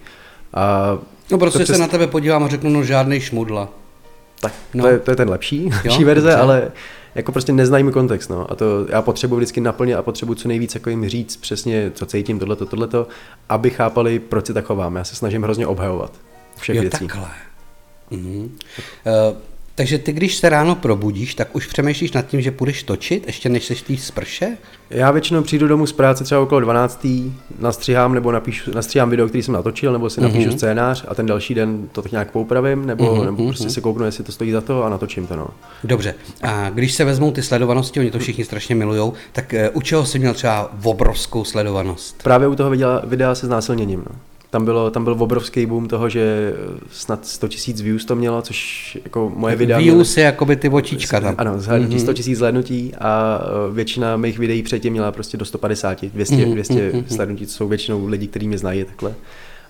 [0.54, 0.98] A
[1.30, 1.78] no prostě se přes...
[1.78, 3.68] na tebe podívám a řeknu, no žádný šmudla.
[4.42, 4.84] Tak no.
[4.84, 6.42] to, je, to je ten lepší, jo, lepší verze, dobře.
[6.42, 6.72] ale
[7.14, 8.50] jako prostě neznají mi kontext, no.
[8.50, 12.06] A to já potřebuji vždycky naplnit a potřebuji co nejvíc jako jim říct přesně, co
[12.06, 13.06] cítím, tohleto, tohleto,
[13.48, 14.96] aby chápali, proč si tak chovám.
[14.96, 16.12] Já se snažím hrozně obhajovat
[16.58, 16.98] všech jo, věcí.
[16.98, 17.28] takhle.
[18.10, 18.58] Mhm.
[19.30, 19.36] Uh,
[19.74, 23.48] takže ty, když se ráno probudíš, tak už přemýšlíš nad tím, že půjdeš točit, ještě
[23.48, 24.56] než seš v sprše?
[24.90, 27.06] Já většinou přijdu domů z práce třeba okolo 12.
[27.58, 30.24] nastříhám nebo napíšu, nastříhám video, který jsem natočil, nebo si mm-hmm.
[30.24, 33.24] napíšu scénář a ten další den to tak nějak poupravím, nebo, mm-hmm.
[33.24, 35.36] nebo prostě si kouknu, jestli to stojí za to a natočím to.
[35.36, 35.46] No.
[35.84, 36.14] Dobře.
[36.42, 40.06] A když se vezmou ty sledovanosti, oni to všichni strašně milujou, tak uh, u čeho
[40.06, 42.22] jsi měl třeba obrovskou sledovanost?
[42.22, 44.04] Právě u toho videa, videa se znásilněním.
[44.10, 44.16] No.
[44.52, 46.54] Tam, bylo, tam byl obrovský boom toho, že
[46.90, 49.78] snad 100 tisíc views to mělo, což jako moje videa...
[49.78, 51.34] Views je jako by ty očička tam.
[51.38, 52.02] Ano, zhlédnutí, mm-hmm.
[52.02, 56.52] 100 tisíc zhlédnutí a e, většina mých videí předtím měla prostě do 150, 200, mm-hmm.
[56.52, 57.04] 200 mm-hmm.
[57.06, 59.14] slednutí, co jsou většinou lidi, kteří mě znají takhle.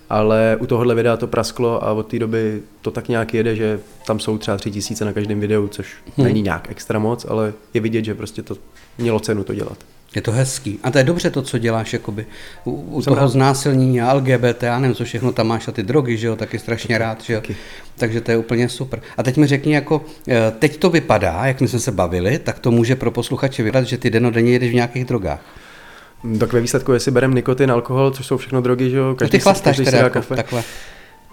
[0.09, 3.79] Ale u tohohle videa to prasklo a od té doby to tak nějak jede, že
[4.07, 6.25] tam jsou třeba 3 tisíce na každém videu, což hmm.
[6.27, 8.55] není nějak extra moc, ale je vidět, že prostě to
[8.97, 9.77] mělo cenu to dělat.
[10.15, 10.79] Je to hezký.
[10.83, 12.25] A to je dobře to, co děláš, jakoby.
[12.65, 13.27] U, u toho rád.
[13.27, 16.59] znásilnění a LGBT, já nevím, co všechno tam máš a ty drogy, že jo, taky
[16.59, 17.41] strašně rád, že jo.
[17.95, 19.01] Takže to je úplně super.
[19.17, 22.59] A teď mi řekni, jako, eh, teď to vypadá, jak my jsme se bavili, tak
[22.59, 25.41] to může pro posluchače vypadat, že ty denodenně jedeš v nějakých drogách.
[26.39, 29.39] Tak ve výsledku, jestli berem nikotin, alkohol, což jsou všechno drogy, že jo, každý, no
[29.39, 30.35] ty chlastáš teda jako kafe.
[30.35, 30.63] takhle.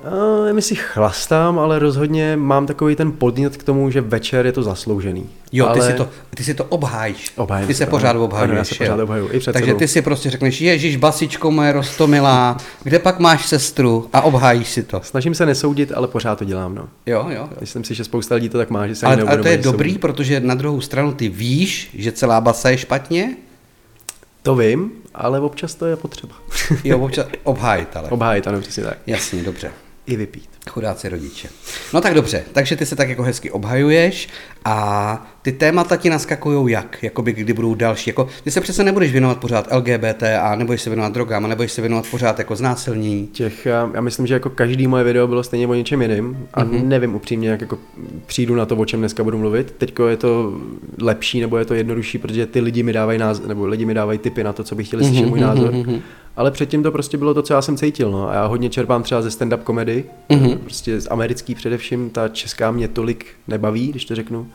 [0.05, 4.53] Uh, já si chlastám, ale rozhodně mám takový ten podnět k tomu, že večer je
[4.53, 5.27] to zasloužený.
[5.53, 5.75] Jo, ale...
[5.75, 7.33] ty, si to, ty si to obhájíš.
[7.37, 8.59] Obhájím ty se to, pořád obhajuješ.
[8.59, 9.79] já se pořád obhaju, i před Takže sebou.
[9.79, 14.83] ty si prostě řekneš, Ježíš, basičko moje rostomilá, kde pak máš sestru a obhájíš si
[14.83, 15.01] to.
[15.05, 16.75] Snažím se nesoudit, ale pořád to dělám.
[16.75, 16.89] No.
[17.07, 17.49] Jo, jo, jo.
[17.61, 19.91] Myslím si, že spousta lidí to tak má, že se ale, ale to je dobrý,
[19.91, 20.01] soudit.
[20.01, 23.37] protože na druhou stranu ty víš, že celá basa je špatně,
[24.43, 26.35] to vím, ale občas to je potřeba.
[26.85, 28.09] jo, občas obhájit, ale.
[28.09, 28.99] Obhájit, ano, přesně tak.
[29.07, 29.71] Jasně, dobře.
[30.11, 30.60] I vypít.
[30.71, 31.49] Chudáci rodiče.
[31.95, 34.29] No tak dobře, takže ty se tak jako hezky obhajuješ
[34.65, 37.03] a ty témata ti naskakují jak?
[37.03, 38.11] Jakoby kdy budou další?
[38.11, 41.73] Jako, ty se přece nebudeš věnovat pořád LGBT a nebudeš se věnovat drogám a nebudeš
[41.73, 43.27] se věnovat pořád jako znásilnění.
[43.27, 46.65] Těch, já, já myslím, že jako každý moje video bylo stejně o něčem jiným a
[46.65, 46.87] mm-hmm.
[46.87, 47.79] nevím upřímně, jak jako
[48.27, 49.75] přijdu na to, o čem dneska budu mluvit.
[49.79, 50.53] Teďko je to
[51.03, 54.19] lepší nebo je to jednodušší, protože ty lidi mi dávají názor, nebo lidi mi dávají
[54.19, 55.73] tipy na to, co by chtěli slyšet mm-hmm, můj názor.
[55.73, 56.01] Mm-hmm.
[56.37, 58.11] Ale předtím to prostě bylo to, co já jsem cítil.
[58.11, 58.31] No.
[58.31, 60.59] A já hodně čerpám třeba ze stand-up komedy, mm-hmm.
[60.61, 64.47] Prostě z americký především, ta česká mě tolik nebaví, když to řeknu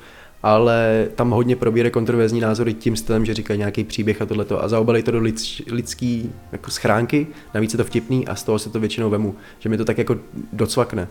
[0.45, 4.67] ale tam hodně probíre kontroverzní názory tím stylem, že říkají nějaký příběh a tohleto a
[4.67, 8.69] zaobalej to do lidský, lidský jako schránky, navíc je to vtipný a z toho se
[8.69, 10.17] to většinou vemu, že mi to tak jako
[10.53, 11.07] docvakne.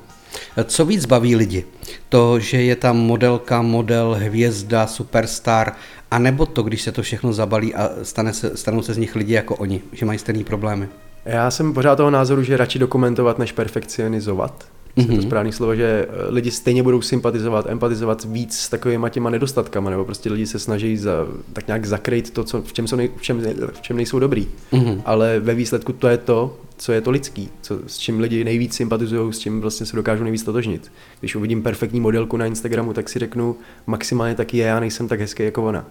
[0.65, 1.65] Co víc baví lidi?
[2.09, 5.73] To, že je tam modelka, model, hvězda, superstar,
[6.11, 9.17] a nebo to, když se to všechno zabalí a stane se, stanou se z nich
[9.17, 10.89] lidi jako oni, že mají stejné problémy?
[11.25, 15.07] Já jsem pořád toho názoru, že radši dokumentovat, než perfekcionizovat mm-hmm.
[15.07, 15.23] to mhm.
[15.23, 20.05] správný slovo, že eh, lidi stejně budou sympatizovat, empatizovat víc s takovými těma nedostatkama, nebo
[20.05, 23.23] prostě lidi se snaží za, tak nějak zakrýt to, co, v, čem jsou nej, v,
[23.23, 23.43] čem,
[23.73, 24.49] v čem nejsou dobrý.
[24.73, 25.03] Mm-hmm.
[25.05, 28.75] Ale ve výsledku to je to, co je to lidský, co, s čím lidi nejvíc
[28.75, 30.93] sympatizují, s čím vlastně se dokážou nejvíc totožnit.
[31.21, 35.21] Když uvidím perfektní modelku na Instagramu, tak si řeknu, maximálně taky je, já nejsem tak
[35.21, 35.87] hezký jako ona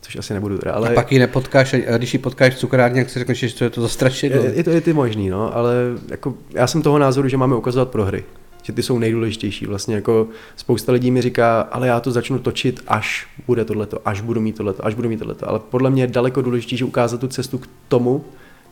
[0.00, 0.58] což asi nebudu.
[0.72, 0.88] Ale...
[0.88, 3.64] A pak ji nepotkáš, a když ji potkáš v cukrárně, jak si řekneš, že to
[3.64, 4.42] je to za strašidlo.
[4.42, 5.74] Je, je, to, je to možný, no, ale
[6.08, 8.24] jako, já jsem toho názoru, že máme ukazovat prohry.
[8.62, 9.66] Že ty jsou nejdůležitější.
[9.66, 14.20] Vlastně jako spousta lidí mi říká, ale já to začnu točit, až bude tohleto, až
[14.20, 15.48] budu mít tohleto, až budu mít tohleto.
[15.48, 18.24] Ale podle mě je daleko důležitější ukázat tu cestu k tomu,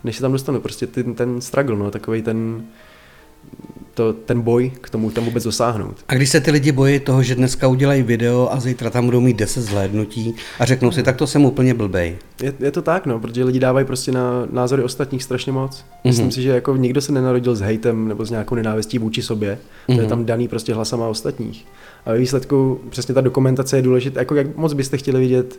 [0.05, 0.61] než se tam dostanu.
[0.61, 2.66] Prostě ten, ten struggle, no, takový ten,
[3.97, 5.97] to, ten boj k tomu tam vůbec dosáhnout.
[6.09, 9.21] A když se ty lidi bojí toho, že dneska udělají video a zítra tam budou
[9.21, 12.17] mít 10 zhlédnutí a řeknou si, tak to jsem úplně blbej.
[12.43, 15.85] Je, je to tak, no, protože lidi dávají prostě na názory ostatních strašně moc.
[16.05, 16.35] Myslím mm-hmm.
[16.35, 19.55] si, že jako nikdo se nenarodil s hejtem nebo s nějakou nenávistí vůči sobě.
[19.55, 19.95] Mm-hmm.
[19.95, 20.09] To je mhm.
[20.09, 21.67] tam daný prostě hlasama ostatních.
[22.07, 24.21] A ve výsledku přesně ta dokumentace je důležitá.
[24.21, 25.59] Jako jak moc byste chtěli vidět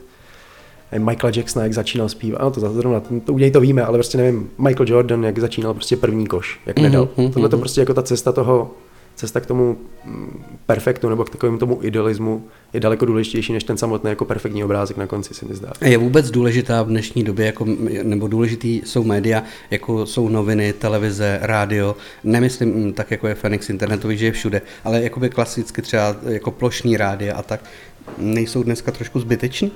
[0.92, 4.18] Michael Jackson, jak začínal zpívat, ano, to zrovna, to u něj to víme, ale prostě
[4.18, 7.10] nevím, Michael Jordan, jak začínal prostě první koš, jak nedal.
[7.18, 8.72] Mm-hmm, Tohle to prostě jako ta cesta toho,
[9.16, 12.44] cesta k tomu mm, perfektu nebo k takovému tomu idealismu
[12.74, 15.72] je daleko důležitější než ten samotný jako perfektní obrázek na konci, si mi zdá.
[15.82, 17.66] Je vůbec důležitá v dnešní době, jako,
[18.04, 23.70] nebo důležitý jsou média, jako jsou noviny, televize, rádio, nemyslím mm, tak, jako je Fenix
[23.70, 27.62] internetový, že je všude, ale jakoby klasicky třeba jako plošní rádia a tak,
[28.18, 29.72] nejsou dneska trošku zbyteční?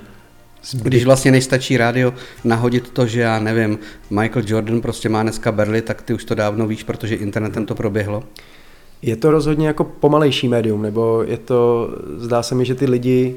[0.72, 2.14] Když vlastně nejstačí rádio
[2.44, 3.78] nahodit to, že já nevím,
[4.10, 7.74] Michael Jordan prostě má dneska Berly, tak ty už to dávno víš, protože internetem to
[7.74, 8.24] proběhlo.
[9.02, 13.34] Je to rozhodně jako pomalejší médium, nebo je to, zdá se mi, že ty lidi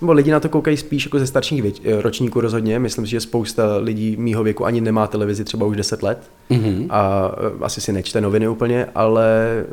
[0.00, 2.78] Nebo lidi na to koukají spíš jako ze starších věč, eh, ročníků rozhodně.
[2.78, 6.86] Myslím si, že spousta lidí mýho věku ani nemá televizi třeba už 10 let mm-hmm.
[6.90, 9.64] a eh, asi si nečte noviny úplně, ale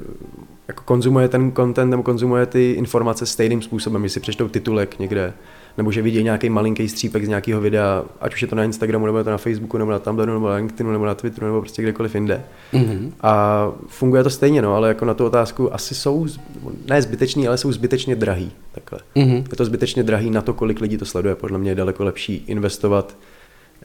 [0.68, 5.34] jako konzumuje ten content nebo konzumuje ty informace stejným způsobem, když si přečtou titulek někde,
[5.78, 9.06] nebo že vidí nějaký malinký střípek z nějakého videa, ať už je to na Instagramu,
[9.06, 11.62] nebo je to na Facebooku, nebo na Tumblru, nebo na LinkedInu, nebo na Twitteru, nebo
[11.62, 12.44] prostě kdekoliv jinde.
[12.74, 13.12] Mm-hmm.
[13.22, 16.28] A funguje to stejně, no, ale jako na tu otázku asi jsou,
[16.90, 18.52] ne zbytečný, ale jsou zbytečně drahý.
[18.72, 19.00] Takhle.
[19.16, 19.44] Mm-hmm.
[19.52, 21.36] Je to zbytečně drahý na to, kolik lidí to sleduje.
[21.36, 23.18] Podle mě je daleko lepší investovat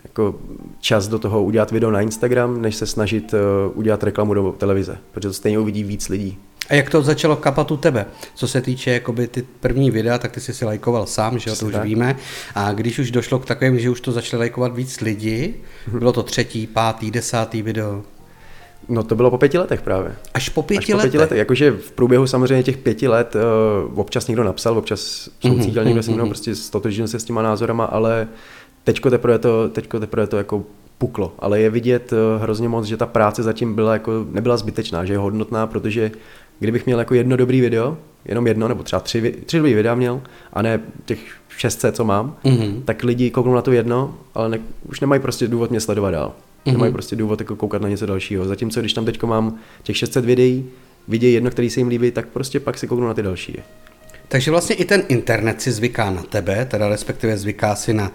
[0.05, 0.35] jako
[0.81, 4.99] čas do toho udělat video na Instagram, než se snažit uh, udělat reklamu do televize,
[5.13, 6.39] protože to stejně uvidí víc lidí.
[6.69, 8.07] A jak to začalo kapat u tebe?
[8.35, 11.57] Co se týče jakoby ty první videa, tak ty jsi si lajkoval sám, že jo,
[11.57, 11.85] to už tak.
[11.85, 12.17] víme.
[12.55, 15.55] A když už došlo k takovým, že už to začali lajkovat víc lidí,
[15.89, 15.99] mhm.
[15.99, 18.03] bylo to třetí, pátý, desátý video?
[18.89, 20.17] No to bylo po pěti letech právě.
[20.35, 21.39] Až po pěti Až po pěti letech.
[21.39, 23.37] Jakože v průběhu samozřejmě těch pěti let
[23.89, 25.01] uh, občas někdo napsal, občas
[25.41, 26.05] soucítil mm-hmm, někdo mm-hmm.
[26.05, 26.29] se mnou, mhm.
[26.29, 28.29] prostě stotožnil se s těma názorama, ale
[28.85, 30.65] teďko teprve to, teďko teprve to jako
[30.99, 31.35] puklo.
[31.39, 35.13] Ale je vidět uh, hrozně moc, že ta práce zatím byla jako, nebyla zbytečná, že
[35.13, 36.11] je hodnotná, protože
[36.59, 40.23] kdybych měl jako jedno dobrý video, jenom jedno, nebo třeba tři, tři dobrý videa měl,
[40.53, 41.19] a ne těch
[41.49, 42.83] 600, co mám, mm-hmm.
[42.85, 44.59] tak lidi kouknou na to jedno, ale ne,
[44.89, 46.33] už nemají prostě důvod mě sledovat dál.
[46.67, 46.73] Mm-hmm.
[46.73, 48.45] Nemají prostě důvod jako koukat na něco dalšího.
[48.45, 50.67] Zatímco když tam teď mám těch 600 videí,
[51.09, 53.59] vidějí jedno, který se jim líbí, tak prostě pak si kouknou na ty další.
[54.29, 58.13] Takže vlastně i ten internet si zvyká na tebe, teda respektive zvyká si na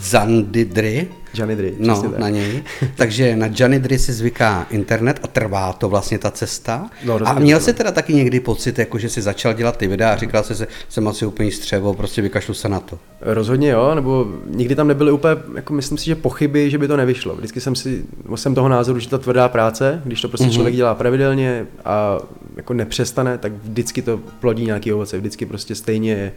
[0.00, 1.08] Zandidry.
[1.34, 2.18] Janidry, No, tak.
[2.18, 2.62] na něj.
[2.96, 6.90] Takže na Janidry si zvyká internet a trvá to vlastně ta cesta.
[7.04, 10.12] No, a měl jsi teda taky někdy pocit, jako že jsi začal dělat ty videa
[10.12, 12.98] a říkal jsi, že jsem asi úplně střevo, prostě vykašlu se na to.
[13.20, 16.96] Rozhodně jo, nebo nikdy tam nebyly úplně, jako myslím si, že pochyby, že by to
[16.96, 17.36] nevyšlo.
[17.36, 18.04] Vždycky jsem si,
[18.34, 20.52] jsem toho názoru, že ta tvrdá práce, když to prostě mm-hmm.
[20.52, 22.18] člověk dělá pravidelně a
[22.56, 26.32] jako nepřestane, tak vždycky to plodí nějaký ovoce, vždycky prostě stejně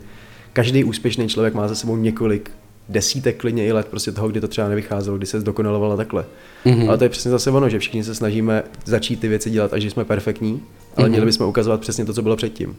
[0.53, 2.51] každý úspěšný člověk má za sebou několik
[2.89, 6.25] desítek klidně i let prostě toho, kdy to třeba nevycházelo, kdy se zdokonalovalo takhle.
[6.65, 6.87] Mm-hmm.
[6.87, 9.83] Ale to je přesně zase ono, že všichni se snažíme začít ty věci dělat, až
[9.83, 10.61] jsme perfektní,
[10.95, 11.09] ale mm-hmm.
[11.09, 12.77] měli bychom ukazovat přesně to, co bylo předtím.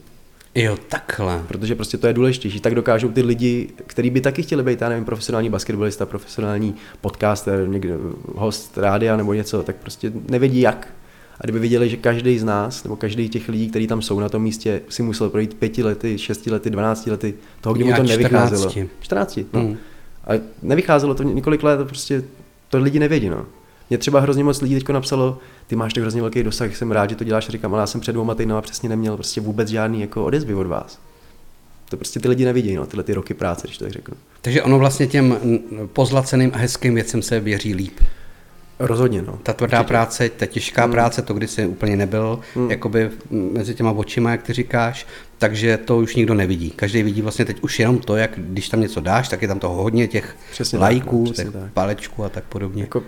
[0.54, 1.42] Jo, takhle.
[1.48, 2.60] Protože prostě to je důležitější.
[2.60, 7.68] Tak dokážou ty lidi, kteří by taky chtěli být, já nevím, profesionální basketbalista, profesionální podcaster,
[7.68, 7.94] někdo,
[8.34, 10.88] host rádia nebo něco, tak prostě nevědí jak.
[11.40, 14.28] A kdyby viděli, že každý z nás, nebo každý těch lidí, kteří tam jsou na
[14.28, 18.02] tom místě, si musel projít pěti lety, šesti lety, dvanácti lety, toho, kdy mu to
[18.02, 18.70] nevycházelo.
[18.70, 18.90] 14.
[19.00, 19.60] 14 no.
[19.60, 19.76] Hmm.
[20.28, 22.22] A nevycházelo to několik let, prostě
[22.68, 23.46] to lidi nevědí, no.
[23.90, 27.10] Mě třeba hrozně moc lidí teď napsalo, ty máš tak hrozně velký dosah, jsem rád,
[27.10, 30.00] že to děláš, říkám, ale já jsem před dvouma týdnama přesně neměl prostě vůbec žádný
[30.00, 30.98] jako odezvy od vás.
[31.88, 34.14] To prostě ty lidi nevidí, no, tyhle ty roky práce, když to tak řeknu.
[34.42, 35.36] Takže ono vlastně těm
[35.92, 38.00] pozlaceným a hezkým věcem se věří líp.
[38.78, 39.38] Rozhodně, no.
[39.42, 39.88] Ta tvrdá Určitě.
[39.88, 40.92] práce, ta těžká hmm.
[40.92, 42.70] práce, to, kdy jsi úplně nebyl hmm.
[42.70, 45.06] jakoby mezi těma očima, jak ty říkáš,
[45.38, 46.70] takže to už nikdo nevidí.
[46.70, 49.58] Každý vidí vlastně teď už jenom to, jak když tam něco dáš, tak je tam
[49.58, 52.82] toho hodně těch přesně lajků, tak, no, těch palečků a tak podobně.
[52.82, 53.02] Jako,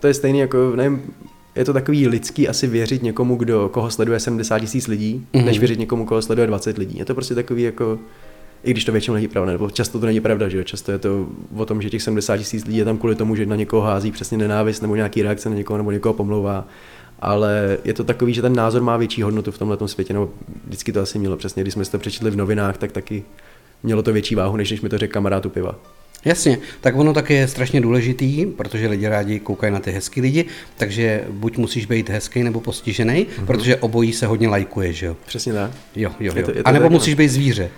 [0.00, 1.02] to je stejný, jako nevím,
[1.56, 5.44] je to takový lidský asi věřit někomu, kdo, koho sleduje 70 tisíc lidí, mm-hmm.
[5.44, 6.98] než věřit někomu, koho sleduje 20 lidí.
[6.98, 7.98] Je to prostě takový jako
[8.64, 10.64] i když to většinou není pravda, nebo často to není pravda, že jo?
[10.64, 11.26] často je to
[11.56, 14.12] o tom, že těch 70 tisíc lidí je tam kvůli tomu, že na někoho hází
[14.12, 16.68] přesně nenávist nebo nějaký reakce na někoho nebo někoho pomlouvá.
[17.20, 20.30] Ale je to takový, že ten názor má větší hodnotu v tomhle světě, nebo
[20.66, 23.24] vždycky to asi mělo přesně, když jsme si to přečetli v novinách, tak taky
[23.82, 25.78] mělo to větší váhu, než když mi to řekl kamarád u piva.
[26.24, 30.44] Jasně, tak ono taky je strašně důležitý, protože lidi rádi koukají na ty hezký lidi,
[30.76, 33.46] takže buď musíš být hezký nebo postižený, mm-hmm.
[33.46, 35.16] protože obojí se hodně lajkuje, že jo?
[35.26, 35.70] Přesně tak.
[35.96, 36.32] Jo, jo, jo.
[36.36, 37.70] Je to, je to a nebo musíš být zvíře.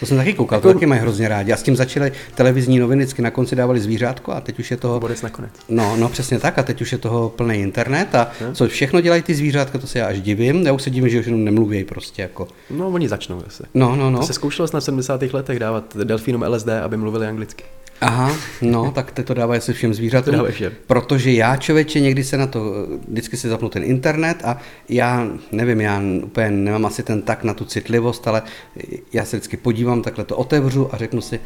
[0.00, 1.52] To jsem taky koukal, to jako- taky mají hrozně rádi.
[1.52, 4.76] A s tím začaly televizní noviny, vždycky na konci dávali zvířátko a teď už je
[4.76, 5.00] toho...
[5.00, 5.50] Bodec nakonec.
[5.68, 8.54] No, no přesně tak a teď už je toho plný internet a ne?
[8.54, 10.66] co všechno dělají ty zvířátka, to se já až divím.
[10.66, 12.48] Já už se divím, že už jenom nemluví prostě jako.
[12.70, 13.64] No, oni začnou zase.
[13.74, 14.18] No, no, no.
[14.18, 15.22] To se zkoušelo snad v 70.
[15.22, 17.64] letech dávat delfínům LSD, aby mluvili anglicky.
[18.04, 20.38] Aha, no, tak ty to dávají se všem zvířatům.
[20.38, 20.72] To všem.
[20.86, 22.72] Protože já, člověče, někdy se na to,
[23.08, 24.58] vždycky si zapnu ten internet a
[24.88, 28.42] já nevím, já úplně nemám asi ten tak na tu citlivost, ale
[29.12, 31.40] já se vždycky podívám, takhle to otevřu a řeknu si,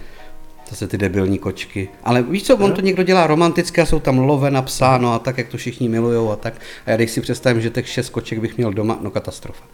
[0.70, 1.88] Zase ty debilní kočky.
[2.04, 5.38] Ale víš co, on to někdo dělá romanticky a jsou tam love napsáno a tak,
[5.38, 6.54] jak to všichni milujou a tak.
[6.86, 9.64] A já když si představím, že těch šest koček bych měl doma, no katastrofa.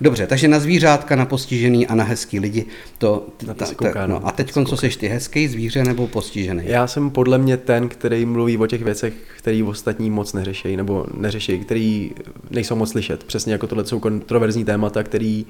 [0.00, 2.66] Dobře, takže na zvířátka, na postižený a na hezký lidi,
[2.98, 6.06] to, na to ta, kouká, ta, no, a teď co jsi ty, hezký zvíře nebo
[6.06, 6.62] postižený?
[6.66, 11.06] Já jsem podle mě ten, který mluví o těch věcech, který ostatní moc neřeší, nebo
[11.14, 12.12] neřeší, který
[12.50, 13.24] nejsou moc slyšet.
[13.24, 15.46] Přesně jako tohle jsou kontroverzní témata, který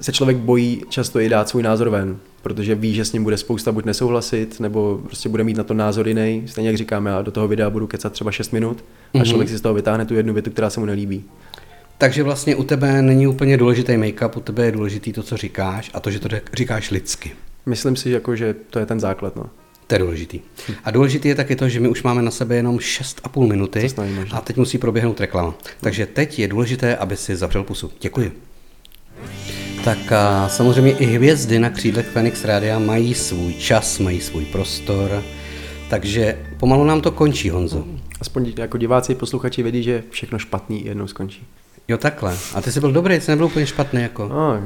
[0.00, 3.36] se člověk bojí často i dát svůj názor ven, protože ví, že s ním bude
[3.36, 6.42] spousta buď nesouhlasit, nebo prostě bude mít na to názor jiný.
[6.46, 8.84] Stejně jak říkám, já do toho videa budu kecat třeba 6 minut
[9.14, 9.24] a mm-hmm.
[9.24, 11.24] člověk si z toho vytáhne tu jednu větu, která se mu nelíbí.
[11.98, 15.90] Takže vlastně u tebe není úplně důležitý make-up, u tebe je důležitý to, co říkáš
[15.94, 17.32] a to, že to říkáš lidsky.
[17.66, 19.36] Myslím si, jako, že to je ten základ.
[19.36, 19.46] No.
[19.86, 20.40] To je důležitý.
[20.84, 23.88] A důležitý je taky to, že my už máme na sebe jenom 6,5 minuty
[24.32, 25.54] a teď musí proběhnout reklama.
[25.80, 27.90] Takže teď je důležité, aby si zavřel pusu.
[28.00, 28.32] Děkuji.
[29.84, 35.22] Tak a samozřejmě i hvězdy na křídlech Phoenix Rádia mají svůj čas, mají svůj prostor,
[35.90, 37.84] takže pomalu nám to končí, Honzo.
[38.20, 41.46] Aspoň jako diváci, posluchači vědí, že všechno špatný jednou skončí.
[41.88, 42.36] Jo, takhle.
[42.54, 44.28] A ty jsi byl dobrý, jsi nebyl úplně špatný jako.
[44.28, 44.62] No,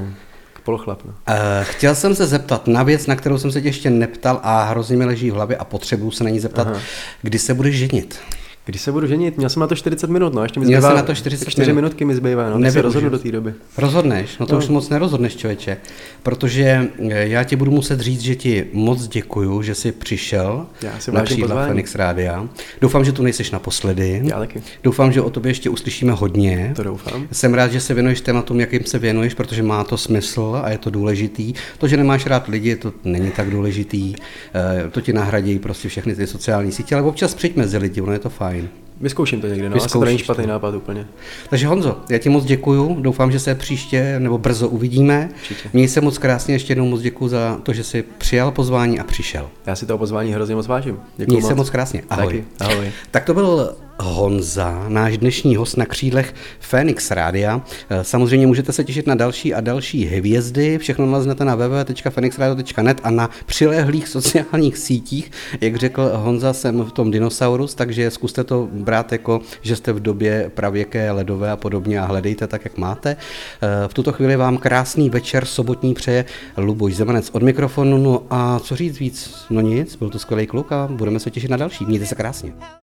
[0.64, 1.04] polochlap.
[1.04, 1.10] No.
[1.28, 4.64] Uh, chtěl jsem se zeptat na věc, na kterou jsem se tě ještě neptal a
[4.64, 6.66] hrozně mi leží v hlavě a potřebuju se na ní zeptat.
[6.66, 6.80] Aha.
[7.22, 8.20] Kdy se budeš ženit?
[8.68, 11.02] Když se budu ženit, měl jsem na to 40 minut, no, ještě mi zbývá, na
[11.02, 11.76] to 40 4 minut.
[11.76, 13.54] minutky mi zbývá, no, se rozhodnu do té doby.
[13.78, 14.38] Rozhodneš?
[14.38, 14.58] No to no.
[14.58, 15.76] už moc nerozhodneš, člověče,
[16.22, 20.98] protože eh, já ti budu muset říct, že ti moc děkuju, že jsi přišel já
[20.98, 22.48] si na křídla Phoenix Rádia.
[22.80, 24.20] Doufám, že tu nejseš naposledy.
[24.24, 24.62] Já taky.
[24.82, 26.72] Doufám, že o tobě ještě uslyšíme hodně.
[26.76, 27.28] To doufám.
[27.32, 30.78] Jsem rád, že se věnuješ tématům, jakým se věnuješ, protože má to smysl a je
[30.78, 31.54] to důležitý.
[31.78, 34.14] To, že nemáš rád lidi, to není tak důležitý.
[34.14, 38.12] Eh, to ti nahradí prostě všechny ty sociální sítě, ale občas přijď mezi lidi, ono
[38.12, 38.57] je to fajn.
[39.00, 40.50] Vyzkouším to někdy, no, asi to není špatný to.
[40.50, 41.06] nápad úplně.
[41.50, 45.28] Takže Honzo, já ti moc děkuju, doufám, že se příště nebo brzo uvidíme.
[45.36, 45.70] Určitě.
[45.72, 49.04] Měj se moc krásně, ještě jednou moc děkuju za to, že jsi přijal pozvání a
[49.04, 49.48] přišel.
[49.66, 50.98] Já si toho pozvání hrozně moc vážím.
[51.16, 51.48] Děkuju Měj moc.
[51.48, 52.26] se moc krásně, ahoj.
[52.58, 52.72] Taky.
[52.72, 52.90] ahoj.
[53.10, 57.62] tak to byl Honza, náš dnešní host na křídlech Phoenix Rádia.
[57.90, 60.78] Eh, samozřejmě můžete se těšit na další a další hvězdy.
[60.78, 65.30] Všechno naleznete na www.phoenixradio.net a na přilehlých sociálních sítích.
[65.60, 70.00] Jak řekl Honza, jsem v tom dinosaurus, takže zkuste to brát jako, že jste v
[70.00, 73.10] době pravěké, ledové a podobně a hledejte tak, jak máte.
[73.10, 76.24] Eh, v tuto chvíli vám krásný večer sobotní přeje
[76.56, 77.98] Luboš Zemanec od mikrofonu.
[77.98, 79.46] No a co říct víc?
[79.50, 81.84] No nic, byl to skvělý kluk a budeme se těšit na další.
[81.84, 82.52] Mějte se krásně.